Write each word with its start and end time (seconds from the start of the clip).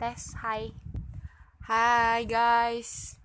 tes 0.00 0.32
hai. 0.40 0.72
Hai 1.60 2.24
guys. 2.24 3.20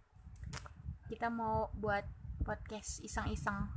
Kita 1.07 1.31
mau 1.31 1.71
buat 1.71 2.03
podcast 2.43 2.99
iseng-iseng 2.99 3.71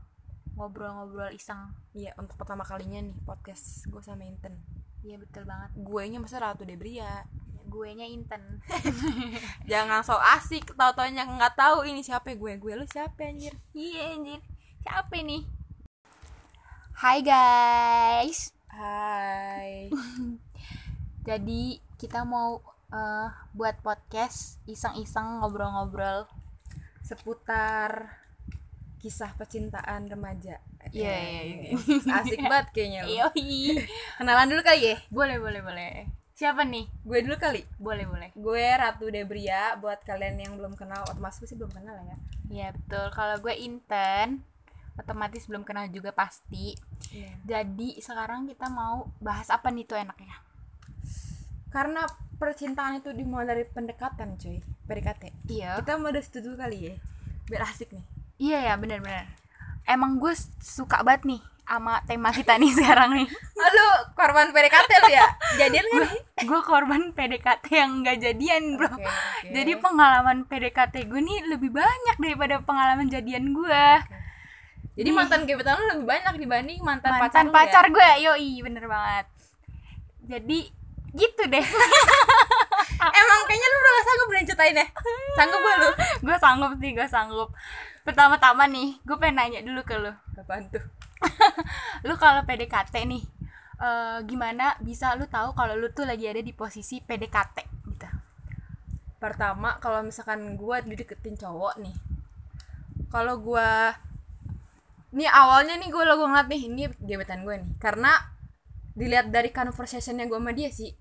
ngobrol-ngobrol 0.59 1.31
iseng. 1.31 1.79
Iya 1.95 2.19
untuk 2.19 2.35
pertama 2.35 2.67
kalinya 2.67 2.99
nih 2.99 3.15
podcast 3.23 3.87
gue 3.87 4.03
sama 4.03 4.27
Inten. 4.27 4.59
Iya 5.07 5.15
betul 5.23 5.47
banget. 5.47 5.79
Gue 5.79 6.11
nya 6.11 6.19
masa 6.19 6.43
Ratu 6.43 6.67
Debria. 6.67 7.23
Gue 7.71 7.95
nya 7.95 8.03
Inten. 8.03 8.67
Jangan 9.71 10.03
so 10.03 10.19
asik 10.19 10.75
tau 10.75 10.91
taunya 10.91 11.23
nggak 11.23 11.55
tahu 11.55 11.87
ini 11.87 12.03
siapa 12.03 12.35
gue. 12.35 12.59
Gue 12.59 12.75
lu 12.75 12.83
siapa 12.83 13.31
anjir? 13.31 13.55
Iya 13.79 14.19
anjir. 14.19 14.43
Siapa 14.83 15.23
nih 15.23 15.47
hai 16.99 17.23
guys. 17.23 18.51
Hai. 18.67 19.87
Jadi 21.31 21.79
kita 21.95 22.27
mau 22.27 22.59
eh, 22.91 23.29
buat 23.53 23.77
podcast 23.81 24.61
iseng-iseng 24.65 25.41
ngobrol-ngobrol. 25.41 26.29
Seputar 27.03 28.21
kisah 28.99 29.33
percintaan 29.39 30.11
remaja. 30.11 30.59
Iya, 30.91 31.09
Eh, 31.09 31.23
iya, 31.23 31.43
iya. 31.71 31.73
Asik 32.21 32.41
banget 32.43 32.67
kayaknya 32.75 33.01
lu. 33.07 33.11
Yoi. 33.15 33.79
Kenalan 34.19 34.49
dulu 34.51 34.63
kali 34.65 34.81
ya? 34.93 34.97
Boleh 35.09 35.39
boleh 35.39 35.61
boleh. 35.63 35.93
Siapa 36.35 36.63
nih? 36.63 36.87
Gue 37.03 37.19
dulu 37.23 37.35
kali. 37.35 37.63
Boleh 37.79 38.07
boleh. 38.07 38.31
Gue 38.39 38.63
Ratu 38.63 39.11
Debria 39.11 39.75
Buat 39.75 40.07
kalian 40.07 40.39
yang 40.39 40.55
belum 40.55 40.79
kenal 40.79 41.03
Otomatis 41.11 41.43
gue 41.43 41.51
sih 41.51 41.59
belum 41.59 41.75
kenal 41.75 41.99
ya. 42.07 42.17
Iya 42.49 42.69
betul. 42.75 43.07
Kalau 43.11 43.37
gue 43.39 43.55
Inten 43.59 44.43
otomatis 44.99 45.47
belum 45.47 45.63
kenal 45.63 45.87
juga 45.95 46.11
pasti. 46.11 46.75
Iya. 47.15 47.31
jadi 47.47 48.03
sekarang 48.03 48.51
kita 48.51 48.67
mau 48.69 49.09
bahas 49.23 49.49
apa 49.49 49.71
nih 49.71 49.87
tuh 49.87 49.97
enaknya 49.97 50.35
Karena 51.79 52.03
percintaan 52.43 52.99
itu 52.99 53.15
dimulai 53.15 53.47
dari 53.47 53.63
pendekatan 53.63 54.35
cuy. 54.35 54.59
PDKT 54.91 55.47
iya. 55.47 55.79
Kita 55.79 55.95
mau 55.95 56.11
situ 56.19 56.43
dulu 56.43 56.59
kali 56.59 56.91
ya? 56.91 56.95
Biar 57.47 57.71
asik 57.71 57.95
nih. 57.95 58.03
Iya 58.43 58.59
ya 58.67 58.75
bener-bener 58.75 59.39
emang 59.89 60.21
gue 60.21 60.37
suka 60.61 61.01
banget 61.01 61.25
nih 61.25 61.43
sama 61.69 62.01
tema 62.09 62.33
kita 62.33 62.61
nih 62.61 62.71
sekarang 62.79 63.11
nih. 63.17 63.29
Halo 63.57 63.89
korban 64.13 64.53
PDKT 64.53 64.91
lu 65.05 65.09
ya? 65.13 65.27
Jadian 65.57 65.85
gak 65.89 66.01
nih? 66.05 66.21
gue 66.45 66.61
korban 66.65 67.03
PDKT 67.13 67.67
yang 67.73 67.91
nggak 68.05 68.17
jadian 68.21 68.63
bro. 68.77 68.89
Oke, 68.89 69.05
oke. 69.05 69.49
jadi 69.53 69.73
pengalaman 69.81 70.45
PDKT 70.49 71.09
gue 71.09 71.21
nih 71.21 71.39
lebih 71.49 71.73
banyak 71.73 72.17
daripada 72.21 72.61
pengalaman 72.63 73.09
jadian 73.09 73.53
gue 73.57 73.85
Jadi 74.99 75.15
mantan 75.15 75.47
gebetan 75.47 75.79
lu 75.79 75.95
lebih 75.95 76.11
banyak 76.11 76.35
dibanding 76.43 76.83
mantan, 76.83 77.23
mantan 77.23 77.55
pacar, 77.55 77.85
pacar 77.85 77.85
lu 77.87 77.95
gue 77.95 78.11
yoi 78.27 78.53
bener 78.67 78.85
banget. 78.91 79.27
Jadi 80.27 80.78
gitu 81.19 81.43
deh? 81.51 81.67
Emang 83.19 83.41
kayaknya 83.47 83.69
lu 83.69 83.77
udah 83.79 83.93
gak 83.93 84.07
sanggup 84.07 84.27
bener 84.31 84.45
ceritain 84.47 84.81
ya? 84.81 84.87
Sanggup 85.35 85.61
gak 85.61 85.77
lu? 85.79 85.91
gue 86.27 86.37
sanggup 86.39 86.73
sih 86.79 86.91
gue 86.95 87.07
sanggup 87.11 87.51
pertama-tama 88.07 88.65
nih 88.71 88.97
gue 89.05 89.17
pengen 89.21 89.37
nanya 89.37 89.61
dulu 89.61 89.85
ke 89.85 89.95
lu 90.01 90.13
Apaan 90.39 90.71
tuh? 90.73 90.81
lu 92.07 92.15
kalau 92.17 92.47
PDKT 92.47 92.95
nih 93.05 93.23
eh, 93.83 94.19
gimana 94.25 94.79
bisa 94.81 95.13
lu 95.19 95.27
tahu 95.27 95.53
kalau 95.53 95.75
lu 95.75 95.91
tuh 95.91 96.07
lagi 96.07 96.31
ada 96.31 96.41
di 96.41 96.55
posisi 96.55 97.03
PDKT 97.03 97.59
gitu 97.91 98.09
Pertama 99.19 99.83
kalau 99.83 100.07
misalkan 100.07 100.55
gua 100.55 100.79
dideketin 100.79 101.35
cowok 101.35 101.83
nih 101.83 101.97
Kalau 103.11 103.43
gua 103.43 103.91
Nih 105.11 105.27
awalnya 105.27 105.75
nih 105.75 105.91
gue 105.91 106.05
lo 106.07 106.21
gue 106.21 106.29
ngeliat 106.29 106.47
nih 106.47 106.63
Ini 106.71 106.83
gebetan 107.03 107.43
gue 107.43 107.57
nih 107.59 107.71
Karena 107.83 108.15
Dilihat 108.95 109.35
dari 109.35 109.51
conversationnya 109.51 110.31
gue 110.31 110.39
sama 110.39 110.55
dia 110.55 110.71
sih 110.71 110.93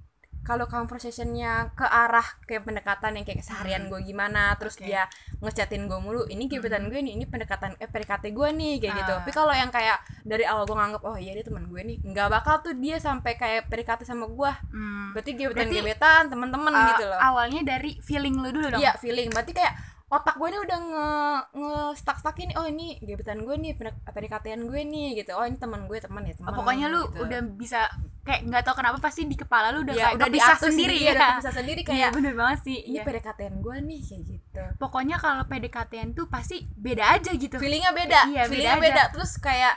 kalau 0.47 0.63
conversationnya 0.65 1.51
ke 1.73 1.83
arah 1.83 2.23
kayak 2.41 2.63
pendekatan 2.63 3.13
yang 3.13 3.21
kayak 3.21 3.41
seharian 3.41 3.85
gue 3.85 3.99
gimana 4.01 4.55
terus 4.55 4.73
Oke. 4.73 4.87
dia 4.87 5.03
ngechatin 5.37 5.85
gue 5.85 5.99
mulu 5.99 6.23
ini 6.25 6.47
gebetan 6.47 6.87
gue 6.87 6.97
nih 6.97 7.13
ini 7.13 7.25
pendekatan 7.25 7.75
eh 7.75 7.85
PDKT 7.85 8.31
gue 8.31 8.47
nih 8.49 8.73
kayak 8.79 8.95
gitu. 8.97 9.11
Ah. 9.11 9.17
tapi 9.19 9.31
kalau 9.31 9.51
yang 9.51 9.67
kayak 9.67 9.97
dari 10.23 10.41
awal 10.43 10.63
gue 10.63 10.73
nganggep 10.73 11.03
oh 11.03 11.15
iya 11.15 11.31
dia 11.33 11.43
teman 11.43 11.67
gue 11.67 11.81
nih 11.83 11.97
nggak 12.01 12.27
bakal 12.31 12.55
tuh 12.61 12.73
dia 12.73 12.95
sampai 12.97 13.35
kayak 13.35 13.67
PDKT 13.67 14.01
sama 14.03 14.25
gue 14.25 14.51
Hmm. 14.69 15.11
berarti 15.11 15.31
gebetan 15.33 15.67
Berarti, 15.67 15.77
gebetan 15.77 16.23
teman-teman 16.27 16.71
Eh, 16.71 16.83
gitu 16.89 17.05
loh. 17.05 17.19
awalnya 17.19 17.61
dari 17.61 17.91
feeling 17.99 18.35
lu 18.37 18.49
dulu 18.49 18.67
dong? 18.69 18.79
Iya 18.79 18.95
feeling. 18.95 19.27
Berarti 19.27 19.51
kayak 19.51 19.73
otak 20.07 20.39
gue 20.39 20.47
ini 20.47 20.59
udah 20.61 20.79
nge 20.79 21.09
nge 21.53 21.75
stuck 21.95 22.17
stuckin 22.17 22.55
oh 22.55 22.63
ini 22.63 22.95
gebetan 22.97 23.43
gue 23.43 23.55
nih 23.55 23.75
PDKT-an 24.07 24.63
gue 24.63 24.81
nih 24.81 25.19
gitu. 25.19 25.35
Oh 25.35 25.43
ini 25.43 25.55
teman 25.55 25.83
gue 25.83 25.99
teman 25.99 26.23
ya 26.23 26.31
Oh, 26.33 26.39
teman 26.41 26.55
pokoknya 26.55 26.87
lu 26.87 27.01
gitu. 27.05 27.27
udah 27.27 27.39
bisa 27.43 27.79
kayak 28.23 28.43
nggak 28.43 28.63
tahu 28.63 28.75
kenapa 28.75 28.97
pasti 28.99 29.23
di 29.23 29.35
kepala 29.35 29.71
lu 29.71 29.83
udah 29.83 29.95
ya, 29.95 30.03
kayak 30.07 30.15
udah 30.15 30.27
kepisah 30.27 30.47
diatur 30.53 30.69
sendiri 30.69 30.95
ya 30.95 31.03
ya. 31.03 31.11
udah 31.11 31.29
bisa 31.39 31.51
sendiri 31.53 31.79
Iya, 31.79 31.87
kayak 31.87 32.09
bener 32.15 32.33
banget 32.35 32.59
sih 32.63 32.77
ini 32.83 32.91
iya. 32.93 33.03
PDKT-an 33.03 33.55
gue 33.59 33.75
nih 33.83 33.99
kayak 34.01 34.23
gitu. 34.25 34.63
Pokoknya 34.77 35.15
kalau 35.17 35.43
PDKT 35.43 35.91
tuh 36.11 36.25
pasti 36.27 36.55
beda 36.69 37.03
aja 37.11 37.31
gitu. 37.31 37.55
Feelingnya 37.55 37.91
beda 37.91 38.19
Iya, 38.27 38.43
feelingnya 38.47 38.79
beda. 38.79 38.87
beda 38.87 39.03
terus 39.11 39.31
kayak 39.35 39.75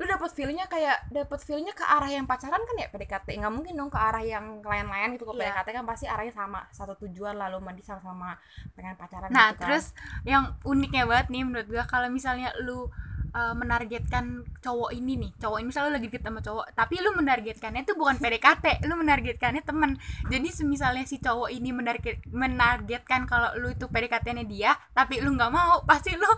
lu 0.00 0.08
dapet 0.08 0.32
feelingnya 0.32 0.64
kayak 0.64 1.12
dapet 1.12 1.36
feelingnya 1.38 1.70
ke 1.70 1.84
arah 1.84 2.08
yang 2.08 2.24
pacaran 2.24 2.56
kan 2.56 2.72
ya 2.74 2.88
PDKT 2.88 3.36
nggak 3.36 3.52
mungkin 3.52 3.76
dong 3.76 3.92
ke 3.92 4.00
arah 4.00 4.24
yang 4.24 4.64
lain-lain 4.64 5.12
gitu 5.14 5.28
ke 5.28 5.36
Iya. 5.36 5.52
PDKT 5.52 5.68
kan 5.70 5.84
pasti 5.84 6.06
arahnya 6.08 6.32
sama 6.32 6.64
satu 6.70 6.96
tujuan 6.98 7.36
lalu 7.36 7.60
mandi 7.60 7.84
sama-sama 7.84 8.32
pengen 8.72 8.96
pacaran 8.96 9.28
Nah, 9.28 9.52
gitu 9.52 9.60
kan. 9.60 9.68
terus 9.68 9.92
yang 10.24 10.56
uniknya 10.64 11.04
banget 11.04 11.28
nih 11.28 11.44
menurut 11.44 11.68
gua 11.68 11.84
kalau 11.84 12.08
misalnya 12.08 12.48
lu 12.58 12.88
uh, 13.32 13.54
menargetkan 13.56 14.44
cowok 14.60 14.92
ini 14.94 15.16
nih, 15.26 15.30
cowok 15.40 15.58
ini 15.58 15.66
misalnya 15.72 15.98
lagi 15.98 16.06
deket 16.12 16.22
sama 16.22 16.40
cowok, 16.44 16.66
tapi 16.76 16.94
lu 17.00 17.10
menargetkannya 17.16 17.82
itu 17.82 17.94
bukan 17.96 18.16
PDKT, 18.20 18.84
lu 18.86 18.94
menargetkannya 19.00 19.62
temen. 19.64 19.96
Jadi 20.28 20.48
semisalnya 20.52 21.04
si 21.08 21.18
cowok 21.18 21.50
ini 21.50 21.70
menarget 21.72 22.20
menargetkan 22.30 23.24
kalau 23.24 23.50
lu 23.56 23.72
itu 23.72 23.88
PDKT-nya 23.88 24.44
dia, 24.44 24.70
tapi 24.92 25.18
lu 25.24 25.34
nggak 25.34 25.52
mau, 25.52 25.82
pasti 25.88 26.14
lu 26.14 26.28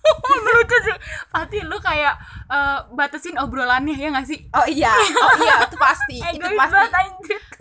lucu 0.46 0.76
sih. 0.86 0.98
Pasti 1.28 1.58
lu 1.62 1.76
kayak 1.78 2.14
uh, 2.48 2.88
batasin 2.94 3.36
obrolannya 3.36 3.94
ya 3.98 4.08
nggak 4.10 4.26
sih? 4.26 4.46
oh 4.56 4.66
iya 4.68 4.92
oh 4.96 5.34
iya 5.42 5.54
itu 5.68 5.76
pasti 5.76 6.16
itu 6.22 6.48
pasti 6.56 6.56
banget 6.56 6.90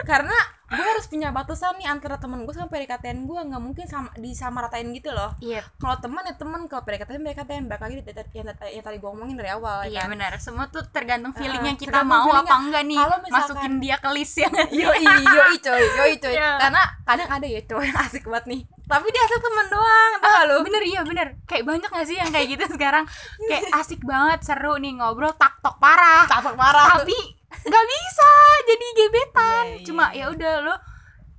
karena 0.08 0.38
gue 0.68 0.82
harus 0.88 1.06
punya 1.06 1.30
batasan 1.30 1.76
nih 1.76 1.86
antara 1.86 2.16
temen 2.16 2.42
gue 2.42 2.52
sama 2.52 2.66
PDKT 2.68 3.06
gue 3.22 3.40
nggak 3.44 3.60
mungkin 3.60 3.86
sama 3.86 4.10
disamaratain 4.16 4.90
gitu 4.92 5.10
loh. 5.10 5.32
Iya, 5.40 5.62
kalau 5.76 5.96
teman 5.96 6.22
ya 6.22 6.34
teman 6.34 6.66
kalau 6.66 6.82
PDKT 6.82 7.12
PDKT 7.16 7.50
balik 7.64 7.82
lagi 7.82 7.94
yang, 7.96 8.06
yang, 8.34 8.48
yang 8.72 8.84
tadi 8.84 8.98
gue 8.98 9.08
omongin 9.08 9.36
dari 9.36 9.50
awal 9.50 9.84
iya 9.84 9.94
ya 9.96 10.02
kan? 10.04 10.12
benar. 10.12 10.32
Semua 10.38 10.66
tuh 10.68 10.82
tergantung 10.88 11.32
Ah, 11.32 11.38
feelingnya 11.38 11.74
kita 11.74 11.94
tergantung 11.94 12.10
mau 12.12 12.26
feelingnya. 12.26 12.42
apa 12.44 12.56
enggak 12.60 12.84
nih. 12.84 12.98
Kalau 12.98 13.18
misalkan- 13.20 13.46
Masukin 13.48 13.74
dia 13.78 13.96
ke 13.96 14.10
list 14.12 14.36
ya. 14.36 14.48
Nggak 14.48 14.70
sih? 14.72 14.82
yoi 14.82 15.04
yoi 15.06 15.56
coy 15.60 15.84
yoi 15.96 16.14
coy. 16.18 16.34
Iya. 16.34 16.50
karena 16.60 16.82
kadang 17.04 17.30
ada 17.30 17.46
ya 17.46 17.62
cowok 17.62 17.84
yang 17.84 17.98
asik 18.00 18.24
banget 18.26 18.46
nih. 18.48 18.62
Tapi 18.86 19.08
dia 19.08 19.22
asal 19.24 19.40
temen 19.40 19.68
doang 19.68 20.12
tau 20.16 20.30
gak 20.32 20.44
lu? 20.46 20.58
bener 20.62 20.84
iya 20.84 21.02
bener. 21.02 21.28
Kayak 21.44 21.64
banyak 21.66 21.90
gak 21.90 22.06
sih 22.06 22.16
yang 22.16 22.30
kayak 22.30 22.48
gitu 22.52 22.66
sekarang? 22.76 23.06
Kayak 23.44 23.64
asik 23.76 24.02
banget 24.02 24.40
seru 24.42 24.76
nih 24.76 24.94
ngobrol 24.96 25.34
tak 25.34 25.58
tok 25.60 25.78
parah. 25.78 26.26
Capek 26.26 26.54
parah. 26.54 27.00
Tapi 27.00 27.18
nggak 27.62 27.86
bisa 27.88 28.30
jadi 28.64 28.88
gebetan. 28.94 29.64
Iya, 29.66 29.76
iya, 29.76 29.86
cuma 29.86 30.06
iya. 30.12 30.26
ya 30.28 30.34
udah 30.34 30.54
lo 30.62 30.76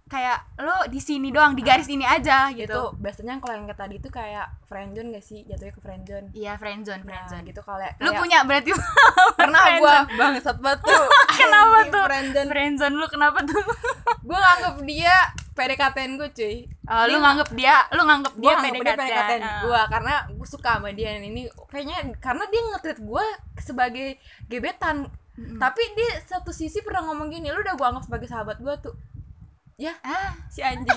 kayak 0.06 0.38
lo 0.62 0.86
di 0.86 1.02
sini 1.02 1.34
doang 1.34 1.58
di 1.58 1.66
garis 1.66 1.90
ini 1.90 2.06
aja 2.06 2.46
itu 2.48 2.62
gitu 2.62 2.94
biasanya 2.94 3.42
kalau 3.42 3.58
yang 3.58 3.66
tadi 3.66 3.98
itu 3.98 4.06
kayak 4.06 4.46
friendzone 4.64 5.10
gak 5.10 5.20
sih? 5.20 5.42
Jatuhnya 5.42 5.74
ke 5.74 5.80
friendzone 5.82 6.26
iya 6.30 6.54
friendzone 6.54 7.02
nah 7.02 7.10
friendzone 7.26 7.42
gitu 7.42 7.58
kalau 7.60 7.82
lo 7.82 7.90
kayak- 8.06 8.14
punya 8.14 8.38
berarti 8.46 8.70
pernah 9.38 9.62
gue 9.66 9.96
bangsat 10.14 10.56
banget 10.62 10.80
tuh. 10.86 11.04
Kenapa 11.42 11.78
tuh? 11.90 12.04
friendzone 12.06 12.48
friendzone 12.48 12.94
lu 12.94 13.06
kenapa 13.10 13.42
tuh? 13.42 13.58
Gue 14.22 14.38
nganggep 14.38 14.76
dia 14.86 15.16
PDKT-in 15.56 16.12
gue 16.14 16.28
cuy. 16.30 16.56
Oh, 16.86 17.04
lu 17.10 17.18
nganggep 17.18 17.50
dia 17.58 17.74
lu 17.90 18.02
nganggep 18.06 18.34
dia 18.38 18.54
nganggep 18.54 18.72
dia 18.78 18.82
PDKT 18.86 19.00
PDKT 19.02 19.30
Ah. 19.42 19.60
gue 19.66 19.80
karena 19.90 20.14
gue 20.30 20.46
suka 20.46 20.70
sama 20.78 20.90
dia 20.94 21.18
dan 21.18 21.24
ini 21.24 21.42
kayaknya 21.66 21.98
karena 22.22 22.44
dia 22.46 22.62
nge-treat 22.62 23.00
gue 23.02 23.26
sebagai 23.58 24.06
gebetan 24.46 25.10
Mm-mm. 25.36 25.58
tapi 25.58 25.82
dia 25.92 26.10
satu 26.24 26.50
sisi 26.50 26.80
pernah 26.80 27.04
ngomong 27.04 27.28
gini 27.28 27.48
lu 27.48 27.60
udah 27.60 27.74
gue 27.74 27.86
anggap 27.86 28.04
sebagai 28.04 28.26
sahabat 28.26 28.56
gue 28.58 28.74
tuh 28.80 28.94
ya 29.76 29.92
ah 30.00 30.32
si 30.48 30.60
anjing 30.60 30.88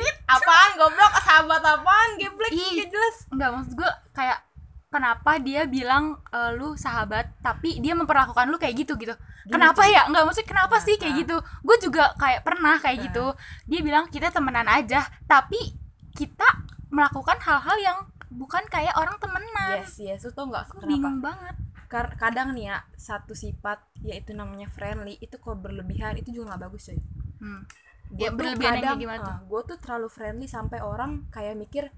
apaan 0.34 0.70
goblok 0.76 1.12
sahabat 1.18 1.64
apaan 1.64 2.10
geblek 2.16 2.52
gak 2.52 2.92
jelas 2.92 3.16
Enggak 3.32 3.50
maksud 3.50 3.72
gue 3.74 3.90
kayak 4.12 4.38
kenapa 4.86 5.36
dia 5.40 5.64
bilang 5.64 6.20
eh, 6.28 6.52
lu 6.52 6.72
sahabat 6.72 7.32
tapi 7.40 7.80
dia 7.80 7.92
memperlakukan 7.92 8.46
lu 8.46 8.56
kayak 8.56 8.76
gitu 8.76 8.96
gitu. 8.96 9.12
kenapa 9.46 9.84
ya? 9.86 10.08
Enggak 10.08 10.24
maksudnya 10.24 10.48
kenapa 10.48 10.76
Nah, 10.76 10.84
sih 10.84 10.94
kayak 10.96 11.12
nah. 11.12 11.20
gitu? 11.20 11.36
Gue 11.62 11.76
juga 11.78 12.04
kayak 12.16 12.40
pernah 12.42 12.74
kayak 12.76 12.98
Nah. 12.98 13.04
gitu. 13.10 13.26
Dia 13.66 13.80
bilang 13.82 14.04
kita 14.08 14.28
temenan 14.28 14.66
aja, 14.66 15.04
tapi 15.24 15.58
kita 16.12 16.48
melakukan 16.88 17.36
hal-hal 17.38 17.76
yang 17.78 17.98
bukan 18.26 18.64
kayak 18.66 18.94
orang 18.96 19.14
temenan. 19.16 19.80
yes 19.80 19.96
yes 19.96 20.20
lu 20.24 20.32
tau 20.32 20.48
nggak 20.48 20.64
Gue 20.66 20.80
kenapa 20.80 20.90
bingung 20.90 21.18
banget. 21.20 21.54
Kadang 21.88 22.52
nih 22.52 22.64
ya 22.66 22.76
satu 22.92 23.32
sifat 23.32 23.78
yaitu 24.00 24.32
namanya 24.32 24.66
friendly 24.66 25.16
itu 25.18 25.36
kalau 25.36 25.56
berlebihan 25.56 26.14
itu 26.14 26.30
juga 26.32 26.54
nggak 26.54 26.62
bagus 26.64 26.82
coy. 26.86 26.98
Hmm. 27.38 27.62
Gua 28.06 28.18
Ya, 28.18 28.28
tuh 28.28 28.36
berlebihan 28.38 28.74
kadang, 28.78 28.96
gimana 28.96 29.18
tuh? 29.20 29.36
gue 29.46 29.60
tuh 29.66 29.78
terlalu 29.78 30.08
friendly 30.08 30.46
sampai 30.46 30.78
orang 30.78 31.26
kayak 31.28 31.54
mikir 31.54 31.90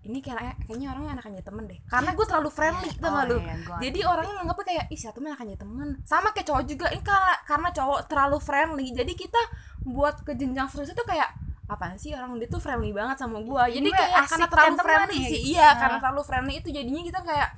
ini 0.00 0.24
kayak 0.24 0.56
kayaknya 0.64 0.94
orangnya 0.94 1.10
anak 1.12 1.26
aja 1.26 1.42
temen 1.42 1.64
deh. 1.66 1.76
Karena 1.84 2.10
gue 2.14 2.24
terlalu 2.24 2.48
friendly 2.48 2.90
tau 2.96 3.10
gak 3.10 3.20
Oh, 3.20 3.28
lu? 3.28 3.36
iya, 3.36 3.54
jadi 3.82 3.98
orangnya 4.06 4.32
nganggapnya 4.38 4.64
kayak 4.64 4.84
ih 4.88 4.96
siapa 4.96 5.18
anak 5.20 5.40
aja 5.40 5.56
temen. 5.58 5.88
Sama 6.02 6.28
kayak 6.30 6.46
cowok 6.46 6.64
juga 6.64 6.86
ini 6.88 7.02
karena 7.02 7.34
karena 7.44 7.68
cowok 7.70 8.00
terlalu 8.06 8.38
friendly. 8.38 8.86
Jadi 8.90 9.12
kita 9.12 9.40
buat 9.84 10.22
ke 10.22 10.32
jenjang 10.32 10.70
serius 10.70 10.90
itu 10.90 11.04
kayak 11.04 11.28
apaan 11.66 11.94
sih 11.94 12.10
orang 12.10 12.34
dia 12.38 12.46
tuh 12.46 12.58
friendly 12.58 12.90
banget 12.90 13.18
sama 13.18 13.38
gua? 13.42 13.68
Jadi 13.68 13.86
Gue 13.86 13.94
kayak 13.94 14.24
karena 14.24 14.46
terlalu 14.48 14.76
friendly 14.80 15.18
sih. 15.20 15.34
ya. 15.36 15.40
iya 15.44 15.66
Nah. 15.66 15.76
karena 15.76 15.96
terlalu 15.98 16.22
friendly 16.24 16.54
itu 16.56 16.68
jadinya 16.70 17.02
kita 17.04 17.20
kayak 17.20 17.48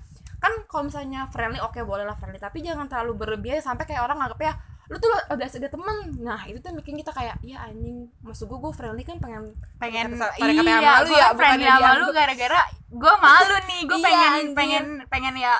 kan 0.42 0.52
kalau 0.66 0.90
misalnya 0.90 1.30
friendly 1.30 1.56
oke 1.56 1.78
boleh 1.80 2.02
lah 2.02 2.12
friendly. 2.12 2.36
Tapi 2.36 2.58
jangan 2.60 2.90
terlalu 2.90 3.14
berlebihan 3.16 3.62
sampai 3.62 3.86
kayak 3.86 4.02
orang 4.02 4.18
nganggep 4.18 4.42
ya 4.42 4.54
lu 4.90 4.98
tuh 4.98 5.08
udah 5.08 5.46
ada 5.46 5.68
temen. 5.70 5.96
Nah 6.18 6.42
itu 6.44 6.58
tuh 6.58 6.74
bikin 6.74 6.98
kita 6.98 7.08
kayak 7.10 7.38
ya 7.40 7.62
anjing. 7.62 8.10
Maksud 8.20 8.44
gua 8.44 8.58
gua 8.60 8.72
friendly 8.72 9.00
kan 9.00 9.16
pengen 9.16 9.54
pengen 9.78 10.12
Kata- 10.12 10.34
iya 10.36 10.52
kata 10.52 10.74
malu 10.82 11.06
gue 11.06 11.16
ya, 11.16 11.28
friendly 11.32 11.64
bukannya 11.64 11.70
sama 11.80 11.90
lu 11.94 12.06
gara-gara 12.12 12.60
gue 12.92 13.14
malu 13.16 13.56
nih. 13.64 13.80
Gue 13.82 13.96
Iya, 13.96 14.04
pengen 14.04 14.32
anjir. 14.34 14.52
pengen 14.52 14.84
pengen 15.08 15.34
ya 15.38 15.54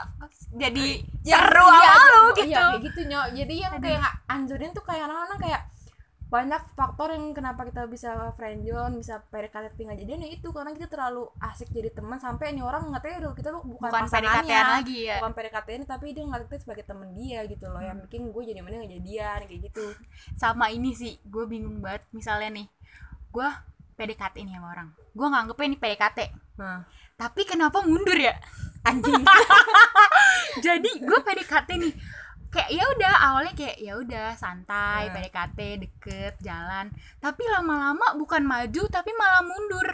jadi 0.53 0.87
Ya, 1.23 1.39
seru 1.39 1.65
iya, 1.65 1.79
sama 1.89 2.03
lu 2.05 2.19
iya, 2.19 2.35
gitu. 2.35 2.45
iya, 2.45 2.61
kayak 2.67 2.83
gitu 2.83 3.01
nyok. 3.07 3.27
Jadi 3.33 3.55
yang 3.57 3.75
kayak 3.79 4.01
anjurin 4.27 4.71
tuh 4.75 4.85
kayak 4.85 5.07
orang-orang 5.07 5.39
kayak 5.41 5.61
banyak 6.33 6.65
faktor 6.73 7.13
yang 7.13 7.37
kenapa 7.37 7.69
kita 7.69 7.85
bisa 7.85 8.33
friendzone 8.41 8.97
bisa 8.97 9.21
PDKT 9.29 9.77
tinggal 9.77 10.01
jadian 10.01 10.25
ya 10.25 10.33
itu 10.33 10.49
karena 10.49 10.73
kita 10.73 10.89
terlalu 10.89 11.29
asik 11.45 11.69
jadi 11.69 11.93
teman 11.93 12.17
sampai 12.17 12.57
ini 12.57 12.65
orang 12.65 12.89
nggak 12.89 13.05
tahu 13.05 13.37
kita 13.37 13.53
tuh 13.53 13.61
bukan, 13.61 13.93
bukan 13.93 14.09
pasangannya 14.09 14.81
lagi 14.81 15.13
ya. 15.13 15.21
bukan 15.21 15.33
PDKT 15.37 15.69
ini 15.77 15.85
tapi 15.85 16.17
dia 16.17 16.25
ngeliat 16.25 16.49
kita 16.49 16.65
sebagai 16.65 16.85
temen 16.89 17.13
dia 17.13 17.45
gitu 17.45 17.69
loh 17.69 17.85
yang 17.85 18.01
bikin 18.09 18.33
gue 18.33 18.43
jadi 18.49 18.65
mana 18.65 18.81
nggak 18.81 18.93
jadian 18.97 19.41
kayak 19.45 19.61
gitu. 19.69 19.87
Sama 20.33 20.73
ini 20.73 20.97
sih 20.97 21.21
gue 21.29 21.45
bingung 21.45 21.85
banget. 21.85 22.09
Misalnya 22.17 22.49
nih 22.57 22.67
gue 23.29 23.49
PDKT 24.01 24.35
nih 24.49 24.57
sama 24.57 24.69
orang. 24.73 24.89
Gue 25.13 25.27
nganggepnya 25.29 25.67
ini 25.69 25.77
PDKT. 25.77 26.19
Nah. 26.57 26.81
Tapi 27.21 27.43
kenapa 27.45 27.85
mundur 27.85 28.17
ya? 28.17 28.35
Anjing. 28.83 29.23
Jadi 30.67 30.91
gue 31.05 31.19
PDKT 31.23 31.71
nih 31.77 31.93
kayak 32.53 32.69
ya 32.69 32.85
udah 32.87 33.13
awalnya 33.25 33.57
kayak 33.57 33.81
ya 33.81 33.97
udah 33.97 34.37
santai 34.37 35.09
Nah. 35.09 35.13
PDKT 35.17 35.59
deket 35.81 36.35
jalan. 36.39 36.93
Tapi 37.17 37.43
lama-lama 37.49 38.13
bukan 38.15 38.45
maju 38.45 38.83
tapi 38.87 39.11
malah 39.17 39.41
mundur. 39.41 39.89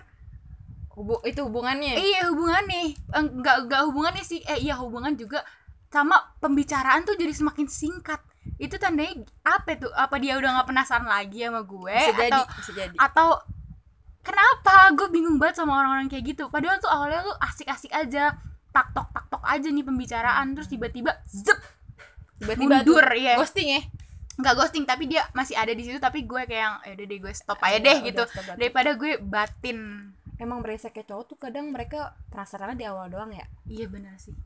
Hubu- 0.91 1.23
itu 1.23 1.39
hubungannya? 1.41 1.95
Iya 1.95 2.27
hubungan 2.27 2.67
nih 2.67 2.89
enggak 3.15 3.57
enggak 3.63 3.83
hubungannya 3.87 4.21
sih. 4.21 4.43
Eh 4.45 4.59
iya 4.61 4.75
hubungan 4.75 5.15
juga. 5.15 5.47
Sama 5.89 6.19
pembicaraan 6.37 7.07
tuh 7.07 7.15
jadi 7.15 7.31
semakin 7.31 7.65
singkat. 7.65 8.19
Itu 8.59 8.75
tandanya 8.77 9.23
apa 9.41 9.79
tuh? 9.79 9.95
Apa 9.95 10.19
dia 10.19 10.35
udah 10.35 10.59
nggak 10.59 10.69
penasaran 10.69 11.07
lagi 11.07 11.47
sama 11.47 11.63
gue? 11.63 11.95
Bisa 11.95 12.13
jadi 12.13 12.35
atau 12.35 12.45
bisa 12.53 12.73
jadi. 12.75 12.97
atau 12.99 13.29
kenapa? 14.21 14.91
Gue 14.93 15.09
bingung 15.09 15.39
banget 15.39 15.63
sama 15.63 15.79
orang-orang 15.79 16.09
kayak 16.09 16.25
gitu. 16.27 16.51
Padahal 16.51 16.77
tuh 16.77 16.91
awalnya 16.91 17.23
tuh 17.23 17.37
asik-asik 17.39 17.95
aja. 17.95 18.35
Tak 18.69 18.93
tok 18.93 19.09
tak 19.11 19.25
tok 19.29 19.43
aja 19.43 19.69
nih 19.71 19.81
pembicaraan. 19.81 20.53
Terus 20.53 20.67
tiba-tiba 20.67 21.15
zep 21.25 21.57
tiba-tiba 22.39 22.83
mundur 22.83 23.07
ya 23.15 23.35
ghosting 23.37 23.69
ya. 23.75 23.81
Nggak 24.39 24.55
ghosting 24.55 24.85
tapi 24.87 25.11
dia 25.11 25.27
masih 25.35 25.59
ada 25.59 25.75
di 25.75 25.83
situ 25.83 25.99
tapi 25.99 26.23
gue 26.23 26.43
kayak 26.47 26.63
yang 26.63 26.77
ya 26.87 26.93
udah 26.95 27.07
deh 27.11 27.19
gue 27.19 27.33
stop 27.35 27.59
aja 27.59 27.75
Iya, 27.75 27.79
deh 27.83 27.97
udah, 27.99 28.07
gitu 28.07 28.23
stop 28.31 28.45
daripada 28.55 28.91
gue 28.95 29.13
batin. 29.19 29.79
Emang 30.39 30.63
brengsek 30.63 30.95
kayak 30.95 31.11
cowok 31.11 31.25
tuh 31.35 31.37
kadang 31.43 31.75
mereka 31.75 32.15
penasarannya 32.31 32.79
di 32.79 32.87
awal 32.87 33.11
doang 33.11 33.35
ya? 33.35 33.43
Iya 33.67 33.91
benar 33.91 34.15
sih. 34.23 34.39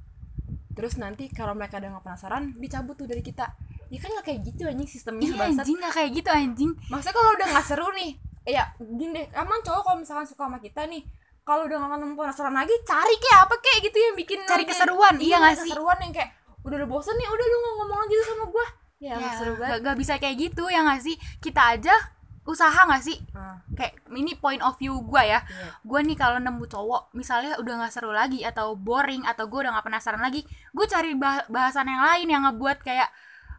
Terus 0.72 0.96
nanti 0.96 1.28
kalau 1.28 1.52
mereka 1.52 1.76
udah 1.76 2.00
nggak 2.00 2.04
penasaran 2.08 2.56
dicabut 2.56 2.96
tuh 2.96 3.04
dari 3.04 3.20
kita. 3.20 3.52
Ya 3.92 4.00
kan 4.00 4.08
nggak 4.16 4.24
kayak 4.24 4.40
gitu 4.48 4.64
anjing 4.64 4.88
sistemnya 4.88 5.28
iya 5.28 5.36
bangsat 5.36 5.68
anjing 5.68 5.76
nggak 5.76 5.94
kayak 5.94 6.10
gitu 6.16 6.30
anjing. 6.32 6.70
Maksudnya 6.88 7.12
kalau 7.12 7.30
udah 7.36 7.46
nggak 7.52 7.66
seru 7.68 7.88
nih 7.92 8.12
ya 8.42 8.74
gini 8.74 9.14
deh 9.14 9.26
emang 9.38 9.62
cowok 9.62 9.82
kalau 9.86 9.98
misalkan 10.02 10.26
suka 10.26 10.50
sama 10.50 10.58
kita 10.58 10.82
nih 10.90 11.06
kalau 11.46 11.62
udah 11.66 11.78
nggak 11.78 11.98
nemu 12.02 12.14
penasaran 12.14 12.54
lagi 12.54 12.74
cari 12.82 13.14
kayak 13.18 13.40
apa 13.46 13.54
kayak 13.58 13.78
gitu 13.86 13.96
yang 13.98 14.14
bikin 14.14 14.38
Cari 14.46 14.64
keseruan, 14.66 15.14
iya 15.18 15.36
nggak 15.38 15.58
sih? 15.58 15.70
keseruan 15.70 15.98
yang 16.02 16.12
kayak 16.14 16.30
udah 16.62 16.76
udah 16.78 16.88
bosen 16.88 17.14
nih 17.18 17.28
udah 17.28 17.44
lu 17.44 17.56
nggak 17.58 17.74
ngomong 17.78 17.98
lagi 18.02 18.14
tuh 18.14 18.26
sama 18.30 18.44
gua. 18.48 18.66
Ya, 19.02 19.08
ya, 19.10 19.14
nggak 19.18 19.34
seru 19.34 19.52
banget. 19.54 19.66
nggak 19.66 19.78
nggak 19.82 19.96
bisa 19.98 20.12
kayak 20.22 20.36
gitu 20.38 20.64
ya 20.70 20.80
nggak 20.86 21.00
sih? 21.02 21.16
Kita 21.42 21.62
aja 21.74 21.94
usaha 22.42 22.74
nggak 22.86 23.02
sih? 23.02 23.18
Ah, 23.34 23.58
kayak 23.74 24.02
ini 24.14 24.34
point 24.34 24.62
of 24.62 24.78
view 24.78 24.94
gue 25.02 25.22
ya. 25.22 25.42
Iya. 25.42 25.70
gue 25.82 26.00
nih 26.06 26.16
kalau 26.18 26.38
nemu 26.38 26.64
cowok 26.66 27.02
misalnya 27.14 27.58
udah 27.58 27.74
nggak 27.82 27.92
seru 27.94 28.10
lagi 28.14 28.42
atau 28.46 28.74
boring 28.78 29.26
atau 29.26 29.46
gue 29.46 29.58
udah 29.62 29.74
nggak 29.74 29.86
penasaran 29.90 30.22
lagi 30.22 30.46
gue 30.70 30.86
cari 30.86 31.14
bah- 31.18 31.46
bahasan 31.50 31.90
yang 31.90 32.02
lain 32.02 32.26
yang 32.30 32.42
ngebuat 32.46 32.82
kayak 32.82 33.10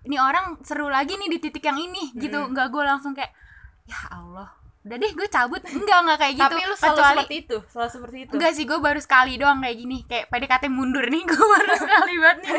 ini 0.03 0.19
orang 0.19 0.59
seru 0.63 0.91
lagi 0.91 1.15
nih 1.15 1.27
di 1.31 1.37
titik 1.43 1.63
yang 1.63 1.79
ini 1.79 2.11
gitu. 2.15 2.39
Mm. 2.39 2.55
nggak 2.55 2.67
gue 2.71 2.83
langsung 2.83 3.11
kayak 3.11 3.31
ya 3.83 3.99
Allah 4.15 4.51
udah 4.83 4.97
deh 4.99 5.11
gue 5.15 5.27
cabut. 5.31 5.61
Enggak 5.63 5.99
nggak 6.03 6.17
kayak 6.19 6.33
gitu. 6.35 6.43
Tapi 6.43 6.61
lu 6.67 6.75
selalu 6.75 6.95
kecuali 6.95 7.15
seperti 7.23 7.37
itu 7.39 7.57
selalu 7.71 7.89
seperti 7.89 8.17
itu. 8.19 8.31
Enggak 8.35 8.51
sih 8.51 8.63
gue 8.67 8.79
baru 8.79 8.99
sekali 8.99 9.33
doang 9.39 9.59
kayak 9.63 9.77
gini. 9.79 9.97
Kayak 10.07 10.25
PDKT 10.27 10.63
mundur 10.67 11.05
nih 11.07 11.21
gue 11.31 11.45
baru 11.45 11.73
sekali 11.79 12.13
banget 12.19 12.37
nih. 12.43 12.51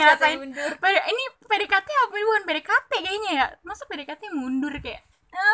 PD- 0.81 1.06
ini 1.12 1.25
PDKT 1.44 1.88
apa? 1.88 2.15
Bukan 2.17 2.43
PDKT 2.49 2.91
kayaknya 3.05 3.31
ya. 3.37 3.47
Masa 3.61 3.82
PDKT 3.85 4.23
mundur 4.32 4.73
kayak 4.81 5.03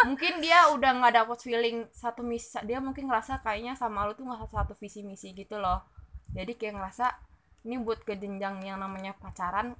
mungkin 0.04 0.44
dia 0.44 0.68
udah 0.76 0.92
nggak 0.92 1.24
dapet 1.24 1.40
feeling 1.40 1.88
satu 1.88 2.20
misi 2.20 2.52
dia 2.68 2.84
mungkin 2.84 3.08
ngerasa 3.08 3.40
kayaknya 3.40 3.80
sama 3.80 4.04
lu 4.04 4.12
tuh 4.12 4.28
nggak 4.28 4.44
satu, 4.44 4.54
satu 4.60 4.72
visi 4.76 5.00
misi 5.00 5.32
gitu 5.32 5.56
loh. 5.56 5.82
Jadi 6.36 6.54
kayak 6.54 6.76
ngerasa 6.76 7.06
ini 7.66 7.80
buat 7.80 8.04
ke 8.04 8.16
jenjang 8.16 8.60
yang 8.64 8.80
namanya 8.80 9.16
pacaran 9.16 9.76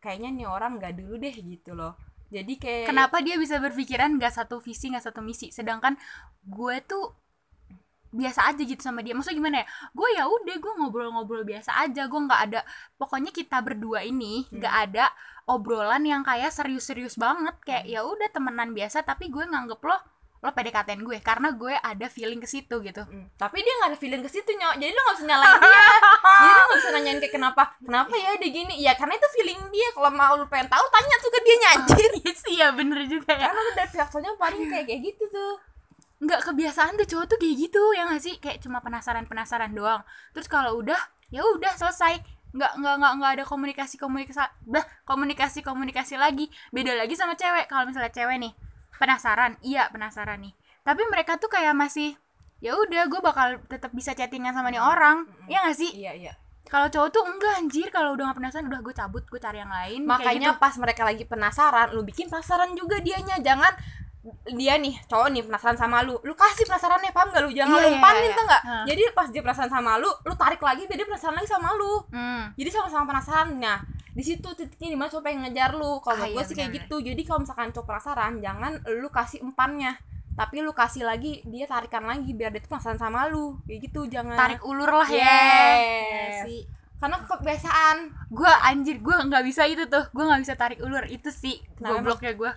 kayaknya 0.00 0.30
nih 0.32 0.46
orang 0.48 0.80
nggak 0.80 0.96
dulu 0.96 1.20
deh 1.20 1.34
gitu 1.34 1.76
loh 1.76 1.94
jadi 2.30 2.54
kayak 2.56 2.86
kenapa 2.86 3.18
dia 3.26 3.34
bisa 3.34 3.58
berpikiran 3.58 4.14
nggak 4.14 4.30
satu 4.30 4.62
visi 4.62 4.86
nggak 4.94 5.02
satu 5.02 5.20
misi? 5.20 5.50
Sedangkan 5.50 5.98
gue 6.46 6.76
tuh 6.86 7.10
biasa 8.10 8.54
aja 8.54 8.62
gitu 8.62 8.78
sama 8.78 9.02
dia. 9.02 9.18
Maksudnya 9.18 9.38
gimana 9.38 9.56
ya? 9.62 9.66
Gue 9.90 10.08
ya 10.14 10.24
udah 10.30 10.56
gue 10.62 10.72
ngobrol-ngobrol 10.78 11.42
biasa 11.42 11.74
aja. 11.82 12.06
Gue 12.06 12.20
nggak 12.22 12.40
ada 12.50 12.60
pokoknya 12.94 13.34
kita 13.34 13.58
berdua 13.66 14.06
ini 14.06 14.46
nggak 14.50 14.74
ada 14.88 15.10
obrolan 15.50 16.06
yang 16.06 16.22
kayak 16.22 16.54
serius-serius 16.54 17.18
banget. 17.18 17.58
Kayak 17.66 17.84
ya 17.90 18.00
udah 18.06 18.30
temenan 18.30 18.78
biasa 18.78 19.02
tapi 19.02 19.26
gue 19.26 19.42
nganggep 19.42 19.82
lo 19.82 19.98
lo 20.40 20.56
PDKT 20.56 20.96
gue 21.04 21.20
karena 21.20 21.52
gue 21.52 21.76
ada 21.76 22.06
feeling 22.08 22.40
ke 22.40 22.48
situ 22.48 22.80
gitu. 22.80 23.04
Hmm, 23.04 23.28
tapi 23.36 23.60
dia 23.60 23.76
nggak 23.76 23.90
ada 23.92 23.98
feeling 24.00 24.24
ke 24.24 24.30
situ 24.32 24.48
nyok. 24.56 24.80
Jadi 24.80 24.88
lu 24.88 25.00
nggak 25.04 25.16
usah 25.20 25.26
nyalain 25.28 25.52
dia. 25.60 25.82
Jadi 26.40 26.48
lu 26.48 26.62
nggak 26.64 26.78
bisa 26.80 26.90
nanyain 26.96 27.18
kayak 27.20 27.34
kenapa? 27.36 27.62
Kenapa 27.76 28.14
ya 28.16 28.30
dia 28.40 28.48
gini? 28.48 28.74
Ya 28.80 28.92
karena 28.96 29.20
itu 29.20 29.28
feeling 29.36 29.60
dia. 29.68 29.88
Kalau 29.92 30.08
mau 30.08 30.32
lu 30.40 30.48
pengen 30.48 30.72
tahu 30.72 30.84
tanya 30.88 31.16
tuh 31.20 31.30
ke 31.30 31.40
dia 31.44 31.56
nyajir 31.60 32.10
iya 32.24 32.32
sih. 32.32 32.54
Ya 32.56 32.68
bener 32.72 33.04
juga 33.04 33.36
ya. 33.36 33.52
Karena 33.52 33.62
udah 33.76 33.86
pihak 33.92 34.08
soalnya 34.08 34.32
paling 34.40 34.64
kayak 34.64 34.86
kayak 34.88 35.00
gitu 35.12 35.24
tuh. 35.28 35.54
Nggak 36.24 36.40
kebiasaan 36.48 36.92
tuh 36.96 37.06
cowok 37.12 37.26
tuh 37.36 37.38
kayak 37.44 37.54
gitu 37.60 37.82
ya 37.92 38.02
nggak 38.08 38.22
sih? 38.24 38.34
Kayak 38.40 38.58
cuma 38.64 38.80
penasaran 38.80 39.28
penasaran 39.28 39.76
doang. 39.76 40.00
Terus 40.32 40.48
kalau 40.48 40.80
udah 40.80 41.00
ya 41.28 41.44
udah 41.44 41.76
selesai. 41.76 42.16
Nggak 42.56 42.80
nggak 42.80 42.94
nggak 42.96 43.12
nggak 43.20 43.32
ada 43.36 43.44
komunikasi 43.44 43.94
komunikasi 44.00 44.40
bah 44.64 44.88
komunikasi 45.04 45.60
komunikasi 45.60 46.16
lagi. 46.16 46.48
Beda 46.72 46.96
lagi 46.96 47.12
sama 47.12 47.36
cewek. 47.36 47.68
Kalau 47.68 47.84
misalnya 47.84 48.08
cewek 48.08 48.40
nih 48.40 48.69
penasaran? 49.00 49.56
Iya 49.64 49.88
penasaran 49.88 50.44
nih. 50.44 50.52
Tapi 50.84 51.02
mereka 51.08 51.40
tuh 51.40 51.48
kayak 51.48 51.72
masih 51.72 52.12
ya 52.60 52.76
udah 52.76 53.08
gue 53.08 53.20
bakal 53.24 53.56
tetap 53.72 53.88
bisa 53.96 54.12
chattingan 54.12 54.52
sama 54.52 54.68
nih 54.68 54.84
orang. 54.84 55.24
Ya 55.48 55.64
nggak 55.64 55.76
sih? 55.80 55.90
Iya 55.96 56.12
iya. 56.12 56.32
Kalau 56.68 56.86
cowok 56.86 57.08
tuh 57.10 57.24
enggak 57.24 57.52
anjir. 57.58 57.88
Kalau 57.90 58.14
udah 58.14 58.30
gak 58.30 58.38
penasaran 58.38 58.68
udah 58.68 58.78
gue 58.84 58.94
cabut 58.94 59.24
gue 59.26 59.40
cari 59.40 59.58
yang 59.58 59.72
lain. 59.72 60.04
Makanya 60.06 60.54
gitu. 60.54 60.62
pas 60.62 60.74
mereka 60.76 61.02
lagi 61.02 61.24
penasaran 61.26 61.90
lu 61.96 62.04
bikin 62.04 62.28
penasaran 62.30 62.76
juga 62.78 63.00
dianya. 63.02 63.42
Jangan 63.42 63.72
dia 64.52 64.76
nih 64.76 64.92
cowok 65.08 65.28
nih 65.32 65.42
penasaran 65.48 65.74
sama 65.80 66.04
lu. 66.04 66.20
Lu 66.22 66.36
kasih 66.36 66.68
penasarannya 66.68 67.10
paham 67.10 67.32
gak 67.32 67.42
lu? 67.42 67.50
Jangan 67.50 67.74
Iya, 67.74 67.82
lu 67.82 67.88
umpanin 67.96 68.22
iya. 68.22 68.36
tuh 68.38 68.46
Hah. 68.46 68.84
jadi 68.86 69.02
pas 69.16 69.28
dia 69.32 69.40
penasaran 69.42 69.72
sama 69.72 69.96
lu 69.96 70.10
lu 70.28 70.34
tarik 70.36 70.60
lagi 70.60 70.84
biar 70.84 70.98
dia 71.00 71.08
penasaran 71.08 71.34
lagi 71.40 71.48
sama 71.48 71.72
lu. 71.74 72.04
Hmm. 72.12 72.52
jadi 72.54 72.68
sama-sama 72.70 73.04
penasaran 73.08 73.56
nah 73.56 73.80
di 74.10 74.22
situ 74.26 74.48
titiknya 74.58 74.94
di 74.94 74.98
mana 74.98 75.08
cowok 75.10 75.24
pengen 75.24 75.40
ngejar 75.46 75.70
lu. 75.78 76.02
Kalau 76.02 76.14
Ah, 76.14 76.26
menurut 76.26 76.34
gue 76.34 76.42
iya, 76.42 76.48
sih 76.50 76.56
kayak 76.58 76.70
gitu. 76.82 76.96
Jadi 76.98 77.22
kalau 77.22 77.40
misalkan 77.46 77.70
cowok 77.70 77.86
penasaran 77.86 78.32
jangan 78.42 78.72
lu 78.86 79.08
kasih 79.08 79.38
umpannya 79.42 79.94
tapi 80.30 80.64
lu 80.64 80.72
kasih 80.72 81.04
lagi 81.04 81.44
dia 81.44 81.68
tarikan 81.68 82.06
lagi 82.06 82.32
biar 82.32 82.48
dia 82.48 82.64
tuh 82.64 82.72
penasaran 82.72 82.96
sama 82.96 83.28
lu. 83.28 83.60
Kayak 83.68 83.80
gitu 83.90 84.00
jangan. 84.08 84.36
Tarik 84.38 84.62
ulur 84.64 84.88
lah 84.88 85.08
ya. 85.10 85.20
Yes. 85.20 86.00
Ya 86.08 86.30
sih. 86.48 86.60
Karena 87.00 87.16
kebiasaan. 87.24 87.96
Gue 88.32 88.48
anjir 88.48 88.96
gue 89.04 89.16
nggak 89.20 89.44
bisa 89.44 89.68
itu 89.68 89.84
tuh. 89.86 90.08
Gue 90.16 90.24
nggak 90.24 90.40
bisa 90.42 90.54
tarik 90.56 90.80
ulur. 90.80 91.04
Itu 91.06 91.28
sih 91.28 91.60
Kenapa 91.76 92.00
gobloknya 92.00 92.32
gue 92.36 92.50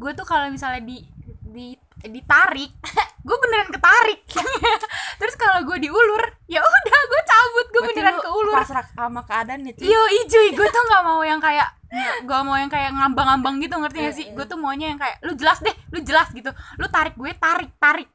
gue 0.00 0.10
tuh 0.16 0.26
kalau 0.28 0.52
misalnya 0.52 0.84
di 0.84 1.04
di 1.50 1.74
ditarik 2.02 2.72
gue 3.26 3.36
beneran 3.36 3.68
ketarik 3.68 4.20
terus 5.20 5.34
kalau 5.34 5.60
gue 5.62 5.76
diulur 5.78 6.22
ya 6.46 6.60
udah 6.60 7.00
gue 7.04 7.22
cabut 7.22 7.66
gue 7.68 7.82
beneran 7.88 8.14
lu 8.16 8.22
ke 8.22 8.30
ulur 8.30 8.54
pasrah 8.56 8.86
sama 8.86 9.20
keadaan 9.22 9.60
ya 9.62 9.72
cuy 9.76 9.84
Yo 9.84 10.02
ijuy, 10.18 10.48
gue 10.52 10.64
tuh 10.66 10.82
nggak 10.82 11.02
mau 11.02 11.20
yang 11.20 11.36
kayak 11.38 11.68
gak 12.22 12.42
mau 12.46 12.54
yang 12.54 12.70
kayak 12.70 12.94
ngambang-ngambang 12.94 13.58
gitu 13.58 13.74
ngerti 13.74 13.98
gak 13.98 14.06
Iya, 14.06 14.12
sih? 14.14 14.26
iya. 14.30 14.34
Gue 14.38 14.46
tuh 14.46 14.54
maunya 14.54 14.94
yang 14.94 15.00
kayak 15.02 15.18
lu 15.26 15.34
jelas 15.34 15.58
deh, 15.58 15.74
lu 15.90 15.98
jelas 16.00 16.30
gitu. 16.30 16.46
Lu 16.78 16.86
tarik 16.86 17.18
gue 17.18 17.34
tarik 17.34 17.74
tarik 17.76 18.06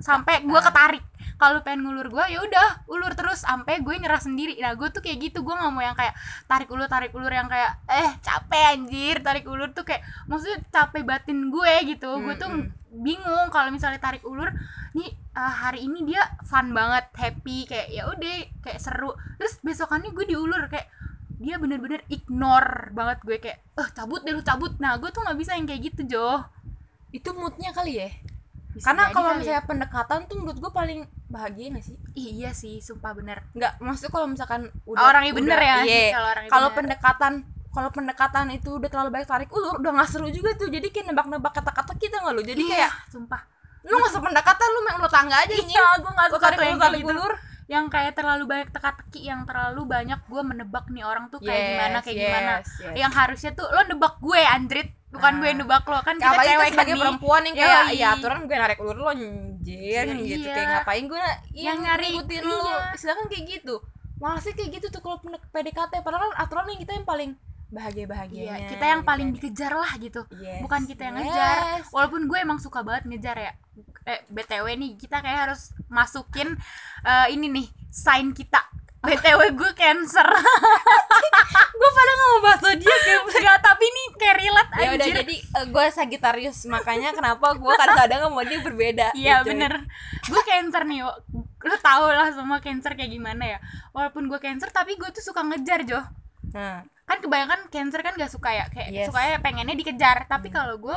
sampai 0.00 0.40
gue 0.40 0.56
Ah. 0.56 0.64
ketarik. 0.64 1.04
Kalau 1.40 1.64
pengen 1.64 1.88
ngulur 1.88 2.12
gue 2.12 2.24
ya 2.36 2.44
udah 2.44 2.84
ulur 2.92 3.16
terus 3.16 3.40
sampai 3.48 3.80
gue 3.80 3.94
nyerah 3.96 4.20
sendiri. 4.20 4.60
Nah 4.60 4.76
gue 4.76 4.92
tuh 4.92 5.00
kayak 5.00 5.32
gitu 5.32 5.40
gue 5.40 5.54
nggak 5.56 5.72
mau 5.72 5.80
yang 5.80 5.96
kayak 5.96 6.12
tarik 6.44 6.68
ulur 6.68 6.84
tarik 6.84 7.16
ulur 7.16 7.32
yang 7.32 7.48
kayak 7.48 7.80
eh 7.88 8.12
capek 8.20 8.76
anjir 8.76 9.16
tarik 9.24 9.48
ulur 9.48 9.72
tuh 9.72 9.88
kayak 9.88 10.04
maksudnya 10.28 10.60
capek 10.68 11.02
batin 11.08 11.48
gue 11.48 11.72
gitu. 11.96 12.20
Gue 12.20 12.36
tuh 12.36 12.52
Mm-mm. 12.52 13.00
bingung 13.00 13.48
kalau 13.48 13.72
misalnya 13.72 13.96
tarik 13.96 14.20
ulur 14.28 14.52
nih 14.92 15.08
uh, 15.38 15.54
hari 15.64 15.86
ini 15.86 16.02
dia 16.04 16.20
fun 16.42 16.74
banget 16.74 17.06
happy 17.14 17.64
kayak 17.64 17.88
ya 17.88 18.04
udah 18.10 18.36
kayak 18.60 18.82
seru 18.82 19.14
terus 19.38 19.62
besokannya 19.62 20.10
gue 20.10 20.26
diulur 20.26 20.66
kayak 20.66 20.90
dia 21.40 21.56
bener-bener 21.56 22.04
ignore 22.12 22.90
banget 22.92 23.18
gue 23.24 23.36
kayak 23.38 23.58
eh 23.78 23.88
cabut 23.96 24.20
deh 24.26 24.34
lu 24.34 24.42
cabut 24.42 24.74
nah 24.76 24.98
gue 24.98 25.08
tuh 25.08 25.22
nggak 25.24 25.38
bisa 25.38 25.56
yang 25.56 25.64
kayak 25.64 25.82
gitu 25.88 26.02
Jo 26.04 26.42
itu 27.14 27.30
moodnya 27.30 27.70
kali 27.70 28.02
ya 28.02 28.10
Bisa 28.74 28.90
karena 28.90 29.08
kalau 29.10 29.34
ya. 29.34 29.36
misalnya 29.38 29.64
pendekatan 29.66 30.18
tuh 30.26 30.36
menurut 30.36 30.58
gue 30.58 30.72
paling 30.74 31.00
bahagia 31.30 31.72
gak 31.72 31.84
sih? 31.84 31.96
Ih, 32.12 32.28
iya 32.36 32.50
sih 32.50 32.78
sumpah 32.78 33.14
bener. 33.14 33.46
Nggak 33.52 33.78
maksudnya 33.78 34.10
kalau 34.10 34.26
misalkan 34.26 34.60
udah 34.84 35.02
orangnya 35.06 35.32
bener 35.32 35.54
udah- 35.54 35.64
ya 35.64 35.76
iya. 35.80 36.10
kalau 36.46 36.68
bener. 36.68 36.78
pendekatan 36.92 37.32
kalau 37.70 37.88
pendekatan 37.88 38.46
itu 38.50 38.70
udah 38.74 38.90
terlalu 38.90 39.10
banyak 39.12 39.28
tarik 39.28 39.46
ulur 39.48 39.78
udah 39.78 39.92
nggak 39.92 40.10
seru 40.10 40.26
juga 40.28 40.50
tuh. 40.52 40.66
Jadi 40.66 40.90
kayak 40.90 41.06
nebak-nebak 41.08 41.52
kata-kata 41.52 41.94
kita 41.94 42.18
nggak 42.18 42.34
lu 42.34 42.42
jadi 42.42 42.58
Iya, 42.60 42.70
kayak 42.76 42.92
sumpah. 43.08 43.40
Lu 43.80 43.94
nggak 43.94 44.10
usah 44.10 44.20
pendekatan 44.20 44.68
lu 44.68 44.80
main 44.82 44.96
ular 44.98 45.08
tangga 45.08 45.36
aja 45.38 45.54
nih 45.54 45.66
iya 45.66 45.82
gue 45.96 46.10
nggak 46.10 46.26
lu 46.26 46.34
suka 46.34 46.44
tarik 46.44 46.58
yang 46.60 46.74
ulur 46.74 46.84
tarik 46.84 47.00
gitu. 47.00 47.12
ulur. 47.14 47.32
Yang 47.64 47.84
kayak 47.88 48.12
terlalu 48.12 48.44
banyak 48.44 48.68
teka-teki 48.68 49.20
yang 49.22 49.40
terlalu 49.46 49.82
banyak 49.86 50.20
gue 50.20 50.42
menebak 50.42 50.84
nih 50.90 51.06
orang 51.06 51.30
tuh 51.30 51.38
kayak 51.38 51.54
Yes, 51.54 51.70
gimana 51.70 51.98
kayak 52.00 52.10
yes, 52.12 52.26
gimana. 52.26 52.52
yes. 52.58 52.70
yang 52.98 53.12
harusnya 53.14 53.50
tuh 53.54 53.66
lo 53.66 53.82
nebak 53.86 54.14
gue 54.18 54.40
Andrit 54.42 54.88
bukan 55.10 55.32
Ah. 55.32 55.38
gue 55.38 55.48
yang 55.48 55.58
nebak 55.58 55.84
lo 55.84 55.98
kan 56.00 56.14
kita 56.14 56.24
Apalagi 56.24 56.38
kita 56.40 56.50
cewek 56.50 56.62
kan 56.62 56.72
sebagai 56.72 56.94
nih 56.94 57.02
perempuan 57.02 57.42
yang 57.42 57.54
kayak 57.56 57.82
Yoi. 57.84 57.96
ya 57.96 58.08
aturan 58.14 58.38
gue 58.40 58.56
narik 58.56 58.78
ulur 58.78 58.96
lo 58.96 59.06
anjir 59.08 60.06
gitu 60.16 60.46
Iya. 60.46 60.54
kayak 60.54 60.68
ngapain 60.72 61.04
gue 61.04 61.18
Yang 61.52 61.78
nyari, 61.80 62.06
ngikutin 62.12 62.40
iya. 62.40 62.48
lo 62.48 62.58
sedangkan 62.94 63.26
kayak 63.26 63.44
gitu 63.50 63.74
malah 64.16 64.38
sih 64.38 64.52
kayak 64.52 64.70
gitu 64.72 64.86
tuh 64.88 65.00
kalau 65.00 65.16
PDKT 65.50 65.92
padahal 65.98 66.22
kan 66.22 66.32
aturan 66.38 66.64
yang 66.68 66.80
kita 66.80 66.92
yang 66.94 67.04
paling 67.04 67.30
bahagia 67.68 67.98
Iya, 67.98 68.06
bahagianya 68.06 68.68
kita 68.68 68.84
yang 68.84 69.02
paling 69.02 69.28
dikejar 69.30 69.72
lah 69.72 69.92
gitu 69.96 70.20
Yes, 70.32 70.58
bukan 70.60 70.80
kita 70.84 71.02
yang 71.04 71.16
yes. 71.16 71.22
ngejar 71.24 71.56
walaupun 71.88 72.22
gue 72.26 72.38
emang 72.38 72.58
suka 72.58 72.82
banget 72.82 73.06
ngejar 73.06 73.36
ya 73.36 73.52
eh 74.02 74.20
btw 74.26 74.66
nih 74.74 74.92
kita 74.94 75.18
kayak 75.18 75.40
harus 75.48 75.70
masukin 75.86 76.58
eh, 77.02 77.26
ini 77.30 77.46
nih 77.48 77.66
sign 77.88 78.30
kita 78.30 78.58
btw 79.00 79.40
gue 79.52 79.70
cancer. 79.72 80.28
Gue 81.70 81.90
pada 81.90 82.12
nggak 82.12 82.28
mau 82.28 82.40
bahas 82.42 82.60
zodiak 82.60 83.00
ya. 83.02 83.16
Enggak, 83.22 83.58
tapi 83.60 83.84
ini 83.84 84.02
kayak 84.14 84.36
relate 84.36 84.70
ya 84.76 84.88
udah 84.92 85.08
jadi 85.16 85.36
eh, 85.40 85.66
gue 85.66 85.84
Sagitarius 85.88 86.58
makanya 86.66 87.10
kenapa 87.10 87.56
gue 87.56 87.72
kadang-kadang 87.74 88.28
mau 88.28 88.44
dia 88.44 88.60
berbeda 88.60 89.06
Iya 89.12 89.40
gitu. 89.40 89.50
bener. 89.50 89.88
Gue 90.28 90.42
cancer 90.44 90.82
nih. 90.84 91.00
Lo 91.60 91.76
tau 91.78 92.06
lah 92.06 92.28
semua 92.30 92.60
cancer 92.60 92.92
kayak 92.92 93.10
gimana 93.10 93.44
ya. 93.46 93.58
Walaupun 93.90 94.28
gue 94.28 94.36
cancer 94.36 94.68
tapi 94.68 94.94
gue 94.94 95.08
tuh 95.10 95.24
suka 95.24 95.40
ngejar 95.40 95.82
Jo. 95.82 96.04
Nah. 96.52 96.84
Kan 97.08 97.18
kebanyakan 97.18 97.66
cancer 97.68 98.00
kan 98.00 98.14
gak 98.14 98.30
suka 98.30 98.54
ya 98.54 98.70
Kayak 98.70 98.88
Yes. 98.94 99.06
sukanya 99.10 99.40
pengennya 99.40 99.74
dikejar. 99.74 100.28
Tapi 100.28 100.52
kalau 100.52 100.76
gue 100.76 100.94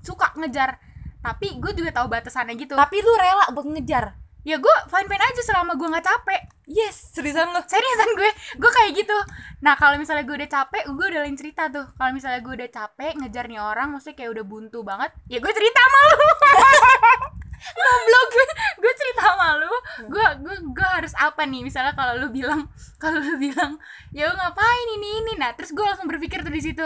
suka 0.00 0.34
ngejar. 0.34 0.76
Tapi 1.22 1.56
gue 1.56 1.72
juga 1.72 1.94
tahu 1.94 2.10
batasannya 2.10 2.58
gitu. 2.58 2.74
Tapi 2.74 2.96
lu 2.98 3.12
rela 3.14 3.46
buat 3.48 3.64
ngejar 3.64 4.12
Ya 4.44 4.60
gue 4.60 4.76
fine 4.92 5.08
fine 5.08 5.24
aja 5.24 5.42
selama 5.42 5.72
gue 5.72 5.88
gak 5.88 6.04
capek. 6.04 6.42
Yes 6.68 7.16
seriusan 7.16 7.48
lu? 7.52 7.60
Seriusan 7.64 8.10
gue. 8.12 8.30
Gue 8.60 8.70
kayak 8.70 8.92
gitu. 8.92 9.16
Nah 9.64 9.72
kalau 9.80 9.96
misalnya 9.96 10.24
gue 10.28 10.36
udah 10.36 10.50
capek 10.52 10.84
Gue 10.92 11.06
udah 11.12 11.20
lain 11.24 11.36
cerita 11.36 11.72
tuh. 11.72 11.88
Kalau 11.96 12.12
misalnya 12.12 12.40
gue 12.44 12.52
udah 12.52 12.70
capek 12.72 13.12
Ngejar 13.20 13.48
nih 13.48 13.60
orang 13.60 13.92
Maksudnya 13.96 14.16
kayak 14.20 14.30
udah 14.36 14.44
buntu 14.44 14.78
banget 14.84 15.10
Ya 15.28 15.40
gue 15.40 15.52
cerita 15.52 15.80
sama 15.80 15.98
lu. 16.08 16.16
Goblok. 17.80 18.26
Gue 18.28 18.44
Gue 18.84 18.92
cerita 19.00 19.22
sama 19.32 19.48
lu. 19.56 19.72
Gue 20.12 20.26
gue 20.44 20.56
gue 20.76 20.88
harus 20.88 21.12
apa 21.16 21.42
nih? 21.48 21.64
Misalnya 21.64 21.96
kalau 21.96 22.20
lu 22.20 22.28
bilang 22.28 22.68
Kalau 23.00 23.20
lu 23.20 23.40
bilang 23.40 23.80
Ya 24.12 24.28
lu 24.28 24.36
ngapain 24.36 24.88
ini 25.00 25.08
ini? 25.24 25.32
Nah 25.40 25.56
terus 25.56 25.72
gue 25.72 25.84
langsung 25.84 26.04
berpikir 26.04 26.44
tuh 26.44 26.52
di 26.52 26.60
situ 26.60 26.84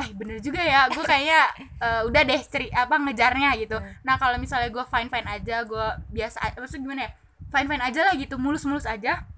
eh 0.00 0.08
bener 0.16 0.36
juga 0.40 0.60
ya 0.64 0.88
gue 0.88 1.04
kayaknya 1.04 1.40
eh, 1.80 2.02
udah 2.08 2.22
deh 2.24 2.40
ceri 2.48 2.66
apa 2.72 2.96
ngejarnya 2.96 3.50
gitu. 3.60 3.76
Hmm. 3.76 3.92
nah 4.00 4.16
kalau 4.16 4.40
misalnya 4.40 4.72
gue 4.72 4.84
fine 4.88 5.12
fine 5.12 5.28
aja 5.28 5.56
gue 5.68 5.86
biasa 6.10 6.56
maksudnya 6.56 6.82
gimana 6.82 7.00
ya 7.04 7.10
fine 7.52 7.68
fine 7.68 7.82
aja 7.84 8.00
lah 8.08 8.14
gitu 8.16 8.34
mulus 8.40 8.64
mulus 8.64 8.88
aja 8.88 9.28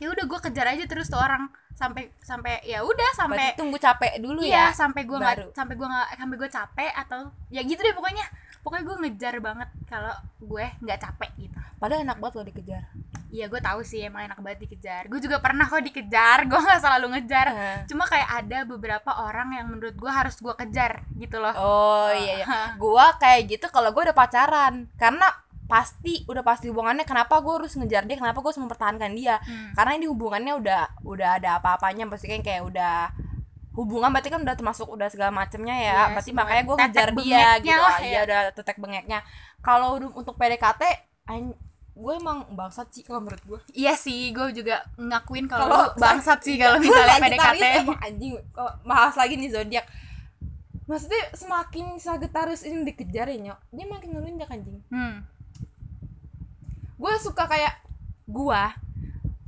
ya 0.00 0.08
udah 0.08 0.24
gue 0.24 0.38
kejar 0.48 0.66
aja 0.72 0.84
terus 0.88 1.12
tuh 1.12 1.20
orang 1.20 1.52
sampai 1.76 2.12
sampai 2.20 2.60
ya 2.64 2.84
udah 2.84 3.10
sampai 3.16 3.36
berarti 3.36 3.56
tunggu 3.60 3.76
capek 3.80 4.12
dulu 4.20 4.40
iya 4.44 4.68
ya 4.68 4.76
sampai 4.76 5.04
gue 5.04 5.16
nggak 5.16 5.56
sampai 5.56 5.74
gue 5.76 5.88
nggak 5.88 6.08
sampai 6.16 6.36
gue 6.36 6.50
capek 6.50 6.92
atau 6.92 7.20
ya 7.52 7.60
gitu 7.64 7.80
deh 7.80 7.94
pokoknya. 7.96 8.26
Pokoknya 8.60 8.84
gue 8.84 8.96
ngejar 9.00 9.34
banget 9.40 9.68
kalau 9.88 10.12
gue 10.36 10.66
nggak 10.84 11.00
capek 11.00 11.30
gitu. 11.40 11.56
Padahal 11.80 12.04
enak 12.04 12.20
banget 12.20 12.34
lo 12.36 12.44
dikejar 12.44 12.84
Iya 13.30 13.46
gue 13.46 13.60
tahu 13.62 13.80
sih 13.86 14.02
emang 14.02 14.26
enak 14.26 14.42
banget 14.42 14.66
dikejar. 14.66 15.06
Gue 15.06 15.22
juga 15.22 15.38
pernah 15.38 15.70
kok 15.70 15.82
dikejar 15.82 16.44
Gue 16.50 16.58
gak 16.58 16.82
selalu 16.82 17.14
ngejar. 17.14 17.46
Eh. 17.54 17.78
Cuma 17.86 18.04
kayak 18.10 18.28
ada 18.44 18.58
beberapa 18.66 19.10
orang 19.22 19.54
yang 19.54 19.66
menurut 19.70 19.94
gue 19.94 20.10
harus 20.10 20.34
gue 20.42 20.54
kejar 20.58 21.06
gitu 21.20 21.36
loh. 21.38 21.54
Oh 21.54 22.10
iya 22.10 22.42
iya. 22.42 22.46
Gua 22.80 23.14
kayak 23.20 23.52
gitu 23.52 23.66
kalau 23.68 23.92
gua 23.92 24.10
udah 24.10 24.16
pacaran. 24.16 24.88
Karena 24.96 25.28
pasti 25.70 26.26
udah 26.26 26.42
pasti 26.42 26.66
hubungannya 26.66 27.06
kenapa 27.06 27.38
gua 27.38 27.62
harus 27.62 27.78
ngejar 27.78 28.02
dia 28.08 28.18
kenapa 28.18 28.42
gua 28.42 28.50
harus 28.50 28.62
mempertahankan 28.64 29.12
dia. 29.14 29.38
Hmm. 29.38 29.70
karena 29.78 29.92
ini 30.02 30.06
hubungannya 30.10 30.52
udah 30.56 30.82
udah 31.06 31.28
ada 31.38 31.60
apa-apanya. 31.62 32.08
Pasti 32.08 32.26
kan 32.32 32.42
kayak 32.42 32.64
udah 32.66 33.12
hubungan 33.76 34.10
berarti 34.10 34.34
kan 34.34 34.42
udah 34.42 34.56
termasuk 34.58 34.88
udah 34.90 35.08
segala 35.12 35.30
macemnya 35.30 35.76
ya. 35.76 35.92
Iya, 35.94 36.04
berarti 36.16 36.30
makanya 36.34 36.62
gue 36.66 36.76
ngejar 36.76 37.08
dia 37.14 37.48
gitu 37.62 37.80
lah 37.80 37.98
iya 38.02 38.12
ya. 38.12 38.20
udah 38.26 38.40
tetek 38.56 38.78
bengeknya. 38.82 39.20
Kalau 39.60 40.00
untuk 40.00 40.34
PDKT 40.40 40.82
gue 42.00 42.14
emang 42.16 42.48
bangsat 42.56 42.88
sih 42.88 43.04
kalau 43.04 43.20
menurut 43.20 43.44
gue 43.44 43.60
Iya 43.76 43.92
sih, 43.92 44.32
gue 44.32 44.46
juga 44.56 44.80
ngakuin 44.96 45.44
kalau 45.44 45.92
bangsat 46.00 46.40
sih 46.46 46.56
kalau 46.56 46.80
misalnya 46.80 47.20
PDKT. 47.20 47.64
emang 47.84 48.00
anjing. 48.00 48.32
Kok 48.56 48.72
bahas 48.88 49.14
lagi 49.20 49.36
nih 49.36 49.52
zodiak. 49.52 49.84
Maksudnya 50.88 51.22
semakin 51.36 52.00
Sagittarius 52.00 52.64
ini 52.66 52.82
dikejar 52.88 53.28
ya 53.30 53.38
nyok? 53.38 53.58
Dia 53.70 53.86
makin 53.86 54.08
ngelunjak 54.16 54.48
anjing. 54.48 54.80
Hmm. 54.88 55.16
gue 57.00 57.14
suka 57.16 57.48
kayak 57.48 57.80
gua 58.28 58.76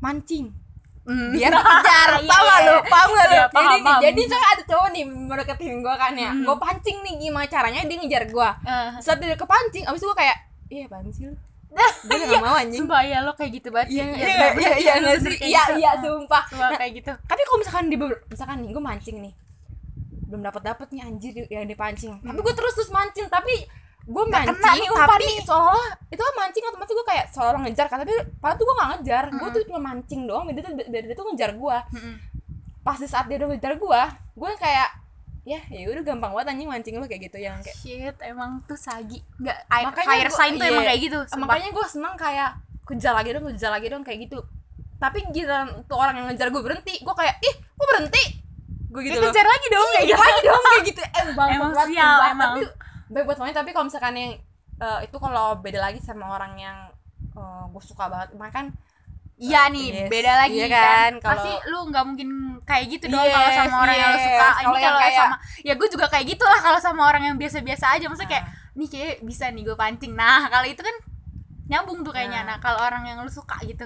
mancing. 0.01 0.53
Hmm. 1.03 1.35
biar 1.35 1.53
dikejar. 1.53 2.09
Iya, 2.23 2.31
paham 2.31 2.45
gak 2.47 2.61
iya. 2.63 2.69
lu? 2.71 2.77
Paham 2.89 3.11
gak 3.11 3.27
lu? 3.27 3.35
Iya, 3.35 3.45
jadi 3.45 3.83
paham, 3.85 4.01
jadi 4.01 4.21
misalnya 4.25 4.49
ada 4.55 4.63
cowok 4.65 4.89
nih 4.89 5.05
mendeketin 5.05 5.75
gua 5.85 5.95
kan 6.01 6.15
ya. 6.17 6.31
Hmm. 6.33 6.45
gua 6.49 6.57
pancing 6.57 6.97
nih 7.05 7.15
gimana 7.29 7.47
caranya 7.51 7.81
dia 7.85 7.97
ngejar 8.01 8.25
gua. 8.33 8.51
Eh, 8.65 8.89
saat 9.05 9.21
dia 9.21 9.37
kepancing 9.37 9.85
abis 9.85 10.01
itu 10.01 10.09
gua 10.09 10.17
kayak 10.17 10.37
iya 10.73 10.89
apaan 10.89 11.13
sih 11.13 11.29
lu 11.29 11.37
gue 11.73 12.13
udah 12.13 12.29
gak 12.29 12.43
mau 12.43 12.55
anjing. 12.55 12.81
Sumpah 12.85 13.01
ya 13.03 13.19
lo 13.21 13.33
kayak 13.33 13.51
gitu 13.55 13.69
banget. 13.69 13.89
Iya 13.89 14.05
Iya, 14.05 14.13
iya 14.13 14.29
iya 14.53 14.75
iya 14.77 14.95
kayak 15.17 15.41
iya 15.41 15.63
gitu. 15.65 15.73
iya 15.79 15.91
sumpah. 15.99 16.43
Sumpah 16.47 16.69
Nah, 16.69 16.79
kayak 16.79 16.93
gitu. 16.99 17.13
tapi 17.25 17.41
kalau 17.43 17.59
misalkan 17.59 17.85
di 17.87 17.97
misalkan 18.29 18.57
nih 18.61 18.71
gue 18.71 18.83
mancing 18.83 19.17
nih. 19.21 19.33
Belum 20.29 20.43
dapat 20.43 20.63
dapat 20.63 20.89
nih 20.91 21.03
anjir 21.03 21.33
yang 21.47 21.65
dipancing. 21.65 22.13
Tapi 22.19 22.39
gue 22.39 22.55
terus 22.55 22.73
terus 22.73 22.91
mancing 22.91 23.27
tapi 23.27 23.55
gue 24.03 24.25
mancing 24.27 24.59
kena 24.59 24.73
nih 24.75 24.89
umpan 24.91 25.07
tapi 25.09 25.27
seolah 25.41 25.87
itu 26.11 26.19
kan 26.19 26.35
mancing 26.35 26.65
otomatis 26.67 26.91
gue 26.93 27.07
kayak 27.07 27.27
seolah 27.31 27.55
ngejar 27.63 27.87
kan 27.87 27.99
tapi 27.99 28.11
padahal 28.37 28.57
tuh 28.57 28.65
gue 28.65 28.75
gak 28.75 28.89
ngejar. 28.93 29.25
Gue 29.31 29.49
tuh 29.51 29.61
cuma 29.65 29.81
mancing 29.83 30.21
doang 30.25 30.45
dia 30.49 30.61
tuh 30.61 30.73
dia, 30.77 31.01
dia 31.03 31.15
tuh 31.15 31.27
ngejar 31.31 31.51
gue 31.55 31.77
Mm-mm. 31.95 32.15
pas 32.83 32.99
di 32.99 33.07
saat 33.07 33.31
dia 33.31 33.39
udah 33.39 33.49
ngejar 33.49 33.79
gue 33.79 34.03
gue 34.35 34.51
kayak 34.59 34.89
ya 35.43 35.59
ya 35.67 35.87
udah 35.89 36.03
gampang 36.03 36.31
banget 36.31 36.49
anjing 36.51 36.69
mancing 36.69 36.95
lu 36.95 37.05
kayak 37.05 37.27
gitu 37.27 37.39
yang 37.39 37.59
kayak 37.59 37.75
Shit, 37.75 38.17
emang 38.23 38.63
tuh 38.63 38.77
sagi. 38.77 39.19
Enggak 39.37 39.59
air 39.67 39.87
Makanya 39.87 40.07
fire 40.09 40.23
gua- 40.25 40.37
sign 40.37 40.53
tuh 40.53 40.61
iya. 40.61 40.71
emang 40.71 40.85
kayak 40.85 41.01
gitu. 41.03 41.19
sumpah. 41.25 41.47
makanya 41.49 41.69
gue 41.69 41.87
seneng 41.89 42.15
kayak 42.15 42.51
kejar 42.83 43.13
lagi 43.13 43.29
dong 43.31 43.45
kejar 43.49 43.71
lagi 43.71 43.87
dong 43.89 44.03
kayak 44.03 44.19
gitu 44.23 44.39
tapi 44.97 45.19
giliran 45.29 45.67
tuh 45.85 45.97
orang 45.97 46.15
yang 46.15 46.27
ngejar 46.29 46.47
gue 46.49 46.61
berhenti 46.61 46.95
gue 46.97 47.15
kayak 47.17 47.35
ih 47.41 47.55
gue 47.59 47.87
berhenti 47.89 48.23
gue 48.87 49.01
Ya, 49.01 49.07
gitu 49.09 49.19
loh 49.19 49.27
kejar 49.29 49.47
lagi 49.47 49.67
dong 49.69 49.89
kayak 49.89 50.07
gitu. 50.07 50.21
lagi 50.21 50.41
dong 50.45 50.63
kayak 50.63 50.85
gitu 50.85 51.01
eh 51.03 51.23
Emang 51.25 51.37
banget, 51.73 51.87
sial, 51.89 52.19
emang. 52.29 52.39
tapi 52.45 52.61
baik 53.09 53.25
buat 53.25 53.39
wanita 53.39 53.57
tapi 53.59 53.71
kalau 53.73 53.87
misalkan 53.87 54.15
yang 54.15 54.33
eh, 54.79 54.99
itu 55.03 55.17
kalau 55.17 55.47
beda 55.57 55.81
lagi 55.81 55.99
sama 55.99 56.27
orang 56.29 56.55
yang 56.57 56.77
gue 57.67 57.83
suka 57.83 58.07
banget 58.07 58.31
makanya 58.33 58.53
kan 58.53 58.67
Iya 59.43 59.63
nih, 59.69 59.87
Yes, 59.93 60.07
beda 60.07 60.33
lagi 60.39 60.55
iya 60.55 60.69
kan. 60.69 60.79
kan, 60.79 61.13
kalau- 61.19 61.35
Pasti 61.35 61.53
lu 61.67 61.79
nggak 61.85 62.05
mungkin 62.07 62.29
kayak 62.63 62.85
gitu 62.89 63.05
dong 63.09 63.19
Yes, 63.21 63.35
kalau 63.35 63.51
sama 63.53 63.77
orang 63.81 63.97
yang 63.97 64.09
lu 64.09 64.21
suka. 64.21 64.47
Ini 64.47 64.63
Kalau 64.63 64.79
yang 64.79 64.85
kalau 64.85 65.01
kayak- 65.01 65.19
sama 65.19 65.37
ya 65.61 65.73
gue 65.75 65.89
juga 65.91 66.07
kayak 66.07 66.27
gitulah 66.29 66.61
kalau 66.61 66.79
sama 66.79 67.03
orang 67.05 67.23
yang 67.25 67.37
biasa-biasa 67.37 67.85
aja. 67.93 68.07
Maksudnya 68.07 68.31
kayak 68.31 68.45
Nah. 68.47 68.55
nih 68.73 68.89
kayak 68.89 69.15
bisa 69.21 69.45
nih 69.49 69.63
gue 69.63 69.75
pancing. 69.75 70.13
Nah, 70.15 70.47
kalau 70.47 70.65
itu 70.65 70.79
kan 70.79 70.97
nyambung 71.65 72.01
tuh 72.01 72.13
kayaknya. 72.13 72.41
Nah. 72.41 72.55
Nah, 72.55 72.57
kalau 72.59 72.81
orang 72.81 73.03
yang 73.05 73.19
lu 73.19 73.29
suka 73.29 73.59
gitu 73.63 73.85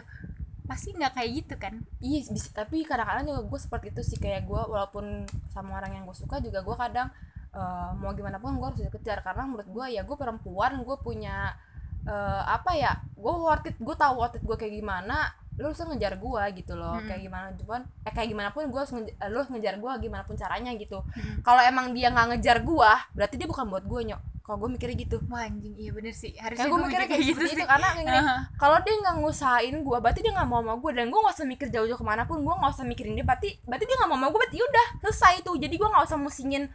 pasti 0.62 0.90
nggak 0.90 1.14
kayak 1.14 1.30
gitu 1.36 1.54
kan. 1.56 1.74
iya 2.00 2.26
bisa 2.26 2.50
tapi 2.52 2.82
kadang-kadang 2.82 3.22
juga 3.24 3.42
gue 3.46 3.60
seperti 3.60 3.86
itu 3.88 4.02
sih 4.04 4.18
kayak 4.18 4.44
gue 4.44 4.58
walaupun 4.58 5.22
sama 5.46 5.78
orang 5.78 5.94
yang 5.94 6.04
gue 6.04 6.16
suka 6.16 6.36
juga 6.38 6.58
gue 6.60 6.74
kadang 6.76 7.06
eh, 7.48 7.90
mau 7.94 8.10
gimana 8.12 8.36
pun 8.36 8.52
gue 8.52 8.66
harus 8.66 8.82
dikejar 8.82 9.22
karena 9.22 9.46
menurut 9.46 9.64
gue 9.64 9.86
ya 9.88 10.02
gue 10.02 10.12
perempuan 10.12 10.76
gue 10.78 10.96
punya 10.98 11.54
eh, 12.02 12.42
apa 12.44 12.74
ya 12.74 12.92
gue 13.14 13.30
worth 13.32 13.64
it 13.64 13.78
gue 13.78 13.94
tahu 13.94 14.14
worth 14.16 14.34
it 14.34 14.42
gue 14.42 14.56
kayak 14.56 14.74
gimana 14.74 15.30
lu 15.56 15.64
harus 15.66 15.80
ngejar 15.80 16.14
gue 16.14 16.42
gitu 16.54 16.72
loh 16.72 16.94
Hmm. 16.94 17.06
kayak 17.06 17.20
gimana 17.22 17.46
cuman 17.54 17.80
eh 18.02 18.12
kayak 18.12 18.28
gimana 18.28 18.48
pun 18.50 18.64
gue 18.64 18.76
harus 18.76 18.92
ngejar, 18.92 19.14
lu 19.26 19.36
harus 19.36 19.50
ngejar 19.50 19.74
gue 19.76 19.92
gimana 20.00 20.22
pun 20.22 20.34
caranya 20.34 20.70
gitu 20.72 21.00
Hmm. 21.02 21.40
kalau 21.40 21.60
emang 21.60 21.90
dia 21.90 22.08
nggak 22.08 22.26
ngejar 22.32 22.60
gue 22.60 22.90
berarti 23.12 23.34
dia 23.34 23.46
bukan 23.46 23.64
buat 23.66 23.84
gue 23.84 24.00
nyok 24.06 24.20
kalau 24.40 24.62
gue 24.62 24.78
mikirnya 24.78 24.94
gitu 24.96 25.18
Wah 25.26 25.42
anjing, 25.42 25.74
iya 25.74 25.90
bener 25.90 26.14
sih. 26.14 26.30
Harusnya 26.38 26.70
gue 26.70 26.78
mikirnya 26.78 27.08
kayak 27.10 27.24
gitu 27.26 27.42
sih. 27.42 27.58
itu 27.58 27.66
karena 27.66 27.88
gini, 27.98 28.14
Aha. 28.14 28.36
kalau 28.54 28.78
dia 28.78 28.94
nggak 28.94 29.14
ngusahain 29.18 29.74
gue 29.74 29.98
berarti 29.98 30.22
dia 30.22 30.30
nggak 30.30 30.46
mau 30.46 30.62
sama 30.62 30.78
gue 30.78 30.90
dan 30.94 31.10
gue 31.10 31.18
nggak 31.18 31.34
usah 31.34 31.46
mikir 31.46 31.66
jauh-jauh 31.66 31.98
ke 31.98 32.06
mana 32.06 32.22
pun 32.22 32.38
gue 32.38 32.54
nggak 32.54 32.70
usah 32.70 32.86
mikirin 32.86 33.18
dia 33.18 33.26
berarti 33.26 33.58
berarti 33.60 33.84
dia 33.84 33.96
nggak 33.96 34.06
mau 34.06 34.14
sama 34.14 34.26
gue 34.30 34.38
berarti 34.38 34.58
udah 34.62 34.86
selesai 35.02 35.34
tuh 35.42 35.58
jadi 35.58 35.74
gue 35.74 35.88
nggak 35.90 36.04
usah 36.04 36.14
musingin 36.16 36.70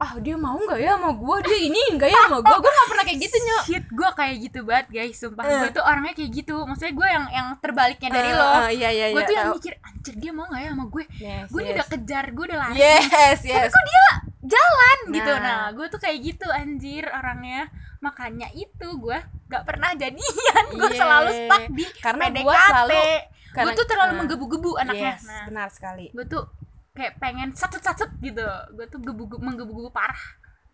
ah 0.00 0.16
dia 0.16 0.32
mau 0.32 0.56
nggak 0.56 0.80
ya 0.80 0.96
sama 0.96 1.12
gue 1.12 1.36
dia 1.44 1.58
ini 1.60 1.80
enggak 1.92 2.08
ya 2.08 2.24
sama 2.24 2.40
gue 2.40 2.56
gue 2.56 2.72
nggak 2.72 2.88
pernah 2.88 3.04
kayak 3.04 3.20
gitu 3.20 3.36
nyok 3.38 3.62
Shit, 3.62 3.84
gue 3.86 4.08
kayak 4.10 4.36
gitu 4.40 4.58
banget 4.64 4.86
guys, 4.88 5.14
sumpah 5.14 5.44
Eh. 5.44 5.58
Gue 5.60 5.70
tuh 5.70 5.84
orangnya 5.84 6.14
kayak 6.14 6.30
gitu. 6.32 6.56
Maksudnya 6.58 6.94
gue 6.94 7.08
yang 7.10 7.24
yang 7.30 7.48
terbaliknya 7.58 8.08
dari 8.08 8.30
Eh, 8.30 8.34
lo. 8.34 8.46
eh, 8.48 8.70
iya 8.72 8.88
iya 8.90 9.06
Gue 9.06 9.20
iya 9.20 9.28
tuh 9.28 9.34
yang 9.36 9.48
mikir, 9.52 9.72
anjir 9.78 10.14
dia 10.16 10.32
mau 10.32 10.44
gak 10.46 10.56
ya 10.58 10.70
sama 10.70 10.84
gue? 10.86 11.04
Yes, 11.14 11.46
Gue 11.46 11.60
yes. 11.60 11.70
udah 11.70 11.86
kejar, 11.86 12.24
gue 12.30 12.44
udah 12.46 12.58
lari. 12.58 12.74
Yes 12.74 13.38
yes. 13.44 13.68
kok 13.68 13.84
dia 13.84 14.06
jalan 14.42 14.98
gitu? 15.12 15.32
Nah. 15.32 15.40
nah 15.42 15.64
gue 15.70 15.86
tuh 15.86 16.00
kayak 16.00 16.18
gitu 16.18 16.46
anjir 16.48 17.04
orangnya. 17.06 17.60
Makanya 18.00 18.48
itu 18.50 18.88
gue 18.96 19.18
gak 19.46 19.62
pernah 19.62 19.92
jadian. 19.92 20.64
Gue 20.72 20.88
Iya. 20.88 20.98
selalu 20.98 21.30
stuck 21.36 21.64
di 21.70 21.84
Karena 22.00 22.24
gua 22.34 22.56
selalu- 22.66 23.20
gue 23.50 23.72
tuh 23.74 23.84
terlalu 23.84 24.10
nah. 24.10 24.18
menggebu-gebu 24.18 24.70
anaknya. 24.78 25.12
yes 25.12 25.26
nah 25.26 25.42
benar 25.44 25.68
sekali. 25.68 26.06
gue 26.08 26.24
tuh 26.24 26.48
kayak 26.94 27.18
pengen 27.22 27.54
sacet-sacet 27.54 28.10
gitu. 28.20 28.44
Gue 28.74 28.86
tuh 28.90 29.00
gebu 29.02 29.26
menggebu-gebu 29.38 29.90
parah. 29.94 30.18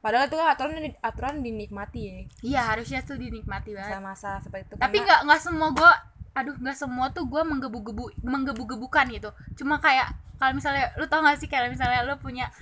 Padahal 0.00 0.30
itu 0.30 0.36
kan 0.38 0.48
aturan 0.54 0.74
aturan 1.02 1.34
dinikmati 1.42 2.00
ya. 2.00 2.14
Iya 2.42 2.60
harusnya 2.74 3.02
tuh 3.02 3.18
dinikmati 3.18 3.74
banget. 3.74 3.98
Masa-masa 3.98 4.38
seperti 4.38 4.70
itu 4.70 4.74
tapi 4.78 5.02
nggak 5.02 5.20
nggak 5.26 5.40
semua 5.42 5.68
gue 5.74 5.92
aduh 6.36 6.56
nggak 6.60 6.76
semua 6.76 7.06
tuh 7.10 7.24
gue 7.26 7.42
menggebu-gebu 7.42 8.04
menggebu-gebukan 8.22 9.06
gitu. 9.10 9.30
Cuma 9.58 9.80
kayak 9.82 10.14
kalau 10.36 10.52
misalnya 10.52 10.92
lu 11.00 11.08
tau 11.08 11.24
gak 11.24 11.40
sih 11.40 11.48
kayak 11.48 11.72
misalnya 11.72 12.04
lu 12.04 12.14
punya 12.20 12.52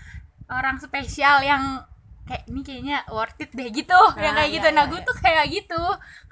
orang 0.46 0.78
spesial 0.78 1.42
yang 1.42 1.82
kayak 2.24 2.42
ini 2.48 2.60
kayaknya 2.64 2.96
worth 3.12 3.36
it 3.36 3.52
deh 3.52 3.68
gitu. 3.68 4.00
Yang 4.16 4.32
Nah, 4.32 4.36
kayak 4.40 4.48
iya, 4.48 4.56
gitu. 4.56 4.68
Nah 4.72 4.84
iya, 4.84 4.90
gue 4.90 5.00
iya. 5.00 5.08
tuh 5.08 5.16
kayak 5.20 5.44
gitu. 5.52 5.82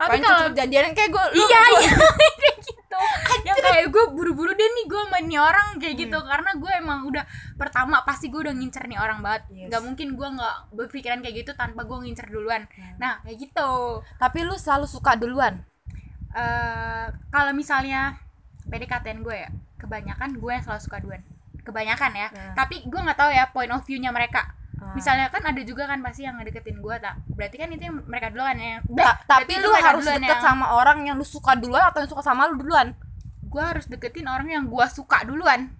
Tapi 0.01 0.17
kalau 0.25 0.47
jadian 0.57 0.93
kayak 0.97 1.11
gue 1.13 1.25
iya 1.37 1.61
iya 1.69 1.93
kayak 2.43 2.59
gitu. 2.65 2.99
Yang 3.45 3.57
kayak 3.61 3.87
gue 3.93 4.05
buru-buru 4.17 4.53
deh 4.57 4.69
nih 4.73 4.85
gue 4.89 5.03
nih 5.29 5.41
orang 5.41 5.77
kayak 5.77 5.95
gitu. 6.01 6.19
Karena 6.25 6.51
gue 6.57 6.73
emang 6.81 6.99
udah 7.13 7.25
pertama 7.61 8.01
pasti 8.09 8.33
gue 8.33 8.41
udah 8.41 8.55
ngincer 8.57 8.89
nih 8.89 8.99
orang 8.99 9.21
banget. 9.21 9.43
Yes. 9.53 9.69
nggak 9.69 9.83
mungkin 9.85 10.09
gue 10.17 10.29
nggak 10.41 10.57
berpikiran 10.73 11.19
kayak 11.21 11.35
gitu 11.45 11.53
tanpa 11.53 11.85
gue 11.85 11.99
ngincer 12.09 12.27
duluan. 12.33 12.65
Nah 12.97 13.21
kayak 13.29 13.37
gitu. 13.37 14.01
Tapi 14.17 14.39
lu 14.49 14.57
selalu 14.57 14.89
suka 14.89 15.13
duluan? 15.21 15.61
Eh 16.33 17.07
kalau 17.29 17.53
misalnya 17.53 18.17
PDKT 18.65 19.21
gue 19.21 19.37
ya 19.37 19.51
kebanyakan 19.77 20.41
gue 20.41 20.53
yang 20.57 20.65
selalu 20.65 20.81
suka 20.81 21.05
duluan. 21.05 21.21
Kebanyakan 21.63 22.13
ya. 22.17 22.29
Nah. 22.33 22.57
tapi 22.57 22.81
gue 22.81 22.97
nggak 22.97 23.19
tahu 23.21 23.31
ya 23.31 23.45
point 23.53 23.71
of 23.71 23.85
view-nya 23.85 24.09
mereka 24.09 24.62
Ah. 24.83 24.91
misalnya 24.93 25.31
kan 25.31 25.47
ada 25.47 25.63
juga 25.63 25.87
kan 25.87 26.03
pasti 26.03 26.27
yang 26.27 26.35
ngedeketin 26.37 26.83
gue 26.83 26.95
tak? 26.99 27.15
Berarti 27.31 27.57
kan 27.57 27.71
itu 27.71 27.83
yang 27.87 28.03
mereka 28.03 28.35
duluan 28.35 28.59
ya? 28.59 28.83
Ta- 28.99 29.23
tapi 29.31 29.55
lu 29.57 29.71
harus 29.71 30.03
deket 30.03 30.27
yang- 30.27 30.43
sama 30.43 30.75
orang 30.75 31.07
yang 31.07 31.15
lu 31.15 31.23
suka 31.23 31.55
duluan 31.55 31.87
atau 31.87 32.03
yang 32.03 32.11
suka 32.11 32.21
sama 32.21 32.51
lu 32.51 32.59
duluan? 32.59 32.99
Gue 33.47 33.63
harus 33.63 33.87
deketin 33.87 34.27
orang 34.27 34.51
yang 34.51 34.65
gue 34.67 34.87
suka 34.91 35.23
duluan. 35.23 35.71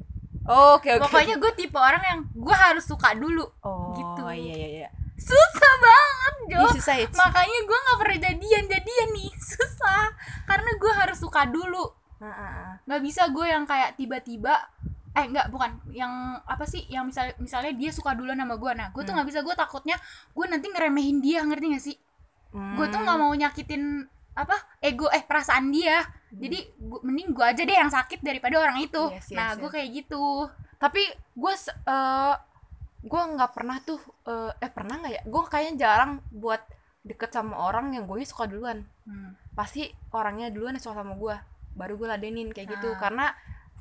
Oke 0.43 0.95
oke. 0.95 1.03
Pokoknya 1.03 1.35
gue 1.35 1.53
tipe 1.55 1.75
orang 1.75 2.03
yang 2.03 2.19
gue 2.31 2.57
harus 2.57 2.87
suka 2.87 3.15
dulu. 3.15 3.43
Oh 3.61 3.91
gitu. 3.95 4.23
iya 4.31 4.55
iya 4.55 4.69
iya. 4.79 4.89
Susah 5.19 5.75
banget 5.79 6.35
Jo. 6.51 6.59
Susah 6.75 6.95
ya 6.95 7.07
makanya 7.13 7.59
gue 7.63 7.79
nggak 7.79 7.99
pernah 7.99 8.19
jadian 8.23 8.65
jadian 8.67 9.09
nih. 9.15 9.31
Susah. 9.55 10.15
Karena 10.47 10.71
gue 10.75 10.93
harus 10.95 11.19
suka 11.19 11.43
dulu. 11.47 11.85
Nggak 12.87 13.01
bisa 13.03 13.27
gue 13.31 13.47
yang 13.47 13.67
kayak 13.67 13.95
tiba-tiba 13.95 14.67
eh 15.13 15.25
nggak 15.29 15.47
bukan. 15.53 15.71
Yang 15.93 16.13
apa 16.49 16.65
sih? 16.65 16.83
Yang 16.89 17.05
misalnya 17.13 17.35
misalnya 17.37 17.73
dia 17.77 17.91
suka 17.93 18.17
duluan 18.17 18.41
sama 18.41 18.57
gue 18.57 18.73
nah 18.73 18.89
gue 18.89 19.03
tuh 19.05 19.13
Hmm. 19.13 19.21
nggak 19.21 19.29
bisa. 19.29 19.41
Gue 19.45 19.55
takutnya 19.55 19.97
gue 20.33 20.47
nanti 20.49 20.67
ngeremehin 20.73 21.19
dia 21.21 21.41
ngerti 21.45 21.67
gak 21.73 21.85
sih? 21.85 21.97
Gue 22.53 22.87
tuh 22.89 23.01
Hmm. 23.01 23.05
nggak 23.09 23.19
mau 23.21 23.33
nyakitin 23.33 23.83
apa 24.33 24.57
ego 24.81 25.13
eh 25.13 25.21
perasaan 25.21 25.69
dia. 25.69 26.01
Jadi 26.33 26.65
gua, 26.81 27.05
mending 27.05 27.37
gue 27.37 27.45
aja 27.45 27.61
deh 27.61 27.77
yang 27.77 27.93
sakit 27.93 28.25
daripada 28.25 28.57
orang 28.57 28.81
itu. 28.81 29.03
Yes, 29.13 29.29
yes, 29.29 29.37
nah 29.37 29.53
yes. 29.53 29.61
gue 29.61 29.69
kayak 29.69 29.89
gitu. 29.93 30.49
Tapi 30.81 31.03
gue 31.37 31.55
eh 31.87 32.35
gue 33.03 33.23
nggak 33.37 33.51
pernah 33.53 33.77
tuh 33.85 34.01
eh, 34.25 34.53
eh 34.65 34.71
pernah 34.73 34.97
nggak 34.97 35.13
ya? 35.13 35.23
Gue 35.29 35.43
kayaknya 35.45 35.75
jarang 35.77 36.25
buat 36.33 36.65
deket 37.05 37.35
sama 37.35 37.59
orang 37.59 37.93
yang 37.93 38.09
gue 38.09 38.25
suka 38.25 38.47
duluan. 38.49 38.85
Hmm. 39.03 39.35
pasti 39.53 39.85
orangnya 40.17 40.49
duluan 40.49 40.79
suka 40.81 41.05
sama 41.05 41.13
gue 41.19 41.37
baru 41.77 42.01
gue 42.01 42.09
ladenin 42.09 42.49
kayak 42.57 42.73
gitu. 42.79 42.89
Ah. 42.95 42.97
karena 42.97 43.27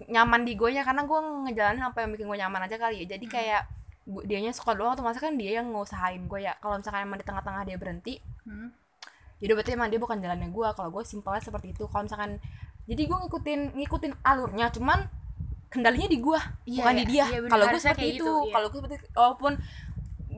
nyaman 0.04 0.42
di 0.42 0.54
gue 0.54 0.70
nya 0.70 0.82
karena 0.82 1.04
gue 1.04 1.20
ngejalanin 1.46 1.84
apa 1.84 1.98
yang 2.00 2.12
bikin 2.12 2.26
gue 2.26 2.40
nyaman 2.40 2.62
aja 2.64 2.76
kali 2.76 2.96
ya 3.00 3.12
jadi 3.12 3.22
Hmm. 3.22 3.32
kayak 3.32 3.62
gu- 4.04 4.26
dianya 4.26 4.50
suka 4.50 4.74
doang 4.74 4.92
otomatis 4.92 5.18
kan 5.18 5.34
dia 5.34 5.56
yang 5.56 5.70
ngusahain 5.70 6.26
gue 6.26 6.40
ya 6.42 6.58
kalau 6.58 6.76
misalkan 6.76 7.02
emang 7.02 7.16
di 7.16 7.24
tengah-tengah 7.24 7.64
dia 7.64 7.76
berhenti 7.76 8.18
Hmm. 8.42 8.74
jadi 9.38 9.52
berarti 9.52 9.72
emang 9.72 9.88
dia 9.88 9.98
bukan 9.98 10.18
jalannya 10.18 10.50
gue 10.50 10.68
kalau 10.72 10.90
gue 10.90 11.04
simpelnya 11.04 11.40
seperti 11.40 11.72
itu 11.72 11.86
kalau 11.86 12.04
misalkan 12.04 12.42
jadi 12.84 13.02
gue 13.04 13.18
ngikutin 13.20 13.62
ngikutin 13.76 14.14
alurnya 14.22 14.68
cuman 14.72 15.06
kendalinya 15.68 16.06
di 16.06 16.18
gue 16.18 16.40
Iya, 16.66 16.78
bukan 16.78 16.92
iya. 16.92 17.00
di 17.00 17.06
dia 17.08 17.24
Iya, 17.24 17.38
bener. 17.40 17.50
kalau 17.50 17.64
gue 17.64 17.72
Harusnya 17.72 17.92
seperti 17.92 18.02
kayak 18.04 18.14
itu 18.14 18.26
gitu, 18.26 18.34
iya. 18.42 18.52
kalau 18.52 18.68
gue 18.68 18.80
seperti 18.80 18.96
walaupun 19.14 19.52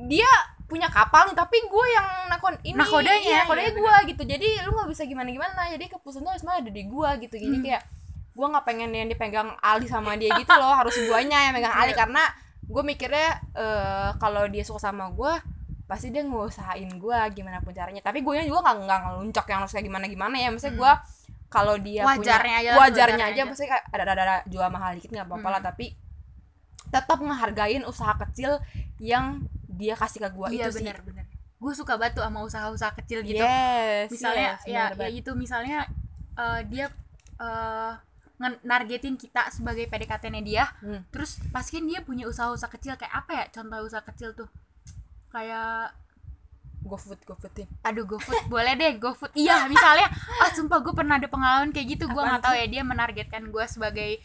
dia 0.06 0.32
punya 0.64 0.88
kapal 0.90 1.22
nih 1.26 1.36
tapi 1.36 1.58
gue 1.62 1.86
yang 1.88 2.08
nakon 2.28 2.56
ini 2.62 2.76
Nakodanya, 2.76 3.20
iya, 3.20 3.38
nakodanya 3.42 3.66
iya, 3.68 3.78
gue 3.78 3.96
gitu 4.10 4.24
jadi 4.26 4.48
lu 4.64 4.72
nggak 4.74 4.90
bisa 4.90 5.04
gimana 5.04 5.30
gimana 5.30 5.62
jadi 5.70 5.86
keputusan 5.88 6.22
tuh 6.22 6.32
harus 6.32 6.44
ada 6.44 6.68
di 6.68 6.84
gue 6.84 7.10
gitu 7.22 7.36
jadi 7.38 7.56
Hmm. 7.56 7.64
kayak 7.64 7.82
gue 8.34 8.48
nggak 8.48 8.64
pengen 8.64 8.90
yang 8.90 9.06
dipegang 9.06 9.54
Ali 9.60 9.86
sama 9.86 10.14
dia 10.14 10.34
gitu 10.34 10.54
loh 10.54 10.74
harus 10.74 10.98
guanya 11.04 11.38
yang 11.40 11.54
megang 11.54 11.70
Ali 11.72 11.94
Iya. 11.94 12.00
karena 12.00 12.24
gue 12.64 12.84
mikirnya 12.84 13.30
eh, 13.54 14.10
kalau 14.18 14.46
dia 14.46 14.62
suka 14.62 14.82
sama 14.84 15.10
gue 15.10 15.34
pasti 15.84 16.10
dia 16.10 16.24
ngusahain 16.24 16.90
gue 16.90 17.18
gimana 17.32 17.60
pun 17.60 17.70
caranya 17.72 18.02
tapi 18.02 18.20
gue 18.20 18.34
juga 18.44 18.64
nggak 18.64 18.76
nggak 18.82 19.00
ngeluncok 19.04 19.46
yang 19.46 19.60
harus 19.60 19.72
kayak 19.72 19.86
gimana 19.86 20.06
gimana 20.08 20.36
ya 20.36 20.50
maksudnya 20.50 20.74
gue 20.74 20.92
kalau 21.48 21.76
dia 21.78 22.02
Hmm. 22.02 22.18
Wajarnya 22.18 22.34
punya 22.42 22.58
aja 22.58 22.70
lah, 22.70 22.78
wajarnya 22.80 23.14
wajarnya 23.14 23.26
aja 23.28 23.42
aja. 23.46 23.54
kayak 23.70 23.84
ada 23.94 24.04
ada, 24.04 24.14
ada 24.18 24.36
jual 24.48 24.68
mahal 24.68 24.90
dikit 24.94 25.12
nggak 25.12 25.28
apa-apa 25.28 25.50
lah 25.50 25.60
Hmm. 25.60 25.70
tapi 25.70 25.86
tetap 26.90 27.20
ngehargain 27.20 27.84
usaha 27.84 28.14
kecil 28.20 28.58
yang 28.98 29.46
dia 29.68 29.94
kasih 29.94 30.20
ke 30.20 30.30
gue 30.32 30.48
iya 30.52 30.66
itu 30.66 30.78
sih 30.78 30.86
benar 30.86 31.02
benar 31.02 31.26
gue 31.60 31.74
suka 31.74 31.94
tuh 32.12 32.24
sama 32.24 32.40
usaha-usaha 32.42 32.92
kecil 32.96 33.22
gitu 33.22 33.40
yes 33.40 34.10
misalnya 34.10 34.50
yes, 34.52 34.64
ya 34.66 34.74
ya 34.74 34.86
banget. 34.92 35.20
itu 35.20 35.32
misalnya 35.34 35.80
eh, 36.36 36.60
dia 36.68 36.90
nge- 37.38 37.98
nargetin 38.64 39.16
kita 39.16 39.48
sebagai 39.52 39.88
PDKT-nya 39.88 40.42
dia. 40.44 40.66
Hmm. 40.84 41.06
terus 41.14 41.40
pasti 41.54 41.80
dia 41.84 42.04
punya 42.04 42.28
usaha-usaha 42.28 42.72
kecil 42.72 42.98
kayak 42.98 43.14
apa 43.14 43.32
ya? 43.32 43.46
Contoh 43.52 43.80
usaha 43.86 44.04
kecil 44.04 44.36
tuh. 44.36 44.50
Kayak 45.30 45.96
GoFood 46.84 47.20
GoFoodin. 47.24 47.68
Aduh 47.88 48.04
GoFood. 48.04 48.52
Boleh 48.52 48.76
deh 48.76 49.00
GoFood. 49.00 49.32
Iya 49.34 49.66
misalnya 49.72 50.12
ah 50.44 50.52
sumpah 50.52 50.84
gue 50.84 50.94
pernah 50.94 51.16
ada 51.16 51.32
pengalaman 51.32 51.72
kayak 51.72 51.98
gitu. 51.98 52.06
Gue 52.12 52.22
nggak 52.22 52.44
tahu 52.44 52.56
ya 52.60 52.68
dia 52.68 52.84
menargetkan 52.84 53.48
gue 53.48 53.66
sebagai 53.72 54.20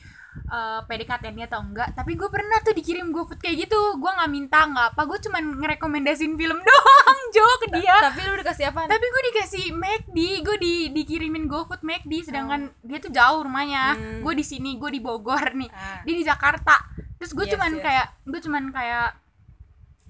uh, 0.47 0.81
PDKT-nya 0.87 1.51
atau 1.51 1.61
enggak 1.61 1.91
tapi 1.93 2.15
gue 2.15 2.29
pernah 2.29 2.63
tuh 2.63 2.73
dikirim 2.73 3.11
GoFood 3.11 3.39
kayak 3.39 3.67
gitu. 3.67 3.79
Gue 3.99 4.11
nggak 4.11 4.31
minta 4.31 4.63
nggak 4.63 4.87
apa. 4.95 5.03
Gue 5.05 5.19
cuman 5.19 5.43
ngerekomendasin 5.59 6.33
film 6.35 6.59
doang 6.69 7.21
Jo 7.29 7.47
ke 7.61 7.67
dia. 7.77 7.97
tapi 8.01 8.21
lu 8.25 8.39
dikasih 8.39 8.71
apa? 8.71 8.87
Tapi 8.87 9.07
gue 9.07 9.23
dikasih 9.33 9.65
McD 9.73 10.19
gue 10.41 10.57
di 10.59 10.75
dikirimin 10.93 11.45
GoFood 11.47 11.83
McD 11.83 12.31
sedangkan 12.31 12.71
dia 12.81 12.99
tuh 12.99 13.11
jauh 13.11 13.43
rumahnya. 13.43 13.95
Hmm. 13.95 14.21
gue 14.23 14.33
di 14.35 14.45
sini 14.45 14.77
gue 14.77 14.91
di 14.91 15.01
Bogor 15.01 15.53
nih. 15.53 15.69
Ah. 15.71 16.01
dia 16.03 16.15
di 16.15 16.25
Jakarta. 16.25 16.77
Terus 17.19 17.35
gue 17.35 17.45
Yes, 17.45 17.53
cuman 17.57 17.71
yes. 17.75 17.83
kayak 17.83 18.07
gue 18.25 18.41
cuman 18.41 18.65
kayak 18.71 19.09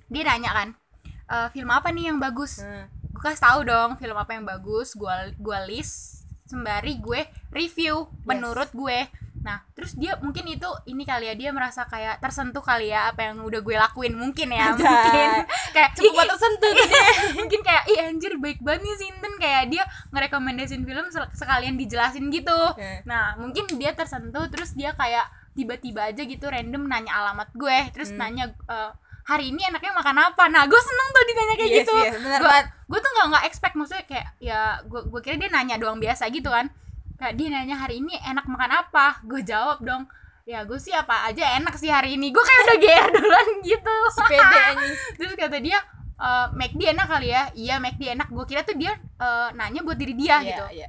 dia 0.08 0.22
nanya 0.24 0.50
kan 0.52 0.68
"Eh, 1.28 1.48
film 1.52 1.68
apa 1.68 1.88
nih 1.88 2.08
yang 2.08 2.18
bagus? 2.18 2.60
Hmm. 2.60 2.88
gue 3.08 3.26
kasih 3.26 3.42
tahu 3.42 3.60
dong 3.66 3.90
film 3.98 4.14
apa 4.14 4.30
yang 4.32 4.46
bagus. 4.46 4.94
Gue 4.94 5.10
gue 5.34 5.58
list 5.66 6.22
sembari 6.46 6.96
gue 6.96 7.20
review 7.50 8.08
menurut 8.24 8.72
gue 8.72 9.04
nah 9.38 9.62
terus 9.72 9.94
dia 9.94 10.18
mungkin 10.18 10.44
itu 10.44 10.66
ini 10.84 11.02
kali 11.02 11.26
ya 11.26 11.34
dia 11.34 11.50
merasa 11.50 11.84
kayak 11.84 12.18
tersentuh 12.18 12.60
kali 12.60 12.90
ya 12.90 13.08
apa 13.08 13.22
yang 13.24 13.40
udah 13.40 13.58
gue 13.58 13.76
lakuin 13.76 14.12
mungkin 14.12 14.50
ya 14.50 14.70
Anjay. 14.70 14.82
mungkin. 14.82 15.30
Kayak 15.74 15.90
cukup 15.94 16.04
"Ih, 16.04 16.14
buat 16.14 16.28
tersentuh 16.28 16.70
tuh 16.70 16.84
dia. 16.84 17.02
mungkin 17.38 17.60
kayak 17.60 17.84
ih 17.86 17.98
anjir 18.02 18.32
baik 18.36 18.58
banget 18.58 18.82
nih 18.82 18.94
Sinten. 18.98 19.34
Kayak 19.36 19.62
dia 19.68 19.82
ngerekomendasin 20.10 20.82
film 20.82 21.04
sekalian 21.32 21.74
dijelasin 21.76 22.24
gitu. 22.28 22.58
Eh. 22.76 23.00
nah 23.04 23.36
mungkin 23.36 23.68
dia 23.72 23.92
tersentuh 23.92 24.48
terus 24.48 24.72
dia 24.72 24.92
kayak 24.92 25.26
tiba-tiba 25.52 26.06
aja 26.06 26.22
gitu 26.22 26.46
random 26.46 26.86
nanya 26.86 27.12
alamat 27.14 27.50
gue 27.52 27.78
terus 27.90 28.10
Hmm. 28.10 28.18
nanya 28.20 28.44
"Eh, 28.64 28.90
hari 29.24 29.50
ini 29.50 29.60
enaknya 29.62 29.92
makan 29.92 30.16
apa? 30.24 30.44
Nah 30.46 30.64
gue 30.64 30.80
seneng 30.80 31.08
tuh 31.10 31.24
ditanya 31.24 31.54
kayak 31.54 31.68
Yes, 31.68 31.78
gitu. 31.82 31.94
yes, 31.94 32.14
gue 32.86 32.98
tuh 32.98 33.10
nggak 33.12 33.26
nggak 33.28 33.44
expect 33.44 33.74
maksudnya 33.74 34.04
kayak 34.04 34.26
ya 34.38 34.60
gue 34.82 35.00
gue 35.04 35.20
kira 35.20 35.36
dia 35.36 35.48
nanya 35.48 35.76
doang 35.76 35.98
biasa 35.98 36.26
gitu 36.28 36.48
kan 36.48 36.72
kayak 37.18 37.34
dia 37.34 37.48
nanya 37.50 37.76
hari 37.76 37.98
ini 38.00 38.14
enak 38.22 38.46
makan 38.46 38.70
apa? 38.72 39.20
Gue 39.26 39.42
jawab 39.42 39.82
dong 39.82 40.06
ya 40.48 40.64
gue 40.64 40.80
sih 40.80 40.96
apa 40.96 41.28
aja 41.28 41.60
enak 41.60 41.76
sih 41.76 41.92
hari 41.92 42.16
ini. 42.16 42.32
Gue 42.32 42.40
kayak 42.40 42.60
udah 42.64 42.78
GR 42.80 43.08
duluan 43.20 43.48
gitu. 43.60 43.96
Si 44.16 44.22
pede 44.24 44.58
anjing. 44.72 44.94
Terus 45.20 45.32
kata 45.36 45.58
dia 45.60 45.78
eh 46.18 46.46
McD 46.56 46.80
enak 46.96 47.06
kali 47.10 47.28
ya? 47.28 47.42
Iya 47.52 47.74
McD 47.82 48.02
enak. 48.16 48.28
Gue 48.32 48.44
kira 48.48 48.64
tuh 48.64 48.78
dia 48.78 48.96
eh, 48.96 49.48
nanya 49.52 49.84
buat 49.84 49.98
diri 50.00 50.14
dia 50.16 50.40
gitu. 50.40 50.64
iya. 50.72 50.88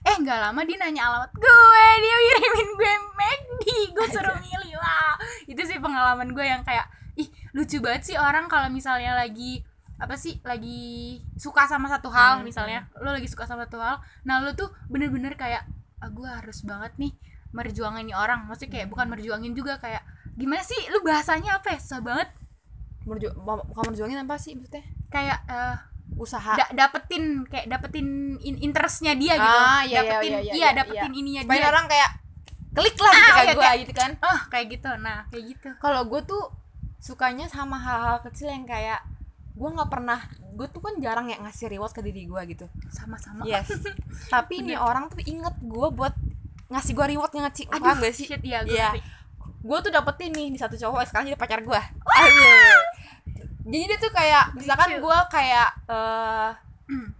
eh 0.00 0.16
nggak 0.16 0.38
lama 0.40 0.64
dia 0.64 0.80
nanya 0.80 1.12
alamat 1.12 1.28
gue 1.36 1.86
dia 2.00 2.16
kirimin 2.24 2.68
gue 2.72 2.94
McD 3.20 3.64
gue 3.92 4.06
suruh 4.08 4.38
milih 4.40 4.80
lah. 4.80 5.12
Itu 5.44 5.60
sih 5.68 5.76
pengalaman 5.76 6.32
gue 6.32 6.40
yang 6.40 6.64
kayak 6.64 6.88
ih 7.20 7.28
lucu 7.52 7.84
banget 7.84 8.08
sih 8.08 8.16
orang 8.16 8.48
kalau 8.48 8.72
misalnya 8.72 9.12
lagi 9.12 9.60
apa 10.00 10.16
sih 10.16 10.40
lagi 10.42 10.80
suka 11.34 11.64
sama 11.64 11.86
satu 11.86 12.08
hal 12.08 12.40
Hmm, 12.40 12.44
misalnya. 12.44 12.88
lo 12.96 13.10
lagi 13.10 13.26
suka 13.26 13.44
sama 13.44 13.62
satu 13.62 13.78
hal 13.78 13.96
nah 14.22 14.40
lo 14.40 14.52
tuh 14.52 14.72
bener-bener 14.86 15.34
kayak 15.34 15.68
ah, 15.98 16.08
gue 16.08 16.24
harus 16.24 16.64
banget 16.64 16.96
nih 16.96 17.12
merjuangin 17.50 18.06
nih 18.06 18.14
orang. 18.14 18.46
Maksudnya 18.46 18.70
kayak 18.72 18.88
bukan 18.88 19.06
merjuangin 19.06 19.52
juga 19.52 19.76
kayak 19.76 20.00
gimana 20.32 20.62
sih? 20.62 20.78
Lu 20.88 21.02
bahasanya 21.02 21.58
apa 21.58 21.74
ya? 21.74 21.78
Susah 21.78 22.00
banget. 22.00 22.30
Merju- 23.02 23.34
bukan 23.36 23.84
merjuangin 23.86 24.18
apa 24.18 24.36
sih 24.36 24.54
maksudnya? 24.54 24.86
Kayak 25.08 25.42
eh, 25.44 25.76
usaha. 26.14 26.54
da- 26.54 26.70
dapetin 26.70 27.42
kayak 27.44 27.66
dapetin 27.66 28.06
in- 28.38 28.60
interestnya 28.60 29.12
dia 29.12 29.34
gitu. 29.34 29.44
Ah, 29.58 29.82
iya, 29.82 29.84
iya, 29.84 29.98
dapetin 30.00 30.30
iya, 30.30 30.38
iya, 30.40 30.52
iya, 30.54 30.68
dapetin 30.72 31.12
ininya 31.12 31.42
supaya 31.42 31.58
dia. 31.58 31.68
orang 31.68 31.84
kayak 31.86 32.10
klik 32.70 32.96
lah 32.96 33.10
gitu 33.10 33.18
Ah, 33.20 33.26
kayak 33.26 33.42
iya, 33.42 33.50
gue 33.50 33.60
kayak- 33.60 33.80
gitu 33.80 33.92
kan. 33.94 34.10
Oh 34.22 34.40
kayak 34.46 34.66
gitu. 34.70 34.90
Nah 34.96 35.18
kayak 35.26 35.44
gitu. 35.50 35.68
Kalau 35.76 36.02
gue 36.06 36.20
tuh 36.22 36.44
sukanya 36.98 37.46
sama 37.46 37.76
hal-hal 37.76 38.22
kecil 38.22 38.46
yang 38.48 38.64
kayak 38.64 39.00
gue 39.50 39.68
nggak 39.70 39.90
pernah 39.90 40.20
gue 40.50 40.66
tuh 40.66 40.80
kan 40.80 40.94
jarang 40.98 41.26
ya 41.26 41.36
ngasih 41.38 41.68
reward 41.68 41.92
ke 41.92 42.00
diri 42.00 42.24
gue 42.24 42.40
gitu. 42.48 42.66
Sama-sama. 42.88 43.44
Yes. 43.44 43.68
Tapi 44.34 44.60
ini 44.60 44.74
orang 44.74 45.08
tuh 45.08 45.20
inget 45.22 45.54
gue 45.58 45.88
buat 45.90 46.14
ngasih 46.68 46.92
gue 46.92 47.06
reward 47.10 47.32
yang 47.32 47.44
ngasih 47.44 47.66
Aduh, 47.66 47.82
paham 47.82 47.98
gak 47.98 48.14
sih 48.14 48.24
shit, 48.24 48.42
iya, 48.42 48.62
gue 48.62 48.72
Iya. 48.72 48.90
ngerti. 48.94 49.02
gue 49.60 49.78
tuh 49.82 49.92
dapetin 49.92 50.32
nih 50.32 50.48
di 50.48 50.58
satu 50.58 50.72
cowok 50.72 51.04
sekarang 51.04 51.28
jadi 51.28 51.36
pacar 51.36 51.60
gue 51.60 51.80
jadi 53.60 53.84
dia 53.86 53.98
tuh 54.00 54.08
kayak 54.08 54.56
misalkan 54.56 54.96
gue 54.96 55.18
kayak 55.28 55.68
eh 55.86 56.50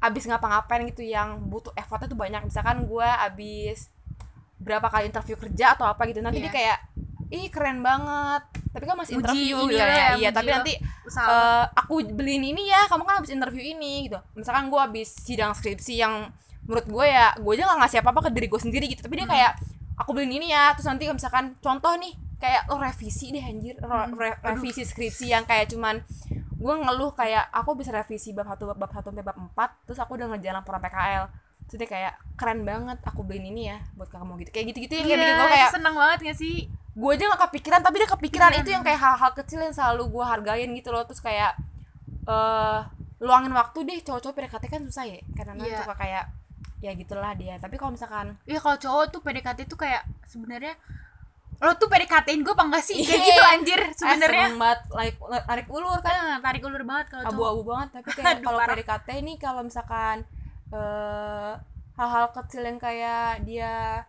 abis 0.02 0.24
ngapa-ngapain 0.26 0.82
gitu 0.88 1.04
yang 1.04 1.46
butuh 1.46 1.70
effortnya 1.76 2.10
tuh 2.10 2.18
banyak. 2.18 2.42
Misalkan 2.42 2.88
gue 2.88 3.06
abis 3.06 3.86
berapa 4.58 4.88
kali 4.88 5.08
interview 5.08 5.36
kerja 5.36 5.78
atau 5.78 5.86
apa 5.86 6.04
gitu 6.08 6.20
nanti 6.20 6.42
Iya. 6.42 6.44
dia 6.48 6.52
kayak 6.52 6.78
ih 7.30 7.46
keren 7.48 7.80
banget. 7.80 8.42
Tapi 8.70 8.84
kan 8.84 8.94
masih 8.94 9.18
interview 9.18 9.56
ini 9.56 9.66
gitu 9.68 9.74
ya, 9.76 9.86
ya, 9.86 10.08
iya 10.16 10.30
tapi 10.30 10.46
nanti 10.46 10.72
eh, 11.08 11.64
aku 11.72 12.06
beliin 12.06 12.44
ini 12.44 12.66
ya 12.66 12.86
kamu 12.86 13.02
kan 13.02 13.14
habis 13.18 13.30
interview 13.30 13.64
ini 13.64 14.06
gitu. 14.06 14.18
Misalkan 14.34 14.66
gue 14.66 14.78
habis 14.78 15.10
sidang 15.10 15.50
skripsi 15.50 15.94
yang 15.96 16.30
menurut 16.62 16.86
gue 16.86 17.06
ya 17.08 17.34
gue 17.34 17.52
aja 17.52 17.66
gak 17.66 17.78
ngasih 17.80 17.98
apa-apa 18.00 18.20
ke 18.26 18.30
diri 18.30 18.46
gue 18.46 18.60
sendiri 18.60 18.86
gitu. 18.86 19.02
Tapi 19.02 19.14
dia 19.16 19.24
Hmm. 19.24 19.34
kayak 19.34 19.52
aku 19.96 20.10
beliin 20.12 20.34
ini 20.36 20.50
ya. 20.50 20.70
Terus 20.74 20.86
nanti 20.86 21.06
misalkan 21.06 21.58
contoh 21.58 21.94
nih 21.96 22.12
kayak 22.38 22.66
lo 22.66 22.78
revisi 22.78 23.30
deh 23.30 23.42
anjir. 23.42 23.74
Hmm. 23.78 24.14
re- 24.14 24.38
revisi 24.40 24.82
skripsi 24.82 25.26
yang 25.28 25.42
kayak 25.44 25.66
cuman 25.68 25.98
gue 26.54 26.74
ngeluh 26.76 27.10
kayak 27.12 27.48
aku 27.50 27.72
bisa 27.72 27.88
revisi 27.88 28.30
bab 28.30 28.44
satu 28.46 28.70
bab 28.70 28.86
satu 28.86 29.08
sampai 29.08 29.24
bab 29.24 29.34
empat 29.34 29.80
terus 29.82 29.96
aku 29.96 30.14
udah 30.14 30.28
ngerjain 30.28 30.52
laporan 30.52 30.76
PKL 30.78 31.24
terus 31.64 31.78
dia 31.78 31.88
kayak 31.88 32.12
keren 32.34 32.62
banget 32.62 32.98
aku 33.00 33.22
beliin 33.22 33.48
ini 33.48 33.62
ya 33.66 33.78
buat 33.94 34.06
kamu 34.06 34.36
gitu. 34.40 34.50
Kayak 34.50 34.66
gitu-gitu 34.70 34.92
yang 34.94 35.04
kayak 35.04 35.10
Iya, 35.10 35.24
bikin 35.24 35.38
gue 35.38 35.48
kayak 35.50 35.70
seneng 35.72 35.94
banget 35.96 36.18
gak 36.22 36.36
sih 36.36 36.54
gue 37.00 37.10
aja 37.10 37.24
gak 37.26 37.42
kepikiran 37.46 37.80
tapi 37.80 37.96
dia 37.96 38.08
kepikiran 38.08 38.50
Iya. 38.50 38.60
itu 38.60 38.68
yang 38.70 38.82
kayak 38.82 39.00
hal-hal 39.00 39.32
kecil 39.34 39.58
yang 39.58 39.72
selalu 39.72 40.04
gue 40.06 40.20
hargain 40.22 40.68
gitu 40.70 40.90
loh 40.90 41.02
terus 41.02 41.18
kayak 41.18 41.56
eh 42.22 42.78
luangin 43.18 43.52
waktu 43.52 43.78
deh 43.82 43.98
cowok-cowok 44.02 44.34
PDKT 44.34 44.64
kan 44.66 44.80
susah 44.82 45.04
ya 45.04 45.18
karena 45.34 45.52
Iya. 45.58 45.80
suka 45.80 45.94
kayak 45.94 46.24
ya 46.78 46.92
gitulah 46.94 47.32
dia 47.34 47.56
tapi 47.56 47.76
kalau 47.76 47.92
misalkan 47.92 48.36
Iya 48.44 48.56
kalau 48.58 48.76
cowok 48.76 49.04
tuh 49.10 49.20
PDKT 49.20 49.64
tuh 49.66 49.78
kayak 49.78 50.00
sebenarnya 50.24 50.76
lo 51.58 51.72
tuh 51.74 51.86
PDKT-in 51.86 52.40
gue 52.40 52.50
apa 52.50 52.64
enggak 52.64 52.80
sih? 52.82 52.96
Kayak 52.98 53.12
Iya. 53.14 53.26
gitu 53.26 53.42
anjir 53.46 53.80
eh, 53.82 53.92
sebenarnya. 53.94 54.44
seneng 54.46 54.56
banget 54.58 54.80
like 54.90 55.16
tarik 55.42 55.68
ulur 55.68 55.98
kan 55.98 56.16
Kan 56.16 56.40
tarik 56.42 56.62
ulur 56.62 56.82
banget 56.82 57.06
kalau 57.10 57.22
abu-abu 57.26 57.62
banget 57.66 57.88
tapi 57.94 58.08
kayak 58.14 58.40
kalau. 58.40 58.58
PDKT 58.62 59.08
ini 59.18 59.32
kalau 59.36 59.60
misalkan 59.60 60.24
eh 60.70 61.52
hal-hal 61.94 62.26
kecil 62.32 62.62
yang 62.62 62.78
kayak 62.78 63.44
dia 63.44 64.04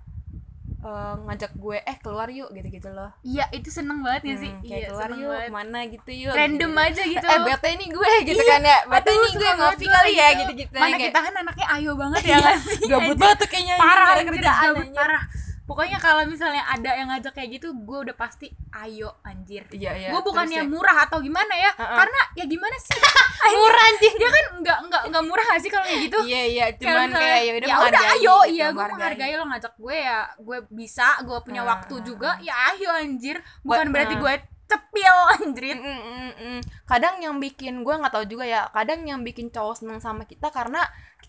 eh, 0.82 1.14
ngajak 1.22 1.52
gue 1.54 1.78
eh 1.80 1.98
keluar 1.98 2.28
yuk 2.28 2.50
gitu-gitu 2.50 2.90
loh 2.90 3.10
Iya, 3.22 3.46
itu 3.52 3.70
seneng 3.70 4.02
banget 4.02 4.22
gak 4.26 4.40
sih? 4.40 4.50
Hmm, 4.50 4.62
kayak 4.62 4.76
iya, 4.76 4.88
keluar 4.88 5.10
yuk 5.12 5.30
banget. 5.30 5.42
ke 5.42 5.54
mana 5.54 5.80
gitu 5.88 6.12
yuk 6.12 6.34
Random 6.34 6.72
gitu. 6.72 6.84
aja 6.84 7.02
gitu. 7.08 7.26
eh 7.28 7.40
bete 7.44 7.70
nih 7.72 7.90
gue 7.92 8.10
gitu 8.24 8.42
Iya, 8.42 8.50
kan 8.50 8.62
ya 8.64 8.78
bete 8.88 9.10
suka 9.12 9.30
gue 9.32 9.52
ngopi 9.56 9.86
kali 9.88 10.12
ya 10.12 10.28
gitu. 10.28 10.40
gitu-gitu 10.44 10.76
Mana 10.76 10.88
Kayak- 10.88 11.04
kita 11.06 11.20
kan 11.22 11.34
anaknya 11.38 11.66
ayo 11.72 11.92
banget 11.94 12.22
ya 12.24 12.38
kan 12.40 12.58
sih? 12.58 12.88
gabut 12.88 13.18
banget 13.18 13.38
kayaknya 13.46 13.76
parah 13.78 14.10
Gak 14.12 14.26
kerjaan 14.28 14.70
parah. 14.92 15.24
Pokoknya 15.72 15.98
kalau 15.98 16.24
misalnya 16.24 16.68
ada 16.68 16.92
yang 16.92 17.08
ngajak 17.08 17.32
kayak 17.32 17.50
gitu, 17.56 17.72
gue 17.72 17.98
udah 18.04 18.14
pasti 18.14 18.52
ayo 18.76 19.16
anjir. 19.22 19.64
iya 19.72 19.96
iya 19.96 20.10
gue 20.12 20.20
bukannya 20.20 20.62
ya. 20.62 20.68
murah 20.68 20.98
atau 21.02 21.20
gimana 21.20 21.54
ya, 21.54 21.72
Uh-uh. 21.72 21.96
karena 21.96 22.20
ya 22.36 22.46
gimana 22.46 22.76
sih? 22.76 22.92
murah 23.56 23.84
anjing 23.86 24.16
ya 24.16 24.30
kan 24.30 24.46
nggak 24.60 24.78
nggak 24.86 25.02
nggak 25.08 25.24
murah 25.24 25.46
gak 25.46 25.60
sih 25.60 25.68
kalau 25.68 25.84
kayak 25.84 26.02
gitu? 26.06 26.18
iya 26.24 26.42
iya 26.46 26.66
Kayak 26.70 26.80
cuman 26.82 27.08
misalnya, 27.08 27.20
kayak 27.22 27.40
ya 27.42 27.54
udah 27.54 27.68
ya 27.68 27.76
udah 27.80 28.02
ayo 28.06 28.20
gitu, 28.20 28.52
iya 28.52 28.66
gue 28.70 28.86
menghargai 28.86 29.34
lo 29.34 29.44
ngajak 29.48 29.74
gue 29.78 29.96
ya 29.98 30.20
gue 30.38 30.58
bisa 30.70 31.08
gue 31.22 31.38
punya 31.42 31.62
Ah, 31.62 31.68
waktu 31.72 31.96
juga 32.02 32.30
ya 32.40 32.54
ayo 32.70 32.90
anjir 32.92 33.38
bukan 33.62 33.88
Buat- 33.88 33.92
berarti 33.92 34.16
gue 34.18 34.34
cepil 34.68 35.16
anjir 35.36 35.76
Mm, 35.76 35.84
mm, 35.84 36.00
mm, 36.00 36.34
mm. 36.40 36.60
kadang 36.86 37.16
yang 37.20 37.36
bikin 37.38 37.84
gue 37.84 37.92
nggak 37.92 38.08
tahu 38.10 38.24
juga 38.24 38.44
ya 38.46 38.72
kadang 38.72 39.04
yang 39.04 39.20
bikin 39.20 39.48
cowok 39.48 39.76
seneng 39.78 40.00
sama 40.00 40.24
kita 40.24 40.48
karena 40.48 40.80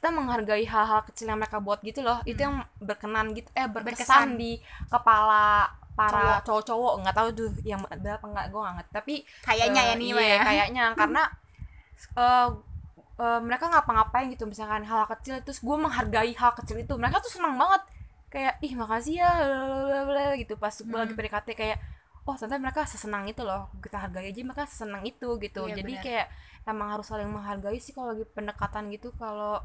kita 0.03 0.11
menghargai 0.11 0.67
hal-hal 0.67 1.07
kecil 1.07 1.31
yang 1.31 1.39
mereka 1.39 1.63
buat 1.63 1.79
gitu 1.79 2.03
loh. 2.03 2.19
Itu 2.27 2.43
yang 2.43 2.59
berkenan 2.83 3.39
gitu. 3.39 3.47
Eh 3.55 3.71
berkesan, 3.71 3.71
Hmm. 3.71 3.79
Berkesan. 3.87 4.29
di 4.35 4.53
kepala 4.91 5.71
para 5.95 6.43
cowok-cowok. 6.43 7.07
Nggak 7.07 7.15
tahu 7.15 7.29
tuh 7.31 7.49
yang 7.63 7.79
benar 7.87 8.19
apa 8.19 8.27
enggak 8.27 8.47
gue 8.51 8.59
nggak 8.59 8.75
ngerti. 8.83 8.91
Tapi 8.99 9.15
kayaknya 9.47 9.81
eh, 9.81 9.87
ya 9.87 9.95
nih 9.95 10.09
iya, 10.11 10.23
ya. 10.27 10.39
kayaknya. 10.43 10.85
Karena 10.99 11.23
eh, 12.19 12.49
eh, 13.23 13.41
mereka 13.47 13.65
ngapa-ngapain 13.71 14.27
gitu. 14.35 14.45
Misalkan 14.51 14.83
hal 14.83 15.07
kecil 15.07 15.39
terus 15.47 15.63
gue 15.63 15.77
menghargai 15.79 16.35
hal 16.35 16.51
kecil 16.59 16.83
itu. 16.83 16.99
Mereka 16.99 17.23
tuh 17.23 17.31
senang 17.31 17.55
banget. 17.55 17.87
Kayak 18.27 18.59
ih 18.59 18.75
makasih 18.75 19.23
ya. 19.23 19.31
Blablabla, 19.39 20.35
gitu. 20.35 20.59
Pas 20.59 20.75
gue 20.75 20.99
lagi 20.99 21.15
Hmm. 21.15 21.19
PDKT 21.23 21.49
kayak 21.55 21.79
oh 22.23 22.35
ternyata 22.35 22.59
mereka 22.59 22.83
sesenang 22.91 23.31
itu 23.31 23.47
loh. 23.47 23.71
Kita 23.79 24.03
hargai 24.03 24.35
aja 24.35 24.41
mereka 24.43 24.67
sesenang 24.67 25.07
itu 25.07 25.39
gitu. 25.39 25.71
Iya, 25.71 25.79
jadi 25.79 25.93
benar. 25.95 26.03
kayak 26.03 26.27
emang 26.63 26.89
harus 26.95 27.07
saling 27.07 27.27
menghargai 27.27 27.79
sih 27.79 27.95
kalau 27.95 28.15
lagi 28.15 28.27
pendekatan 28.27 28.91
gitu. 28.91 29.15
Kalau 29.15 29.63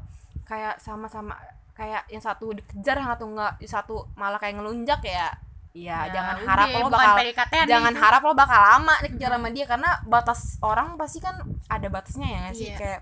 kayak 0.48 0.74
sama-sama 0.78 1.36
kayak 1.72 2.08
yang 2.08 2.18
satu 2.18 2.50
dikejar 2.50 2.96
yang 2.96 3.08
satu 3.08 3.24
enggak 3.28 3.52
yang 3.58 3.70
satu 3.70 3.96
malah 4.14 4.36
kayak 4.36 4.56
ngelunjak 4.56 4.98
ya 5.00 5.28
ya, 5.70 6.10
jangan 6.10 6.34
udah, 6.34 6.48
harap 6.48 6.66
lo 6.74 6.88
bakal 6.90 7.14
PDKT-an 7.14 7.66
jangan 7.68 7.92
itu. 7.92 8.02
harap 8.02 8.20
lo 8.20 8.32
bakal 8.34 8.58
lama 8.58 8.94
dikejar 8.98 9.30
sama 9.30 9.48
dia 9.48 9.64
karena 9.64 9.90
batas 10.04 10.40
orang 10.58 10.98
pasti 10.98 11.18
kan 11.20 11.38
ada 11.68 11.86
batasnya 11.86 12.26
ya 12.26 12.38
nggak 12.40 12.54
sih? 12.56 12.66
Iya. 12.66 12.76
kayak 12.76 13.00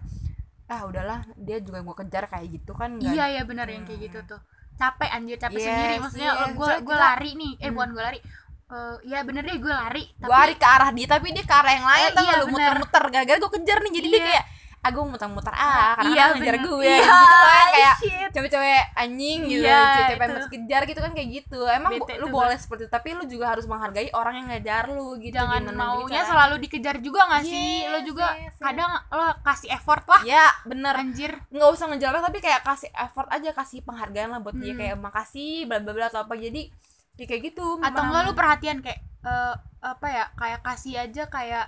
ah 0.66 0.82
udahlah 0.82 1.18
dia 1.36 1.62
juga 1.62 1.78
gue 1.80 1.96
kejar 1.96 2.26
kayak 2.26 2.46
gitu 2.52 2.74
kan 2.74 2.90
nggak- 2.92 3.14
iya 3.14 3.24
iya 3.30 3.42
benar 3.46 3.64
yang 3.64 3.86
kayak 3.86 4.10
gitu 4.10 4.18
tuh. 4.26 4.40
Capek 4.76 5.08
anjir 5.08 5.38
capek 5.38 5.56
Yes, 5.56 5.64
sendiri. 5.64 5.94
Maksudnya 5.96 6.30
yes. 6.36 6.52
gue 6.52 6.72
gue 6.82 6.96
lari 6.98 7.30
nih. 7.32 7.52
Eh 7.56 7.70
bukan 7.70 7.90
gue 7.90 8.02
lari. 8.02 8.20
Eh, 8.66 8.94
ya 9.06 9.22
bener 9.22 9.46
deh 9.46 9.56
gue 9.56 9.72
lari 9.72 10.02
gue 10.10 10.26
lari 10.28 10.54
ke 10.54 10.66
arah 10.66 10.90
dia 10.90 11.06
tapi 11.06 11.26
dia 11.30 11.46
ke 11.46 11.54
arah 11.54 11.72
yang 11.72 11.86
lain 11.86 12.02
Eh, 12.02 12.12
tau 12.12 12.20
iya, 12.20 12.28
nggak 12.28 12.42
lu 12.42 12.46
muter-muter 12.50 13.04
gara-gara 13.08 13.38
gue 13.38 13.52
kejar 13.56 13.78
nih. 13.80 13.92
Jadi 13.94 14.06
dia 14.06 14.18
Iya. 14.18 14.26
kayak 14.28 14.44
gue 14.86 15.02
muter-muter 15.02 15.50
ah 15.50 15.98
karena 15.98 16.14
Iya, 16.14 16.22
kan 16.22 16.34
ngejar 16.38 16.56
gue 16.60 16.78
Iya, 16.80 16.94
gitu 16.94 17.10
kan 17.10 17.66
kayak 17.74 17.94
cewek-cewek 18.30 18.82
anjing 18.94 19.38
gitu 19.44 19.66
Iya, 19.66 19.82
cewek 20.06 20.16
pengen 20.16 20.46
kejar 20.46 20.82
gitu 20.84 21.00
kan 21.00 21.10
kayak 21.10 21.28
gitu. 21.32 21.60
Emang 21.66 21.90
Bete 21.92 22.14
lu 22.16 22.28
boleh 22.28 22.54
seperti 22.54 22.86
itu 22.86 22.92
tapi 22.92 23.08
lu 23.12 23.24
juga 23.24 23.50
harus 23.50 23.64
menghargai 23.64 24.08
orang 24.10 24.34
yang 24.38 24.48
ngejar 24.48 24.86
lu 24.88 25.18
gitu 25.18 25.34
jangan 25.34 25.58
Gimana 25.60 25.74
maunya 25.74 26.22
juga. 26.22 26.30
selalu 26.30 26.54
dikejar 26.62 26.96
juga 26.98 27.20
gak 27.26 27.42
sih? 27.42 27.82
Lo 27.84 27.98
Yes, 27.98 28.06
juga 28.06 28.26
yes, 28.32 28.42
yes. 28.46 28.54
kadang 28.56 28.90
lo 29.10 29.26
kasih 29.42 29.68
effort 29.70 30.04
lah. 30.06 30.20
Ya 30.22 30.46
bener. 30.62 30.94
Anjir. 30.94 31.32
Nggak 31.48 31.70
usah 31.72 31.86
ngejar 31.88 32.12
tapi 32.16 32.38
kayak 32.38 32.62
kasih 32.62 32.90
effort 32.94 33.26
aja 33.28 33.50
kasih 33.52 33.82
penghargaan 33.82 34.28
lah 34.28 34.38
buat 34.38 34.54
dia 34.54 34.70
Hmm. 34.70 34.80
kayak 34.80 34.96
makasih 34.96 35.66
bla 35.66 35.78
bla 35.78 35.92
bla 35.92 36.06
atau 36.06 36.22
apa. 36.22 36.34
Jadi 36.34 36.70
ya 37.14 37.24
kayak 37.24 37.42
gitu 37.44 37.66
atau 37.76 37.90
memang. 37.90 38.06
enggak 38.06 38.22
lu 38.22 38.32
perhatian 38.32 38.78
kayak 38.78 39.00
eh, 39.20 39.54
apa 39.82 40.06
ya 40.06 40.24
kayak 40.32 40.60
kasih 40.62 40.94
aja 40.96 41.26
kayak 41.26 41.66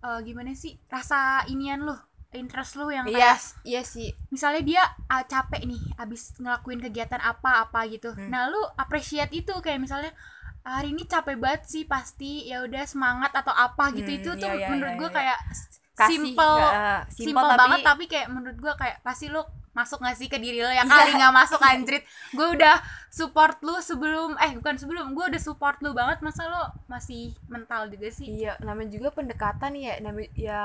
eh, 0.00 0.18
gimana 0.22 0.50
sih 0.52 0.80
rasa 0.86 1.44
inian 1.46 1.82
lu 1.82 1.92
interest 2.36 2.76
lu 2.76 2.88
yang 2.88 3.04
kayak 3.04 3.40
iya 3.62 3.82
sih 3.82 4.12
misalnya 4.28 4.62
dia 4.62 4.82
ah, 5.06 5.22
capek 5.22 5.64
nih 5.64 5.82
abis 5.96 6.36
ngelakuin 6.36 6.78
kegiatan 6.80 7.18
apa 7.18 7.64
apa 7.64 7.80
gitu 7.86 8.12
Hmm. 8.12 8.28
nah 8.28 8.46
lu 8.46 8.60
appreciate 8.76 9.32
itu 9.32 9.52
kayak 9.56 9.78
misalnya 9.78 10.12
hari 10.62 10.90
ini 10.90 11.04
capek 11.04 11.36
banget 11.36 11.62
sih 11.64 11.84
pasti 11.84 12.44
ya 12.44 12.60
udah 12.60 12.84
semangat 12.84 13.30
atau 13.32 13.50
apa 13.50 13.90
gitu 13.92 14.06
Hmm, 14.06 14.18
itu 14.18 14.30
tuh 14.34 14.48
iya, 14.48 14.58
iya, 14.58 14.68
menurut 14.68 14.92
iya, 14.92 14.98
gue 14.98 15.08
iya. 15.08 15.16
kayak 15.16 15.38
Kasih, 15.96 16.12
simple 16.12 16.56
ya, 16.60 17.06
simple, 17.08 17.40
tapi- 17.46 17.58
banget 17.58 17.78
tapi 17.82 18.04
kayak 18.04 18.28
menurut 18.28 18.58
gue 18.58 18.72
kayak 18.76 18.96
pasti 19.00 19.26
lu 19.26 19.40
masuk 19.76 20.00
gak 20.00 20.16
sih 20.16 20.32
ke 20.32 20.40
diri 20.40 20.64
lo? 20.64 20.72
Yang 20.72 20.88
kali 20.88 21.12
nggak 21.20 21.34
masuk 21.36 21.60
anjrit. 21.60 22.02
Gue 22.32 22.56
udah 22.56 22.80
support 23.12 23.60
lu 23.60 23.76
sebelum 23.84 24.40
eh 24.40 24.56
bukan 24.56 24.80
sebelum 24.80 25.12
gue 25.12 25.24
udah 25.36 25.42
support 25.42 25.76
lu 25.84 25.92
banget. 25.92 26.24
Masa 26.24 26.48
lo 26.48 26.72
masih 26.88 27.36
mental 27.52 27.92
juga 27.92 28.08
sih? 28.08 28.24
Iya, 28.24 28.56
namanya 28.64 28.96
juga 28.96 29.12
pendekatan 29.12 29.76
ya, 29.76 30.00
namanya 30.00 30.32
ya 30.32 30.62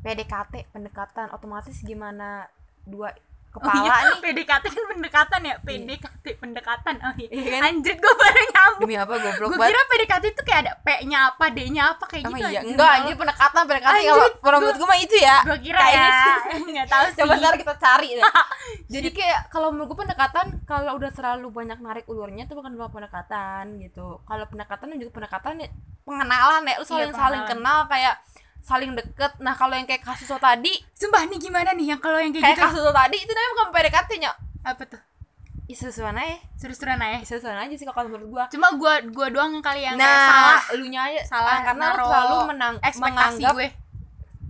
PDKT, 0.00 0.72
pendekatan. 0.72 1.28
Otomatis 1.36 1.84
gimana 1.84 2.48
dua 2.88 3.12
Oh 3.54 3.62
kepala 3.62 3.86
iya, 3.86 3.94
nih. 4.10 4.18
PDKT 4.18 4.64
kan 4.66 4.84
pendekatan 4.90 5.40
ya? 5.46 5.54
PDKT 5.62 6.26
pendekatan. 6.42 6.94
Oh 7.06 7.14
iya, 7.14 7.28
Iya 7.30 7.50
kan? 7.54 7.62
anjrit 7.70 7.98
gue 8.02 8.14
baru 8.18 8.42
nyambung. 8.50 8.82
Demi 8.82 8.96
apa 8.98 9.14
goblok 9.14 9.48
gue 9.54 9.58
kira 9.62 9.82
PDKT 9.86 10.24
itu 10.26 10.42
kayak 10.42 10.60
ada 10.66 10.72
P-nya 10.82 11.18
apa 11.30 11.44
D-nya 11.54 11.82
apa 11.94 12.04
kayak 12.04 12.22
Emang 12.26 12.34
gitu 12.34 12.50
iya, 12.50 12.58
anjir. 12.58 12.70
enggak 12.74 12.90
anjir 12.98 13.14
pendekatan, 13.14 13.62
pendekatan. 13.62 13.94
Anjir, 13.94 14.32
kalau 14.42 14.58
menurut 14.58 14.76
gue 14.76 14.88
mah 14.90 14.98
itu 14.98 15.16
ya. 15.22 15.36
gue 15.46 15.58
kira 15.62 15.78
Kayaknya 15.78 16.10
ya. 16.10 16.26
nggak 16.74 16.88
tahu 16.90 17.04
sih. 17.06 17.18
Coba 17.22 17.32
ntar 17.38 17.54
kita 17.54 17.74
cari 17.78 18.08
deh. 18.18 18.24
Jadi 18.98 19.08
kayak 19.14 19.40
kalau 19.48 19.68
menurut 19.70 19.88
gue 19.94 19.98
pendekatan 20.02 20.46
kalau 20.66 20.90
udah 20.98 21.10
terlalu 21.14 21.46
banyak 21.48 21.78
narik 21.78 22.04
ulurnya 22.10 22.50
itu 22.50 22.54
bukan 22.58 22.74
bukan 22.74 22.90
pendekatan 22.90 23.78
gitu. 23.78 24.18
Kalau 24.26 24.44
pendekatan 24.50 24.98
juga 24.98 25.12
pendekatan 25.14 25.62
ya 25.62 25.70
pengenalan 26.02 26.66
ya, 26.66 26.74
lu 26.76 26.84
saling 26.84 27.08
Iya, 27.08 27.16
saling 27.16 27.42
kenal 27.46 27.78
kayak 27.86 28.14
saling 28.64 28.96
deket. 28.96 29.36
Nah 29.38 29.52
kalau 29.52 29.72
yang 29.72 29.84
kayak 29.84 30.00
kasus 30.00 30.24
lo 30.26 30.40
tadi, 30.40 30.72
sumpah 30.90 31.28
nih 31.28 31.36
gimana 31.38 31.70
nih 31.70 31.92
yang 31.92 32.00
kalau 32.00 32.16
yang 32.16 32.32
kayak, 32.32 32.42
kayak 32.42 32.56
gitu 32.56 32.64
kasus 32.64 32.80
lo 32.80 32.90
tadi 32.90 33.16
itu 33.18 33.28
namanya 33.28 33.50
bukan 33.52 33.68
PDKT 33.70 34.10
nya. 34.18 34.32
apa 34.64 34.82
tuh 34.86 35.02
Isu-isuan 35.64 36.12
aja, 36.14 36.36
seru-seruan 36.56 36.96
aja 36.98 37.20
isu-isuan 37.20 37.56
aja 37.56 37.72
sih 37.72 37.84
kalau 37.84 38.08
menurut 38.08 38.28
gua. 38.30 38.44
cuma 38.48 38.68
gue 38.70 38.92
gua 39.10 39.28
doang 39.28 39.48
yang 39.50 39.60
kali 39.60 39.80
yang 39.80 39.96
kayak 39.96 40.08
nah, 40.08 40.28
salah 40.28 40.60
lu 40.76 40.84
nya 40.86 41.00
aja 41.04 41.20
salah 41.24 41.56
karena 41.62 41.84
lu 41.84 41.88
naro 41.90 42.04
selalu 42.04 42.36
menang 42.48 42.74
ekspektasi 42.80 43.04
menganggap 43.40 43.52
gue 43.54 43.68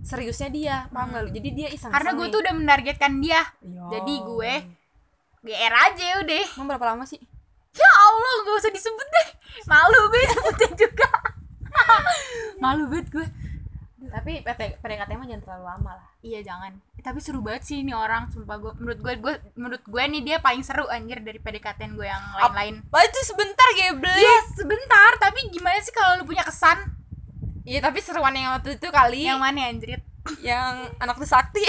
seriusnya 0.05 0.49
dia, 0.49 0.75
paham 0.91 1.07
gak 1.09 1.23
lu? 1.23 1.31
Jadi 1.31 1.49
dia 1.51 1.67
iseng. 1.67 1.89
karena 1.89 2.11
gue 2.13 2.27
tuh 2.29 2.39
udah 2.39 2.53
menargetkan 2.53 3.11
dia 3.19 3.41
Iya. 3.59 3.83
jadi 3.91 4.13
gue 4.21 4.53
GR 5.41 5.73
aja 5.73 6.07
udah 6.19 6.43
Emang 6.55 6.67
berapa 6.69 6.85
lama 6.85 7.03
sih? 7.03 7.19
ya 7.71 7.89
Allah 7.89 8.31
gak 8.41 8.55
usah 8.57 8.71
disebut 8.71 9.07
deh 9.09 9.27
malu 9.65 9.99
gue 10.07 10.23
sebutnya 10.29 10.69
juga 10.77 11.09
malu 12.63 12.87
banget 12.87 13.07
gue 13.11 13.27
tapi 14.15 14.39
PDKT 14.79 15.11
mah 15.19 15.27
jangan 15.27 15.43
terlalu 15.43 15.65
lama 15.67 15.91
lah. 15.99 16.07
Iya 16.23 16.39
jangan. 16.39 16.71
Eh, 16.95 17.03
tapi 17.03 17.19
seru 17.19 17.43
banget 17.43 17.67
sih 17.67 17.83
ini 17.83 17.91
orang 17.91 18.31
sumpah 18.31 18.55
gue 18.63 18.71
menurut 18.79 18.99
gue 19.03 19.13
gue 19.19 19.33
menurut 19.59 19.83
gue 19.83 20.03
nih 20.07 20.21
dia 20.23 20.37
paling 20.39 20.63
seru 20.63 20.87
anjir 20.87 21.19
dari 21.19 21.35
PDKT 21.35 21.91
gue 21.91 22.07
yang 22.07 22.23
lain-lain. 22.39 22.79
Wah 22.95 23.03
itu 23.03 23.19
sebentar 23.27 23.67
geble 23.75 24.07
Iya 24.15 24.35
sebentar. 24.55 25.11
Tapi 25.19 25.51
gimana 25.51 25.75
sih 25.83 25.91
kalau 25.91 26.23
lu 26.23 26.23
punya 26.23 26.47
kesan? 26.47 26.95
Iya 27.67 27.83
tapi 27.83 27.99
seruan 27.99 28.31
yang 28.31 28.55
waktu 28.55 28.79
itu 28.79 28.87
kali. 28.87 29.27
Yang 29.27 29.41
mana 29.43 29.59
anjrit? 29.67 30.01
Yang 30.39 30.95
anak 31.03 31.15
tuh 31.19 31.27
sakti. 31.27 31.63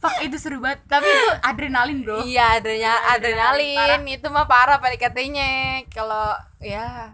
Fuck 0.00 0.16
itu 0.24 0.40
seru 0.40 0.64
banget. 0.64 0.88
Tapi 0.88 1.04
itu 1.04 1.28
adrenalin 1.44 2.00
bro. 2.00 2.24
Iya 2.24 2.56
adrenalin 2.56 3.04
Adrenalin, 3.12 3.76
adrenalin 3.76 4.04
itu 4.08 4.26
mah 4.32 4.48
parah 4.48 4.80
PDKT-nya 4.80 5.84
kalau 5.92 6.32
ya 6.64 7.12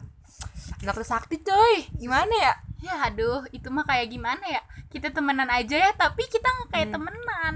anak 0.87 1.03
sakti 1.03 1.43
coy. 1.43 1.91
Gimana 1.99 2.31
ya 2.31 2.55
ya 2.87 2.97
aduh 3.03 3.43
itu 3.51 3.67
mah 3.69 3.83
kayak 3.83 4.07
gimana 4.09 4.45
ya? 4.47 4.63
Kita 4.87 5.11
temenan 5.11 5.51
aja 5.51 5.77
ya 5.77 5.91
tapi 5.93 6.23
kita 6.27 6.47
nggak 6.47 6.69
kayak 6.71 6.89
Hmm. 6.89 6.95
temenan. 6.97 7.55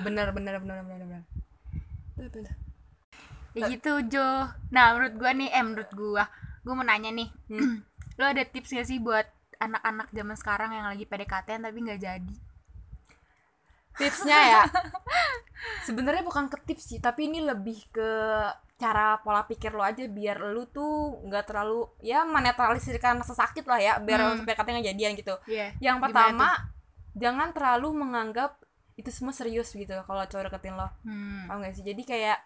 Bener 0.00 0.26
bener 0.30 0.54
bener 0.58 0.78
bener 0.82 0.98
bener 1.00 1.22
Bener, 2.14 2.30
bener. 2.30 2.54
ya 3.54 3.66
gitu 3.68 3.92
Jo. 4.08 4.26
Nah 4.70 4.84
menurut 4.94 5.14
gua 5.14 5.30
nih 5.30 5.50
eh 5.50 5.62
menurut 5.62 5.90
gua 5.92 6.24
gua 6.62 6.72
mau 6.74 6.86
nanya 6.86 7.10
nih. 7.10 7.28
Hmm. 7.50 7.82
lo 8.18 8.24
ada 8.24 8.42
tips 8.42 8.70
gak 8.70 8.86
sih 8.86 8.98
buat 8.98 9.26
anak-anak 9.58 10.10
zaman 10.10 10.36
sekarang 10.36 10.70
yang 10.70 10.86
lagi 10.86 11.02
PDKT 11.02 11.58
tapi 11.58 11.78
nggak 11.80 12.00
jadi? 12.00 12.34
Tipsnya 13.94 14.38
ya? 14.50 14.62
Sebenarnya 15.86 16.26
bukan 16.26 16.50
ke 16.50 16.58
tips 16.64 16.84
sih 16.90 16.98
tapi 16.98 17.30
ini 17.30 17.38
lebih 17.40 17.78
ke 17.90 18.10
cara 18.84 19.06
pola 19.18 19.42
pikir 19.42 19.70
lo 19.70 19.80
aja 19.80 20.04
biar 20.04 20.36
lu 20.46 20.68
tuh 20.68 20.92
nggak 21.22 21.44
terlalu 21.46 21.88
ya 22.00 22.22
menetralisirkan 22.22 23.16
rasa 23.16 23.32
sakit 23.34 23.64
lah 23.64 23.78
ya 23.78 23.92
biar 23.98 24.20
Hmm. 24.20 24.36
sampai 24.38 24.54
katanya 24.54 24.84
jadian 24.84 25.12
gitu. 25.14 25.32
Iya 25.46 25.72
yang 25.80 25.96
pertama 25.98 26.52
jangan 27.14 27.48
terlalu 27.50 27.88
menganggap 27.94 28.60
itu 28.94 29.08
semua 29.08 29.32
serius 29.32 29.70
gitu 29.70 29.94
kalau 30.04 30.22
cowok 30.22 30.48
deketin 30.48 30.74
lo. 30.74 30.86
Hmm. 31.02 31.48
tau 31.48 31.58
gak 31.58 31.72
sih? 31.72 31.82
Jadi 31.82 32.02
kayak 32.02 32.38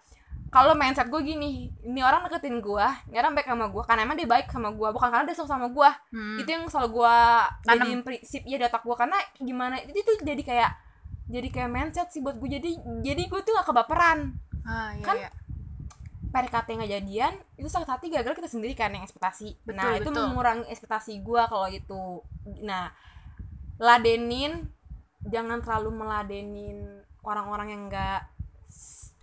kalau 0.48 0.72
mindset 0.72 1.06
gue 1.06 1.20
gini 1.20 1.68
ini 1.82 2.00
orang 2.00 2.24
deketin 2.24 2.56
gue 2.58 2.86
ini 3.06 3.16
orang 3.16 3.32
baik 3.32 3.44
sama 3.46 3.68
gue 3.68 3.82
karena 3.84 4.00
emang 4.02 4.16
dia 4.16 4.24
baik 4.24 4.48
sama 4.48 4.70
gue 4.70 4.88
bukan 4.88 5.08
karena 5.10 5.24
dia 5.24 5.36
suka 5.36 5.50
sama 5.50 5.68
gue 5.68 5.90
Hmm. 6.08 6.38
itu 6.38 6.48
yang 6.48 6.64
selalu 6.66 6.88
gue 6.94 7.16
jadiin 7.66 8.00
prinsip 8.00 8.42
ya 8.42 8.56
di 8.56 8.64
otak 8.64 8.80
gue 8.80 8.96
karena 8.96 9.18
gimana 9.36 9.76
itu 9.78 10.00
tuh 10.00 10.16
jadi 10.22 10.40
kayak 10.40 10.70
jadi 11.28 11.48
kayak 11.50 11.68
mindset 11.68 12.08
sih 12.08 12.20
buat 12.20 12.36
gue 12.36 12.48
jadi 12.48 12.70
jadi 13.02 13.22
gue 13.24 13.40
tuh 13.42 13.52
gak 13.54 13.66
kebaperan. 13.66 14.40
Ah, 14.64 14.92
iya, 14.92 15.00
kan 15.02 15.16
iya. 15.18 15.28
PDKT 16.28 16.68
nggak 16.76 16.92
jadian 16.92 17.32
itu 17.56 17.68
sakit 17.68 17.88
hati 17.88 18.06
gara-gara 18.12 18.36
kita 18.36 18.50
sendiri 18.50 18.76
kan 18.76 18.92
yang 18.92 19.04
ekspektasi. 19.04 19.56
Nah 19.72 19.96
Betul, 19.96 20.00
itu 20.04 20.10
betul. 20.12 20.24
mengurangi 20.28 20.64
ekspektasi 20.68 21.12
gue 21.24 21.42
kalau 21.48 21.66
gitu. 21.72 22.22
Nah 22.64 22.92
ladenin 23.80 24.68
jangan 25.24 25.64
terlalu 25.64 26.04
meladenin 26.04 27.02
orang-orang 27.24 27.68
yang 27.72 27.82
nggak 27.88 28.20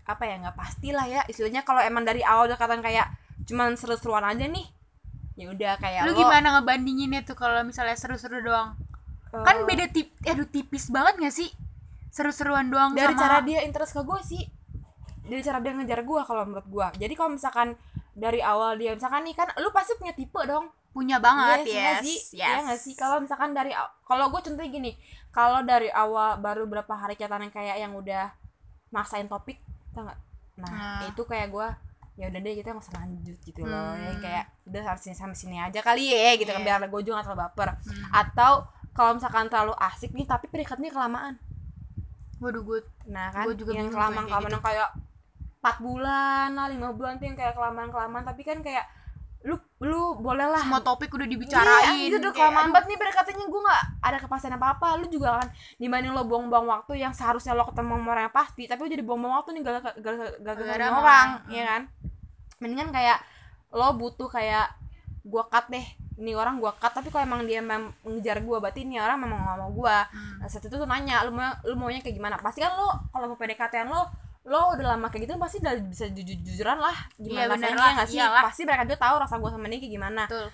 apa 0.06 0.24
ya 0.26 0.36
nggak 0.41 0.58
pasti 0.58 0.89
lah 0.94 1.06
ya. 1.06 1.22
Istilahnya 1.30 1.62
kalau 1.62 1.82
emang 1.86 2.06
dari 2.06 2.26
awal 2.26 2.50
udah 2.50 2.58
katakan 2.58 2.82
kayak 2.82 3.13
cuman 3.46 3.78
seru-seruan 3.78 4.26
aja 4.26 4.50
nih 4.50 4.65
ya 5.36 5.52
udah 5.52 5.76
kayak 5.84 6.08
lu 6.08 6.15
lo 6.15 6.20
gimana 6.24 6.48
ngebandinginnya 6.58 7.28
tuh 7.28 7.36
kalau 7.36 7.62
misalnya 7.62 8.00
seru-seru 8.00 8.39
doang? 8.39 8.80
Eh, 9.36 9.44
kan 9.44 9.68
beda 9.68 9.91
tip 9.91 10.15
aduh 10.24 10.48
tipis 10.48 10.88
banget 10.89 11.20
gak 11.22 11.36
sih? 11.36 11.52
Seru-seruan 12.10 12.72
doang 12.72 12.96
dari 12.96 13.12
sama 13.13 13.22
cara 13.22 13.38
dia 13.44 13.62
interest 13.68 13.94
ke 13.94 14.02
gue 14.02 14.20
sih 14.24 14.44
dari 15.25 15.41
cara 15.41 15.57
dia 15.59 15.71
ngejar 15.71 16.01
gue 16.01 16.21
kalau 16.23 16.43
menurut 16.43 16.65
gue 16.65 16.88
jadi 17.01 17.13
kalau 17.13 17.31
misalkan 17.33 17.73
dari 18.13 18.39
awal 18.39 18.75
dia 18.75 18.93
misalkan 18.93 19.25
nih 19.25 19.33
kan 19.33 19.49
lu 19.57 19.69
pasti 19.69 19.93
punya 19.95 20.13
tipe 20.13 20.38
dong 20.41 20.69
punya 20.89 21.19
banget 21.19 21.67
Yes, 21.67 21.67
yes, 21.67 21.75
nggak 21.75 21.99
sih? 21.99 22.17
yes. 22.31 22.47
Iya 22.47 22.57
nggak 22.63 22.79
sih? 22.79 22.93
Kalau 22.95 23.17
misalkan 23.19 23.51
dari 23.51 23.75
kalau 24.07 24.31
gue 24.31 24.39
contohnya 24.39 24.71
gini, 24.71 24.95
kalau 25.27 25.59
dari 25.59 25.91
awal 25.91 26.39
baru 26.39 26.63
berapa 26.63 26.88
hari 26.88 27.19
catatan 27.19 27.43
yang 27.43 27.51
kayak 27.51 27.75
yang 27.75 27.91
udah 27.91 28.31
maksain 28.89 29.27
topik, 29.27 29.59
tau 29.91 30.07
nggak? 30.07 30.15
Nah, 30.55 30.71
Nah. 30.71 30.99
itu 31.11 31.19
kayak 31.27 31.51
gue 31.51 31.67
ya 32.15 32.31
udah 32.31 32.39
deh 32.39 32.55
kita 32.55 32.71
nggak 32.71 32.79
usah 32.79 32.95
lanjut 32.95 33.38
gitu 33.43 33.59
loh. 33.67 33.91
Hmm. 33.91 34.07
Yang 34.07 34.17
kayak 34.23 34.45
udah 34.63 34.81
sampai 34.88 35.01
sini 35.03 35.15
sampai 35.19 35.35
sini 35.35 35.57
aja 35.59 35.79
kali 35.83 36.03
ya 36.07 36.31
gitu 36.39 36.47
kan 36.47 36.63
Iya. 36.63 36.79
biar 36.79 36.88
gue 36.88 37.01
juga 37.03 37.13
nggak 37.19 37.27
terlalu 37.27 37.43
baper. 37.43 37.69
Hmm. 37.75 38.05
Atau 38.15 38.53
kalau 38.95 39.11
misalkan 39.11 39.45
terlalu 39.51 39.73
asik 39.75 40.15
nih 40.15 40.23
tapi 40.23 40.47
perikatnya 40.47 40.88
kelamaan. 40.89 41.35
waduh 42.35 42.63
gue 42.63 42.79
Nah 43.05 43.31
kan 43.31 43.43
Gua 43.43 43.51
juga 43.53 43.71
yang 43.73 43.88
kelamaan 43.88 44.27
kelamaan 44.27 44.51
yang 44.53 44.63
kayak 44.63 44.89
empat 45.65 45.82
bulan 45.82 46.54
lah 46.54 46.69
lima 46.69 46.93
bulan 46.93 47.17
tuh 47.17 47.25
yang 47.25 47.34
kayak 47.34 47.58
kelamaan 47.58 47.89
kelamaan 47.89 48.21
tapi 48.21 48.45
kan 48.45 48.62
kayak 48.62 48.86
lu 49.45 49.58
lu 49.82 50.17
boleh 50.21 50.45
lah. 50.49 50.62
Semua 50.62 50.82
topik 50.82 51.10
udah 51.13 51.30
dibicarain. 51.30 51.93
Iya, 51.93 52.10
itu 52.10 52.17
udah 52.17 52.34
kelamaan. 52.34 52.69
Banget 52.73 52.86
nih 52.89 52.97
berkatanya 52.97 53.45
gue 53.45 53.62
gak 53.62 53.84
ada 54.01 54.17
kepastian 54.17 54.58
apa-apa. 54.58 54.97
Lu 54.97 55.06
juga 55.06 55.38
kan 55.38 55.47
dibanding 55.78 56.17
lo 56.17 56.25
buang-buang 56.25 56.65
waktu 56.65 56.97
yang 56.97 57.13
seharusnya 57.13 57.54
lo 57.54 57.69
ketemu 57.69 57.93
sama 58.01 58.10
orang 58.17 58.25
yang 58.25 58.34
pasti. 58.34 58.65
Tapi 58.65 58.80
lo 58.82 58.89
jadi 58.89 59.06
buang-buang 59.06 59.34
waktu 59.38 59.49
nih 59.54 59.62
gara-gara 59.62 59.93
Gara-gara 60.01 60.65
gara 60.65 60.86
sama 60.89 60.97
orang, 60.97 61.06
orang. 61.06 61.30
Iya 61.54 61.63
kan? 61.69 61.82
Mendingan 62.58 62.89
kayak 62.89 63.17
lo 63.69 63.88
butuh 63.93 64.30
kayak 64.34 64.65
gue 65.21 65.43
cut 65.45 65.65
deh. 65.69 65.86
Ini 66.17 66.32
orang 66.34 66.58
gue 66.58 66.71
cut 66.82 66.93
tapi 66.97 67.13
kalau 67.13 67.30
emang 67.30 67.45
dia 67.45 67.62
mem 67.62 67.93
ngejar 68.01 68.41
gue 68.41 68.58
berarti 68.58 68.82
ini 68.82 68.97
orang 68.97 69.21
memang 69.21 69.45
gak 69.45 69.58
mau 69.62 69.69
gue 69.69 69.97
Hmm. 70.10 70.41
nah 70.41 70.47
saat 70.49 70.65
itu 70.65 70.73
tuh 70.73 70.89
nanya 70.89 71.21
lu 71.21 71.38
mau 71.38 71.54
lu 71.69 71.78
maunya 71.78 72.01
kayak 72.01 72.17
gimana? 72.17 72.41
Pasti 72.41 72.65
kan 72.65 72.73
lo 72.73 72.89
kalau 73.13 73.30
mau 73.30 73.38
PDKT 73.38 73.86
lo 73.86 74.10
lo 74.45 74.77
udah 74.77 74.86
lama 74.93 75.10
kayak 75.10 75.25
gitu 75.25 75.34
pasti 75.41 75.58
udah 75.58 75.73
bisa 75.89 76.05
jujur 76.13 76.38
jujuran 76.38 76.77
lah 76.77 76.97
gimana 77.17 77.58
bener 77.58 77.73
rasanya 77.73 77.97
lah, 77.97 78.05
sih? 78.05 78.21
Iyalah. 78.21 78.43
pasti 78.45 78.62
mereka 78.62 78.84
juga 78.86 78.99
tahu 79.01 79.15
rasa 79.17 79.36
gue 79.41 79.49
sama 79.49 79.65
dia 79.65 79.79
kayak 79.81 79.93
gimana. 79.97 80.23
Betul. 80.29 80.47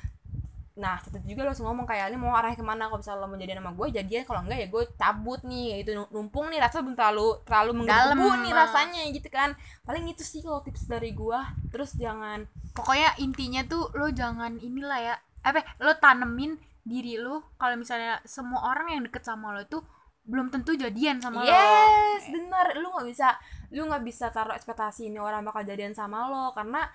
Nah, 0.72 0.96
itu 1.04 1.20
juga 1.36 1.44
lo 1.44 1.50
harus 1.52 1.62
ngomong 1.62 1.84
kayak 1.84 2.10
ini 2.10 2.18
mau 2.18 2.32
arahnya 2.32 2.56
ke 2.56 2.64
mana? 2.64 2.88
Kalau 2.88 3.04
misalnya 3.04 3.20
lo 3.20 3.28
mau 3.28 3.38
jadian 3.38 3.60
sama 3.60 3.72
gue 3.76 3.88
jadian. 3.92 4.22
Kalau 4.24 4.40
enggak 4.48 4.60
ya 4.64 4.68
gue 4.72 4.84
cabut 4.96 5.40
nih. 5.44 5.66
Ya 5.68 5.76
itu 5.84 5.92
numpung 6.10 6.46
nih 6.48 6.60
rasa 6.64 6.80
belum 6.80 6.96
terlalu 6.96 7.28
terlalu 7.44 7.72
menggebu 7.84 8.28
nih 8.48 8.52
rasanya 8.56 9.02
gitu 9.12 9.28
kan. 9.28 9.50
Paling 9.84 10.08
itu 10.08 10.24
sih 10.24 10.40
kalau 10.40 10.64
tips 10.64 10.88
dari 10.88 11.12
gue 11.12 11.40
terus 11.70 11.92
jangan 12.00 12.48
pokoknya 12.72 13.20
intinya 13.20 13.62
tuh 13.68 13.92
lo 14.00 14.08
jangan 14.16 14.56
inilah 14.64 15.00
ya 15.04 15.16
apa 15.44 15.62
lo 15.84 15.92
tanemin 16.00 16.56
diri 16.88 17.20
lo. 17.20 17.52
Kalau 17.60 17.76
misalnya 17.76 18.24
semua 18.24 18.72
orang 18.72 18.96
yang 18.96 19.02
deket 19.04 19.28
sama 19.28 19.52
lo 19.52 19.68
tuh 19.68 19.84
belum 20.24 20.50
tentu 20.50 20.72
jadian 20.80 21.20
sama 21.20 21.44
lo. 21.44 21.52
Yes 21.52 22.32
bener. 22.32 22.80
Lu 22.80 22.96
nggak 22.96 23.08
bisa 23.12 23.36
lu 23.72 23.88
nggak 23.88 24.04
bisa 24.04 24.28
taruh 24.30 24.52
ekspektasi 24.52 25.08
ini 25.08 25.18
orang 25.18 25.42
bakal 25.42 25.64
jadian 25.64 25.96
sama 25.96 26.28
lo 26.28 26.52
karena 26.52 26.88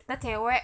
kita 0.00 0.16
cewek 0.16 0.62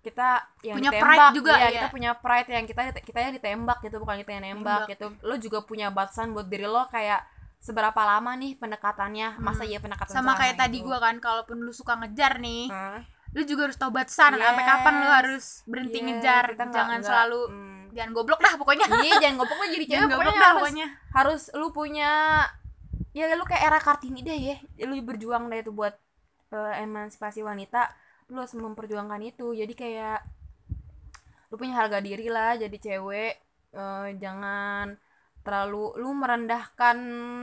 kita 0.00 0.40
yang 0.64 0.80
Punya 0.80 0.90
ditembak 0.96 1.04
pride 1.12 1.36
juga, 1.36 1.52
iya, 1.60 1.66
ya. 1.68 1.70
kita 1.76 1.88
punya 1.92 2.10
pride 2.16 2.48
yang 2.48 2.64
kita 2.64 2.80
kita 3.04 3.18
yang 3.20 3.32
ditembak 3.36 3.78
gitu 3.84 4.00
bukan 4.00 4.16
kita 4.16 4.30
yang 4.32 4.44
nembak 4.56 4.88
Nembak. 4.88 4.92
gitu 4.96 5.06
lo 5.20 5.34
juga 5.36 5.58
punya 5.60 5.92
batasan 5.92 6.32
buat 6.32 6.48
diri 6.48 6.64
lo 6.64 6.88
kayak 6.88 7.20
seberapa 7.60 8.00
lama 8.00 8.32
nih 8.40 8.56
pendekatannya 8.56 9.36
masa 9.36 9.68
iya 9.68 9.76
pendekatan 9.76 10.08
sama 10.16 10.32
kayak 10.32 10.56
tadi 10.56 10.80
itu? 10.80 10.88
gua 10.88 10.96
kan 11.04 11.20
kalaupun 11.20 11.60
lu 11.60 11.76
suka 11.76 12.00
ngejar 12.00 12.40
nih 12.40 12.72
Hah? 12.72 13.04
lu 13.36 13.44
juga 13.44 13.68
harus 13.68 13.76
tahu 13.76 13.92
batasan 13.92 14.40
sampai 14.40 14.64
Yes. 14.64 14.70
kapan 14.72 14.94
lu 14.96 15.08
harus 15.12 15.44
berhenti 15.68 15.98
Iya, 16.00 16.06
ngejar 16.08 16.44
kita 16.56 16.64
jangan 16.72 16.98
nggak, 16.98 17.04
selalu 17.04 17.40
mm. 17.52 17.82
jangan 17.92 18.10
goblok 18.16 18.40
dah 18.40 18.54
pokoknya 18.56 18.86
iya 19.04 19.14
jangan 19.20 19.36
goblok 19.36 19.58
lo 19.60 19.66
jadi 19.68 19.84
cewek 19.92 20.06
pokoknya 20.08 20.32
dah 20.32 20.40
harus, 20.40 20.56
pokoknya 20.64 20.86
harus 21.12 21.42
lu 21.52 21.68
punya 21.70 22.12
ya 23.10 23.26
lu 23.34 23.42
kayak 23.42 23.62
era 23.64 23.78
kartini 23.78 24.20
deh 24.20 24.38
ya. 24.38 24.56
Lu 24.86 24.94
berjuang 25.02 25.50
deh 25.50 25.60
itu 25.60 25.70
buat 25.70 25.94
eh, 26.50 26.74
emansipasi 26.82 27.42
wanita. 27.42 27.90
Lu 28.30 28.38
harus 28.38 28.54
memperjuangkan 28.54 29.20
itu. 29.22 29.50
Jadi 29.52 29.74
kayak 29.74 30.20
lu 31.50 31.58
punya 31.58 31.74
harga 31.76 31.98
diri 31.98 32.30
lah 32.30 32.54
jadi 32.54 32.76
cewek. 32.76 33.34
Eh, 33.70 34.08
jangan 34.18 34.94
terlalu 35.40 35.96
lu 35.96 36.12
merendahkan 36.12 36.96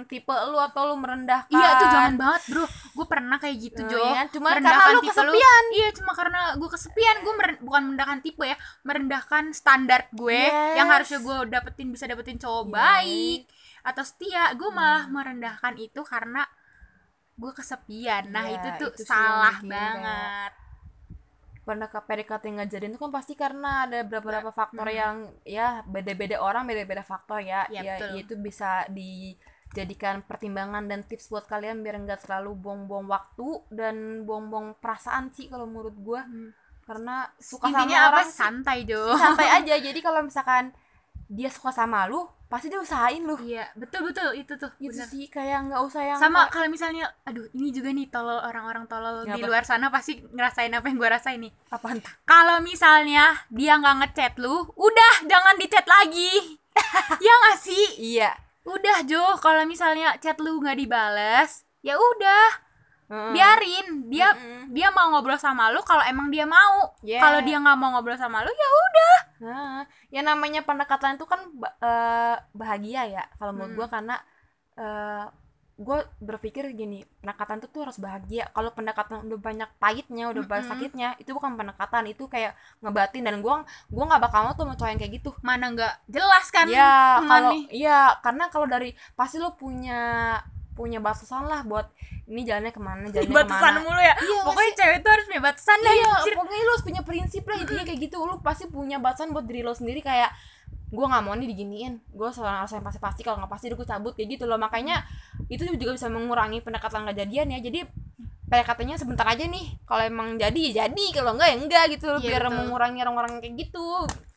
tipe 0.05 0.29
lu 0.29 0.61
atau 0.61 0.93
lu 0.93 1.01
merendahkan 1.01 1.49
iya 1.49 1.69
itu 1.75 1.85
jangan 1.89 2.13
banget 2.13 2.41
bro. 2.53 2.65
Gue 2.93 3.07
pernah 3.09 3.41
kayak 3.41 3.57
gitu 3.57 3.81
Eh, 3.83 3.89
Jo 3.89 3.97
iya, 4.05 4.21
cuma 4.29 4.53
Merendahkan 4.53 4.77
karena 4.85 4.95
lu 4.95 5.01
kesepian. 5.01 5.63
iya 5.73 5.87
cuma 5.97 6.11
karena 6.13 6.39
gue 6.55 6.69
kesepian. 6.69 7.15
Gue 7.25 7.33
bukan 7.59 7.81
merendahkan 7.89 8.19
tipe 8.21 8.45
ya. 8.45 8.53
Merendahkan 8.85 9.49
standar 9.51 10.05
gue 10.13 10.29
Yes. 10.45 10.77
yang 10.77 10.87
harusnya 10.87 11.19
gue 11.19 11.35
dapetin 11.49 11.87
bisa 11.89 12.05
dapetin 12.05 12.37
cowok 12.37 12.69
Yes. 12.69 12.73
baik 12.77 13.41
atau 13.87 14.03
setia 14.03 14.51
gue 14.51 14.67
malah 14.69 15.07
Hmm. 15.07 15.15
merendahkan 15.15 15.79
itu 15.79 16.03
karena 16.03 16.43
gue 17.33 17.51
kesepian. 17.53 18.27
Nah 18.27 18.45
Iya, 18.45 18.55
itu 18.57 18.67
tuh 18.81 18.91
itu 18.91 19.03
salah 19.05 19.57
banget. 19.63 20.51
Pernah 21.63 21.87
ke 21.87 21.99
PDKT 21.99 22.43
nggak 22.49 22.69
jadian 22.69 22.91
itu 22.91 22.99
kan 22.99 23.11
pasti 23.11 23.33
karena 23.35 23.83
ada 23.83 23.99
beberapa 24.03 24.51
faktor 24.51 24.87
Hmm. 24.87 24.95
yang 24.95 25.15
ya 25.43 25.67
beda-beda 25.85 26.39
orang 26.39 26.63
beda-beda 26.63 27.03
faktor 27.03 27.39
ya. 27.39 27.63
Ya, 27.67 27.83
ya 27.83 27.95
itu 28.15 28.35
bisa 28.37 28.87
dijadikan 28.87 30.23
pertimbangan 30.23 30.87
dan 30.87 31.03
tips 31.03 31.27
buat 31.27 31.43
kalian 31.45 31.79
biar 31.79 31.99
nggak 31.99 32.23
terlalu 32.23 32.55
buang-buang 32.55 33.07
waktu 33.07 33.47
dan 33.69 33.95
buang-buang 34.23 34.79
perasaan 34.79 35.31
sih 35.31 35.47
kalau 35.47 35.63
menurut 35.65 35.95
gua. 35.97 36.23
Hmm. 36.23 36.51
karena 36.87 37.27
suka 37.35 37.67
intinya 37.67 37.99
sama 37.99 38.07
apa? 38.07 38.15
orang 38.15 38.31
santai 38.31 38.77
Jo. 38.87 39.11
Santai 39.11 39.47
aja. 39.59 39.75
Jadi 39.91 39.99
kalau 39.99 40.23
misalkan 40.23 40.71
dia 41.27 41.51
suka 41.51 41.75
sama 41.75 42.07
lu 42.07 42.23
pasti 42.47 42.71
dia 42.71 42.79
usahain 42.79 43.19
lu. 43.27 43.35
Iya 43.43 43.67
betul 43.75 44.07
betul 44.07 44.31
itu 44.31 44.55
tuh 44.55 44.71
gitu 44.79 44.95
bener. 44.95 45.07
sih 45.11 45.27
kayak 45.27 45.67
nggak 45.67 45.81
usah 45.83 46.01
yang 46.03 46.19
sama 46.19 46.47
kalau 46.47 46.71
misalnya 46.71 47.11
aduh 47.27 47.43
ini 47.51 47.75
juga 47.75 47.91
nih 47.91 48.07
tolol 48.07 48.39
orang-orang 48.39 48.87
tolol 48.87 49.27
di 49.27 49.41
luar 49.43 49.67
sana 49.67 49.91
pasti 49.91 50.23
ngerasain 50.23 50.71
apa 50.71 50.87
yang 50.87 50.97
gue 50.97 51.09
rasain 51.11 51.39
nih. 51.43 51.51
Tuh? 51.99 52.15
Kalau 52.23 52.63
misalnya 52.63 53.35
dia 53.51 53.75
nggak 53.75 53.95
ngechat 53.99 54.33
lu 54.39 54.63
udah 54.79 55.13
jangan 55.27 55.55
dicat 55.59 55.85
lagi. 55.85 56.31
Ya 57.25 57.33
nggak 57.33 57.57
sih? 57.57 57.85
Iya. 58.15 58.31
Udah 58.61 59.01
Jo 59.09 59.33
kalau 59.41 59.65
misalnya 59.65 60.13
chat 60.21 60.37
lu 60.37 60.61
nggak 60.61 60.77
dibales 60.77 61.65
ya 61.81 61.95
udah 61.95 62.66
Heeh. 63.07 63.31
biarin 63.31 63.87
dia 64.11 64.35
Mm-mm. 64.35 64.75
dia 64.75 64.91
mau 64.91 65.07
ngobrol 65.11 65.39
sama 65.39 65.71
lu 65.71 65.79
kalau 65.83 66.03
emang 66.03 66.27
dia 66.27 66.43
mau 66.43 66.91
Yeah. 66.99 67.23
kalau 67.23 67.39
dia 67.39 67.55
nggak 67.55 67.77
mau 67.79 67.95
ngobrol 67.95 68.19
sama 68.19 68.43
lu 68.43 68.51
ya 68.51 68.69
udah 68.69 69.15
Nah, 69.37 69.85
yang 70.09 70.25
namanya 70.25 70.65
pendekatan 70.65 71.15
itu 71.15 71.23
kan 71.29 71.39
eh, 71.79 72.35
bahagia 72.51 73.01
ya 73.07 73.23
kalau 73.37 73.53
menurut 73.53 73.71
Hmm. 73.71 73.79
gua 73.79 73.87
karena 73.87 74.15
eh 74.75 75.25
gue 75.77 75.99
berpikir 76.17 76.73
gini 76.73 77.05
pendekatan 77.21 77.61
itu 77.61 77.69
tuh 77.69 77.85
harus 77.85 78.01
bahagia 78.01 78.49
kalau 78.49 78.73
pendekatan 78.73 79.21
udah 79.29 79.37
banyak 79.37 79.69
pahitnya 79.77 80.25
udah 80.33 80.41
banyak 80.41 80.65
Mm-mm. 80.65 80.73
sakitnya 80.73 81.09
itu 81.21 81.29
bukan 81.37 81.53
pendekatan 81.53 82.09
itu 82.09 82.25
kayak 82.25 82.57
ngebatin 82.81 83.21
dan 83.21 83.45
gua 83.45 83.61
gua 83.93 84.03
nggak 84.09 84.21
bakal 84.25 84.39
mau 84.41 84.53
tuh 84.57 84.65
cowok 84.73 84.89
yang 84.89 84.97
kayak 84.97 85.13
gitu 85.21 85.29
mana 85.45 85.69
nggak 85.69 85.93
jelas 86.09 86.49
kan 86.49 86.65
ya 86.65 87.21
kalau 87.29 87.53
iya 87.69 88.17
karena 88.25 88.49
kalau 88.49 88.65
dari 88.65 88.89
pasti 89.13 89.37
lo 89.37 89.53
punya 89.53 90.41
punya 90.73 90.97
batasan 90.97 91.45
lah 91.45 91.61
buat 91.61 91.89
ini 92.27 92.41
jalannya 92.43 92.73
ke 92.75 92.81
mana 92.83 93.07
jalannya 93.07 93.31
batasan 93.31 93.71
ke 93.71 93.79
mana? 93.79 93.85
mulu 93.87 94.01
ya? 94.03 94.15
Iya, 94.19 94.39
pokoknya 94.43 94.71
cewek 94.75 94.97
tuh 94.99 95.11
harus 95.15 95.25
punya 95.31 95.41
batasan 95.41 95.77
dah 95.79 95.93
iya 95.95 96.11
anjir. 96.11 96.33
pokoknya 96.35 96.59
lo 96.59 96.71
harus 96.75 96.85
punya 96.85 97.01
prinsip 97.07 97.43
lah 97.47 97.57
intinya 97.57 97.83
kayak 97.87 97.99
gitu. 98.03 98.17
Lo 98.19 98.33
pasti 98.43 98.65
punya 98.67 98.97
batasan 98.99 99.31
buat 99.31 99.45
diri 99.47 99.61
lo 99.63 99.71
sendiri 99.71 100.03
kayak 100.03 100.31
gue 100.87 101.05
nggak 101.07 101.23
mau 101.23 101.33
nih 101.39 101.47
diginiin. 101.47 101.93
Gue 102.11 102.29
selalu 102.35 102.67
harus 102.67 102.71
yang 102.75 102.85
pasti 102.85 102.99
pasti. 102.99 103.21
Kalau 103.23 103.37
nggak 103.39 103.51
pasti 103.51 103.65
gue 103.71 103.87
cabut 103.87 104.13
kayak 104.13 104.29
gitu 104.35 104.43
loh. 104.43 104.59
Makanya 104.59 105.07
itu 105.47 105.63
juga 105.63 105.95
bisa 105.95 106.07
mengurangi 106.11 106.59
pendekatan 106.59 107.07
nggak 107.07 107.17
jadian 107.23 107.47
ya. 107.55 107.59
Jadi 107.63 107.79
pendekatannya 108.51 108.95
sebentar 108.99 109.23
aja 109.23 109.47
nih. 109.47 109.79
Kalau 109.87 110.03
emang 110.03 110.35
jadi 110.35 110.59
ya 110.59 110.73
jadi. 110.87 111.05
Kalau 111.15 111.31
enggak 111.39 111.47
ya 111.47 111.57
enggak 111.63 111.83
gitu 111.95 112.05
loh. 112.11 112.19
Iya, 112.19 112.27
biar 112.27 112.43
betul. 112.51 112.57
mengurangi 112.59 112.99
orang-orang 113.07 113.39
kayak 113.39 113.55
gitu. 113.55 113.87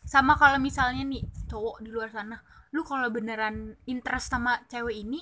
Sama 0.07 0.39
kalau 0.39 0.63
misalnya 0.63 1.03
nih 1.03 1.27
cowok 1.51 1.83
di 1.83 1.91
luar 1.91 2.11
sana 2.15 2.39
lu 2.71 2.87
kalau 2.87 3.11
beneran 3.11 3.75
interest 3.87 4.31
sama 4.31 4.63
cewek 4.71 5.03
ini 5.03 5.19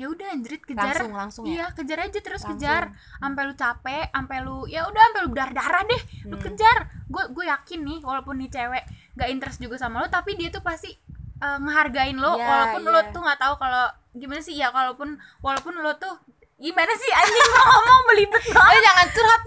ya 0.00 0.08
udah 0.08 0.32
anjrit 0.32 0.62
kejar. 0.62 0.96
Langsung 0.96 1.12
langsung 1.12 1.44
ya? 1.44 1.52
Iya 1.52 1.66
kejar 1.70 1.98
aja 2.00 2.18
terus 2.18 2.40
Langsung. 2.40 2.56
kejar. 2.56 2.82
Sampai 3.18 3.42
lu 3.44 3.54
capek 3.54 4.04
sampai 4.08 4.36
lu 4.40 4.64
ya 4.64 4.80
udah 4.82 5.02
sampai 5.02 5.20
lu 5.20 5.28
berdarah 5.28 5.52
darah 5.52 5.82
deh. 5.84 6.02
Lu 6.24 6.34
Hmm. 6.34 6.42
kejar. 6.42 6.78
Gue 7.06 7.24
gue 7.28 7.44
yakin 7.44 7.80
nih 7.82 7.98
walaupun 8.00 8.34
nih 8.36 8.48
cewek 8.48 8.84
gak 9.12 9.28
interest 9.28 9.58
juga 9.58 9.76
sama 9.76 10.00
lu 10.00 10.08
tapi 10.08 10.32
dia 10.34 10.48
tuh 10.48 10.60
pasti 10.60 10.88
eh, 11.36 11.58
ngehargain 11.58 12.16
lo 12.16 12.32
Iya, 12.34 12.44
walaupun 12.44 12.80
lo 12.82 12.96
iya. 12.96 13.12
tuh 13.12 13.20
nggak 13.20 13.38
tahu 13.38 13.54
kalau 13.56 13.84
gimana 14.12 14.40
sih 14.40 14.54
ya 14.54 14.68
walaupun 14.68 15.14
walaupun 15.38 15.72
lo 15.74 15.92
tuh 15.94 16.12
gimana 16.56 16.92
sih 16.92 17.08
anjing 17.10 17.46
gua 17.46 17.64
ngomong 17.66 18.00
belibet 18.06 18.44
banget. 18.52 18.72
Eh, 18.72 18.82
jangan 18.82 19.06
curhat 19.10 19.42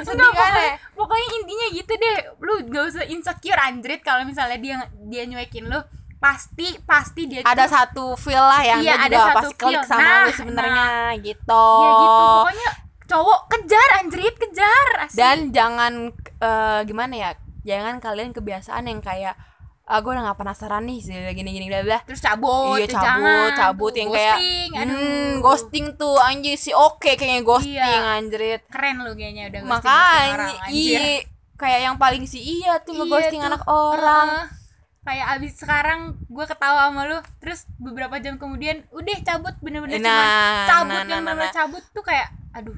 sedih 0.00 0.14
Enggak, 0.14 0.30
pokoknya, 0.32 0.62
ya 0.62 0.74
pokoknya 0.94 1.26
intinya 1.36 1.66
gitu 1.72 1.92
deh. 1.94 2.16
Lu 2.38 2.52
gak 2.64 2.84
usah 2.86 3.04
insecure 3.04 3.58
anjrit 3.58 4.00
kalau 4.00 4.22
misalnya 4.22 4.54
dia 4.56 4.74
dia 5.04 5.22
nyuekin 5.24 5.66
lu 5.66 5.78
pasti 6.18 6.66
pasti 6.82 7.22
dia 7.24 7.40
ada 7.42 7.62
tuh- 7.62 7.72
satu 7.72 8.04
feel 8.14 8.40
lah 8.40 8.58
yang 8.60 8.80
Iya, 8.80 8.94
ada 8.96 9.06
juga 9.08 9.22
satu 9.24 9.38
pasti 9.40 9.54
klik 9.56 9.70
feel. 9.72 9.82
sama 9.84 10.02
Nah, 10.02 10.18
lu 10.18 10.30
sebenarnya 10.32 10.86
gitu 11.20 11.64
ya 11.78 11.90
gitu 11.94 12.26
pokoknya 12.36 12.70
cowok 13.08 13.40
kejar 13.48 13.88
anjrit 13.96 14.34
kejar 14.36 14.86
asik. 15.00 15.16
dan 15.16 15.36
jangan 15.48 15.92
eh, 16.38 16.80
gimana 16.84 17.14
ya 17.14 17.30
jangan 17.62 17.98
kalian 17.98 18.30
kebiasaan 18.30 18.84
yang 18.84 19.00
kayak 19.00 19.38
ah 19.84 19.98
gue 19.98 20.10
udah 20.10 20.20
gak 20.22 20.36
penasaran 20.36 20.84
nih 20.84 21.00
gini 21.32 21.48
gini 21.50 21.66
bla 21.66 21.80
bla 21.80 21.98
terus 22.02 22.20
cabut 22.20 22.76
iya 22.76 22.84
ya 22.84 22.88
cabut 22.90 23.00
jangan. 23.00 23.50
cabut 23.56 23.88
Tuh, 23.88 23.96
yang 23.96 24.10
kayak 24.10 24.36
ghosting, 24.36 24.70
aduh. 24.74 24.92
hmm, 24.92 25.30
ghosting 25.40 25.86
tuh 25.94 26.16
anjir 26.18 26.56
sih 26.56 26.74
oke 26.74 27.10
kayaknya 27.10 27.40
ghosting 27.40 27.72
Iya. 27.72 28.04
anjrit 28.14 28.60
keren 28.66 29.00
lu 29.00 29.12
kayaknya 29.12 29.44
udah 29.48 29.60
ghosting- 29.62 29.80
ghosting 29.80 30.28
orang, 30.28 30.44
makanya 30.44 30.66
anjir. 30.66 30.76
iya 30.76 31.06
kayak 31.56 31.80
yang 31.82 31.96
paling 31.96 32.24
sih 32.24 32.38
iya 32.38 32.76
tuh 32.78 32.92
Iya 32.92 33.00
ngeghosting 33.00 33.40
tuh. 33.40 33.48
anak 33.48 33.62
orang 33.64 34.28
Heeh. 34.28 34.46
Kayak 35.08 35.40
abis 35.40 35.56
sekarang 35.56 36.20
gue 36.28 36.44
ketawa 36.44 36.92
sama 36.92 37.08
lu 37.08 37.18
terus 37.40 37.64
beberapa 37.80 38.20
jam 38.20 38.36
kemudian 38.36 38.84
udah 38.92 39.16
cabut 39.24 39.56
bener-bener 39.64 40.04
Nah, 40.04 40.12
cuman 40.12 40.28
cabut 40.68 40.92
nah, 40.92 41.04
yang 41.08 41.22
nah, 41.24 41.32
nah, 41.32 41.48
nah. 41.48 41.52
cabut 41.56 41.84
tuh 41.96 42.04
kayak 42.04 42.28
aduh 42.52 42.76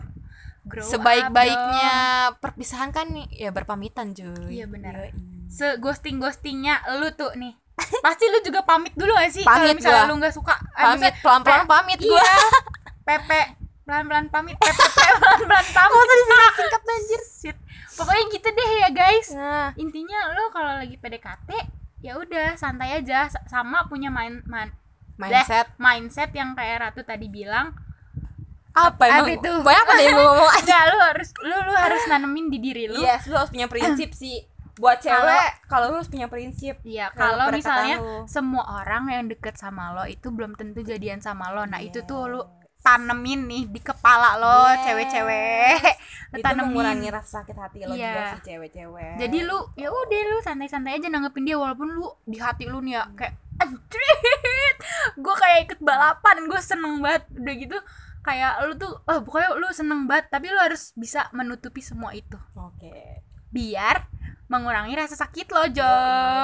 grow 0.63 0.87
sebaik-baiknya 0.87 1.95
perpisahan 2.39 2.95
kan 2.95 3.11
ya 3.35 3.51
berpamitan 3.51 4.15
cuy. 4.15 4.63
Iya, 4.63 4.71
benar. 4.71 5.11
Se 5.51 5.75
ghosting 5.83 6.23
ghostingnya 6.23 6.79
lu 7.03 7.11
tuh 7.19 7.35
nih. 7.35 7.59
Pasti 8.05 8.29
lu 8.31 8.39
juga 8.47 8.63
pamit 8.63 8.95
dulu 8.95 9.11
gak 9.17 9.33
sih 9.35 9.43
kalau 9.43 9.73
misalnya 9.73 10.05
gua. 10.07 10.11
lu 10.13 10.15
nggak 10.23 10.35
suka? 10.37 10.55
Pamit 10.77 11.15
pelan-pelan 11.25 11.65
pe- 11.65 11.71
pamit 11.75 11.99
gue 11.99 12.13
iya. 12.13 12.37
Pepe 13.03 13.43
pelan-pelan 13.83 14.31
pamit 14.31 14.55
pepe 14.55 14.85
pelan-pelan 15.19 15.67
pamit. 15.75 15.97
Masa 15.97 16.15
disingkat-singkat 16.15 16.83
anjir? 16.87 17.23
Shit. 17.27 17.57
pokoknya 17.99 18.25
gitu 18.33 18.49
deh 18.53 18.71
ya 18.85 18.89
guys. 18.95 19.29
Nah. 19.35 19.69
Intinya 19.75 20.19
lu 20.37 20.53
kalau 20.55 20.79
lagi 20.79 20.95
PDKT 21.01 21.80
ya 22.01 22.17
udah 22.17 22.57
santai 22.57 23.01
aja. 23.01 23.29
Sa- 23.29 23.45
sama 23.47 23.87
punya 23.87 24.09
main 24.09 24.41
man, 24.45 24.73
mindset. 25.17 25.69
Bleh, 25.77 25.79
mindset 25.79 26.31
yang 26.33 26.53
kayak 26.53 26.81
Ratu 26.85 27.05
tadi 27.05 27.29
bilang. 27.29 27.73
Apa 28.71 29.03
emang? 29.03 29.35
itu? 29.35 29.51
banyak 29.67 29.83
apa 29.83 29.95
yang 29.99 30.15
ngomong 30.23 30.51
enggak 30.63 30.83
lu 30.95 30.97
harus 31.03 31.29
lu 31.43 31.57
lu 31.59 31.75
harus 31.75 32.03
nanemin 32.07 32.47
di 32.49 32.59
diri 32.63 32.85
lu. 32.87 33.03
Yes 33.03 33.27
lu 33.27 33.35
harus 33.35 33.51
punya 33.51 33.67
prinsip 33.67 34.15
sih. 34.15 34.47
Buat 34.79 35.03
cewek 35.05 35.67
kalau 35.69 35.91
lu 35.93 36.01
harus 36.01 36.09
punya 36.09 36.31
prinsip. 36.31 36.79
Iya, 36.87 37.13
Kalau 37.13 37.51
misalnya 37.53 38.01
lu. 38.01 38.25
semua 38.25 38.81
orang 38.81 39.11
yang 39.13 39.25
deket 39.29 39.59
sama 39.59 39.93
lo 39.93 40.07
itu 40.09 40.31
belum 40.33 40.55
tentu 40.57 40.81
jadian 40.81 41.21
sama 41.21 41.53
lo. 41.53 41.67
Nah, 41.69 41.83
itu 41.85 42.01
tuh 42.07 42.31
lu 42.31 42.41
tanemin 42.81 43.41
nih 43.45 43.63
di 43.67 43.79
kepala 43.79 44.35
lo, 44.35 44.61
Yes. 44.69 44.81
cewek-cewek. 44.83 45.81
Itu 46.31 46.47
mengurangi 46.55 47.05
tanemin. 47.05 47.13
rasa 47.13 47.31
sakit 47.39 47.57
hati 47.57 47.79
lo 47.83 47.93
Iya. 47.93 48.07
juga 48.07 48.23
sih 48.31 48.43
cewek-cewek 48.47 49.13
Jadi 49.19 49.39
lu 49.43 49.59
ya 49.75 49.89
udah 49.89 50.21
lu 50.27 50.39
santai-santai 50.41 50.97
aja 50.97 51.07
nanggepin 51.07 51.43
dia 51.43 51.55
walaupun 51.55 51.91
lu 51.91 52.07
di 52.25 52.37
hati 52.37 52.65
lu 52.65 52.81
nih 52.81 52.95
ya 52.95 53.03
kayak 53.13 53.35
anjrit. 53.59 54.77
Gue 55.17 55.35
kayak 55.35 55.59
ikut 55.67 55.81
balapan, 55.81 56.47
gue 56.47 56.61
seneng 56.61 56.99
banget 56.99 57.25
udah 57.33 57.55
gitu 57.57 57.79
kayak 58.21 58.53
lu 58.63 58.77
tuh 58.77 58.93
oh 59.01 59.19
pokoknya 59.21 59.49
lu 59.55 59.69
seneng 59.71 60.05
banget 60.05 60.29
tapi 60.29 60.47
lu 60.47 60.57
harus 60.57 60.93
bisa 60.95 61.25
menutupi 61.31 61.81
semua 61.81 62.13
itu 62.13 62.37
oke 62.53 62.93
biar 63.49 64.05
mengurangi 64.47 64.93
rasa 64.93 65.17
sakit 65.17 65.49
lo 65.49 65.65
Jo 65.67 65.89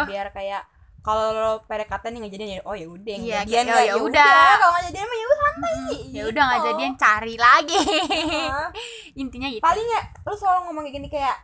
biar 0.05 0.33
kayak 0.33 0.65
kalau 0.99 1.31
lo 1.31 1.53
PDKT 1.63 2.05
nih 2.09 2.21
ngejadian 2.25 2.51
ya 2.51 2.63
oh 2.65 2.73
ya 2.73 2.89
udah 2.89 3.13
yang 3.13 3.23
Iya, 3.23 3.37
jadian 3.45 3.63
nggak, 3.63 3.77
oh, 3.77 3.79
ya 3.79 3.87
ya 3.87 3.95
udah. 3.95 4.09
udah 4.09 4.51
kalau 4.57 4.73
nggak 4.73 4.85
jadian 4.89 5.05
mah 5.05 5.17
ya 5.17 5.27
santai 5.57 5.75
sih? 5.89 6.01
Ya 6.13 6.23
udah 6.29 6.43
nggak 6.45 6.61
gitu. 6.61 6.69
jadian 6.71 6.95
cari 6.95 7.35
lagi. 7.35 7.81
Hah? 8.47 8.69
intinya 9.23 9.49
gitu. 9.49 9.65
Paling 9.65 9.87
ya 9.89 10.03
lu 10.23 10.35
selalu 10.37 10.61
ngomong 10.69 10.83
kayak 10.85 10.95
gini 10.95 11.09
kayak 11.09 11.37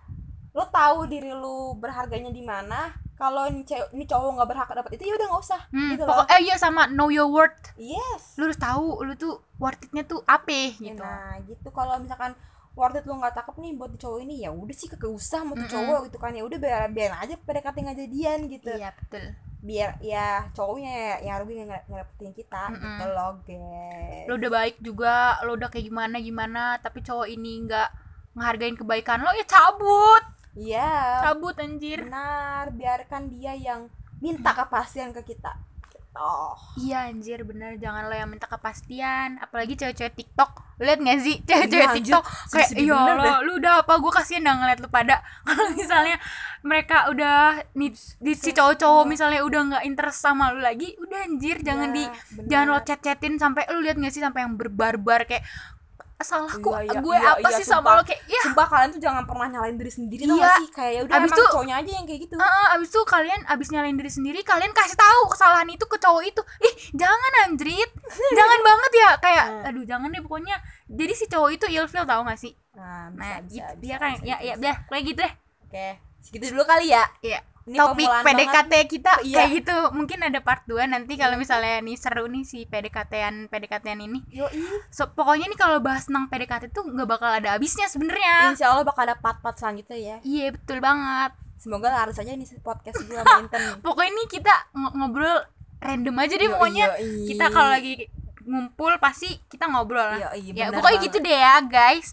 lu 0.53 0.65
tahu 0.69 0.99
diri 1.09 1.33
lu 1.33 1.73
berharganya 1.81 2.29
di 2.29 2.45
mana 2.45 2.93
kalau 3.17 3.47
ini 3.47 3.63
ini 3.65 4.05
cowok 4.05 4.37
nggak 4.37 4.49
berhak 4.51 4.69
dapat 4.69 4.91
itu 4.99 5.09
ya 5.09 5.15
udah 5.17 5.27
nggak 5.31 5.43
usah. 5.43 5.61
Hmm, 5.73 5.91
gitu 5.95 6.05
pokok- 6.05 6.29
eh 6.29 6.41
iya 6.45 6.57
sama 6.59 6.91
know 6.91 7.09
your 7.09 7.31
worth. 7.31 7.73
Yes. 7.79 8.37
Lu 8.37 8.45
harus 8.45 8.61
tahu 8.61 9.01
lu 9.01 9.17
tuh 9.17 9.41
worth 9.57 9.81
itnya 9.81 10.05
tuh 10.05 10.21
apa 10.27 10.77
gitu. 10.77 11.01
Nah 11.01 11.41
gitu. 11.47 11.69
Kalau 11.73 11.97
misalkan 11.97 12.37
worth 12.73 12.97
it 12.97 13.05
lu 13.05 13.21
nggak 13.21 13.37
cakep 13.37 13.57
nih 13.61 13.73
buat 13.77 13.93
cowok 14.01 14.21
ini 14.25 14.35
ya 14.45 14.51
udah 14.53 14.77
sih 14.77 14.89
kagak 14.89 15.13
usah 15.13 15.45
mau 15.45 15.53
tuh 15.53 15.69
Mm-mm. 15.69 15.75
cowok 15.77 16.01
gitu 16.09 16.19
kan. 16.21 16.33
Ya 16.33 16.43
udah 16.45 16.59
biar 16.59 16.83
biar 16.89 17.11
aja 17.21 17.35
PDKT 17.37 17.77
nggak 17.85 17.99
jadian 18.01 18.39
gitu. 18.49 18.73
Iya 18.73 18.91
betul. 18.97 19.25
Biar 19.63 19.91
ya 20.03 20.27
cowoknya 20.57 21.23
yang 21.23 21.37
rugi 21.45 21.55
nggak 21.69 21.85
ngerepotin 21.87 22.33
kita 22.33 22.63
Mm-mm. 22.73 22.81
gitu 22.81 23.05
loh 23.13 23.33
guys. 23.45 24.27
Lu 24.29 24.33
udah 24.41 24.51
baik 24.51 24.77
juga 24.81 25.15
lu 25.45 25.51
udah 25.57 25.69
kayak 25.69 25.87
gimana 25.89 26.17
gimana 26.19 26.63
tapi 26.81 27.05
cowok 27.05 27.29
ini 27.29 27.69
nggak 27.69 27.89
ngehargain 28.33 28.77
kebaikan 28.81 29.21
lo 29.21 29.31
ya 29.37 29.45
cabut. 29.45 30.25
Iya. 30.57 31.25
Cabut 31.25 31.57
anjir. 31.61 32.05
Benar 32.09 32.73
biarkan 32.73 33.29
dia 33.29 33.53
yang 33.57 33.93
minta 34.23 34.55
kepastian 34.55 35.11
ke 35.11 35.35
kita 35.35 35.72
oh. 36.17 36.55
Iya 36.77 37.09
anjir 37.09 37.45
bener. 37.45 37.77
Jangan 37.77 38.09
lo 38.09 38.15
yang 38.15 38.29
minta 38.29 38.45
kepastian. 38.45 39.41
Apalagi 39.41 39.77
cewek-cewek 39.77 40.13
TikTok. 40.13 40.51
Lihat 40.81 40.99
gak 41.01 41.19
sih? 41.21 41.37
Iya, 41.41 41.47
cewek-cewek 41.49 41.89
anjir. 41.89 41.97
TikTok 42.01 42.25
kayak 42.53 42.69
Sedih 42.69 42.85
iya 42.89 43.01
lo 43.17 43.33
lu 43.45 43.53
udah 43.61 43.75
apa? 43.85 43.93
Gue 44.01 44.13
kasihan 44.13 44.43
dah 44.45 44.55
ngeliat 44.61 44.79
lu 44.81 44.89
pada. 44.89 45.17
Kalau 45.47 45.67
misalnya 45.73 46.17
mereka 46.63 47.11
udah 47.11 47.63
nih 47.75 47.91
di 47.97 48.33
si 48.39 48.51
cowok-cowok 48.53 49.05
misalnya 49.11 49.41
udah 49.43 49.61
nggak 49.73 49.85
interest 49.89 50.23
sama 50.23 50.53
lu 50.53 50.61
lagi 50.61 50.95
udah 51.01 51.19
anjir. 51.25 51.61
Jangan 51.61 51.91
di 51.91 52.05
Iya, 52.05 52.13
bener. 52.37 52.49
jangan 52.51 52.67
lo 52.69 52.79
chat-chatin 52.83 53.35
sampai 53.39 53.63
lu 53.73 53.81
lihat 53.83 53.97
gak 53.97 54.13
sih 54.13 54.23
sampai 54.23 54.45
yang 54.45 54.55
berbarbar 54.59 55.25
kayak 55.25 55.45
salahku 56.25 56.71
Iya, 56.73 56.81
iya, 56.85 56.99
gue 56.99 57.17
iya, 57.17 57.31
apa 57.33 57.45
iya, 57.45 57.57
sih 57.57 57.65
sumpah. 57.65 57.83
sama 57.85 57.99
lo? 57.99 58.03
Kayak 58.03 58.21
ya 58.27 58.41
Sumpah 58.43 58.67
kalian 58.67 58.91
tuh 58.91 59.01
jangan 59.01 59.23
pernah 59.23 59.47
nyalain 59.49 59.77
diri 59.77 59.91
sendiri 59.91 60.23
tau 60.23 60.33
Iya. 60.33 60.43
gak 60.43 60.57
sih? 60.57 60.69
Kayak 60.71 60.93
ya 60.93 61.01
udah 61.03 61.15
Abis 61.15 61.23
emang 61.25 61.39
tuh- 61.39 61.51
cowoknya 61.53 61.75
aja 61.77 61.91
yang 61.93 62.07
kayak 62.07 62.21
gitu. 62.23 62.35
Heeh, 62.37 62.67
abis 62.73 62.89
itu 62.89 63.01
kalian 63.05 63.41
abis 63.45 63.69
nyalain 63.69 63.95
diri 63.95 64.11
sendiri 64.11 64.39
kalian 64.43 64.73
kasih 64.73 64.97
tahu 64.97 65.21
kesalahan 65.29 65.69
itu 65.69 65.85
ke 65.85 65.97
cowok 65.97 66.23
itu. 66.25 66.43
Ih 66.61 66.75
jangan 66.93 67.33
anjrit 67.45 67.91
jangan 68.39 68.61
banget 68.61 68.93
ya. 68.95 69.11
Kayak 69.19 69.45
Hmm. 69.45 69.69
aduh 69.69 69.85
jangan 69.85 70.09
deh 70.09 70.21
pokoknya. 70.21 70.57
Jadi 70.87 71.13
si 71.13 71.25
cowok 71.27 71.51
itu 71.53 71.67
ilfil 71.69 72.05
tau 72.05 72.21
gak 72.23 72.37
sih? 72.37 72.53
Nah 72.73 73.09
bisa 73.09 73.21
nah 73.21 73.37
bisa 73.39 73.53
gitu. 73.53 73.63
bisa, 73.63 73.65
dia 73.79 73.95
kan 73.97 74.11
bisa, 74.13 74.23
ya 74.23 74.37
bisa, 74.37 74.37
ya 74.41 74.53
bisa. 74.53 74.59
udah 74.59 74.75
kayak 74.87 75.05
gitu 75.05 75.21
deh. 75.21 75.33
Oke 75.63 75.87
segitu 76.21 76.45
dulu 76.51 76.63
kali 76.63 76.87
ya. 76.89 77.05
Iya 77.21 77.41
ini 77.65 77.75
topik 77.75 78.09
PDKT 78.09 78.73
kita 78.87 79.13
Iya. 79.23 79.37
kayak 79.37 79.51
gitu 79.57 79.75
mungkin 79.93 80.19
ada 80.21 80.39
part 80.39 80.63
2 80.65 80.83
nanti 80.85 81.15
kalau 81.15 81.35
misalnya 81.35 81.79
nih 81.79 81.95
seru 81.95 82.27
nih 82.27 82.43
si 82.43 82.65
PDKT-an 82.65 83.47
PDKT-an 83.47 84.01
ini 84.01 84.19
Yoi. 84.29 84.51
so, 84.89 85.07
pokoknya 85.09 85.47
nih 85.47 85.57
kalau 85.57 85.79
bahas 85.79 86.05
tentang 86.05 86.27
PDKT 86.27 86.71
tuh 86.71 86.83
nggak 86.85 87.09
bakal 87.09 87.31
ada 87.31 87.55
habisnya 87.55 87.87
sebenarnya 87.87 88.51
Insya 88.51 88.69
Allah 88.69 88.83
bakal 88.83 89.05
ada 89.05 89.15
part-part 89.15 89.55
selanjutnya 89.55 89.95
ya. 89.95 90.17
iya 90.23 90.51
betul 90.51 90.79
banget 90.79 91.33
Semoga 91.57 91.89
laris 91.89 92.17
aja 92.17 92.29
ini 92.29 92.43
podcast 92.59 92.99
gue 93.01 93.15
sama 93.15 93.39
Inten. 93.43 93.63
pokoknya 93.79 94.11
ini 94.11 94.25
kita 94.27 94.55
ng- 94.73 94.95
ngobrol 94.97 95.47
random 95.79 96.17
aja 96.17 96.35
deh 96.35 96.43
Yoi, 96.43 96.53
pokoknya 96.53 96.85
yoi. 96.93 97.27
kita 97.29 97.45
kalau 97.49 97.71
lagi 97.71 97.95
ngumpul 98.43 98.99
pasti 98.99 99.39
kita 99.47 99.67
ngobrol 99.67 100.03
lah 100.03 100.35
Yoi, 100.35 100.51
ya 100.51 100.67
pokoknya 100.69 100.83
banget. 100.99 101.07
gitu 101.07 101.19
deh 101.21 101.37
ya 101.37 101.55
guys 101.63 102.11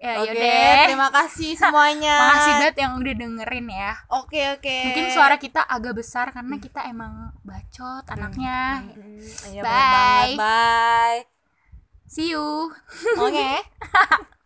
ya 0.00 0.16
Oke, 0.16 0.32
yaudah 0.32 0.88
terima 0.88 1.08
kasih 1.12 1.52
semuanya. 1.54 2.16
makasih 2.24 2.52
banget 2.56 2.76
yang 2.80 2.92
udah 2.96 3.14
dengerin 3.14 3.66
ya 3.68 3.92
Oke, 4.08 4.40
oke. 4.56 4.76
mungkin 4.88 5.06
suara 5.12 5.36
kita 5.36 5.60
agak 5.60 6.00
besar 6.00 6.32
karena 6.32 6.56
kita 6.56 6.80
emang 6.88 7.36
bacot 7.44 8.04
anaknya 8.08 8.80
Mm, 8.96 9.20
iya, 9.52 9.60
Bye. 9.60 9.68
banget. 9.68 10.28
Bye. 10.40 11.20
see 12.08 12.32
you 12.32 12.72
Oke. 13.14 13.50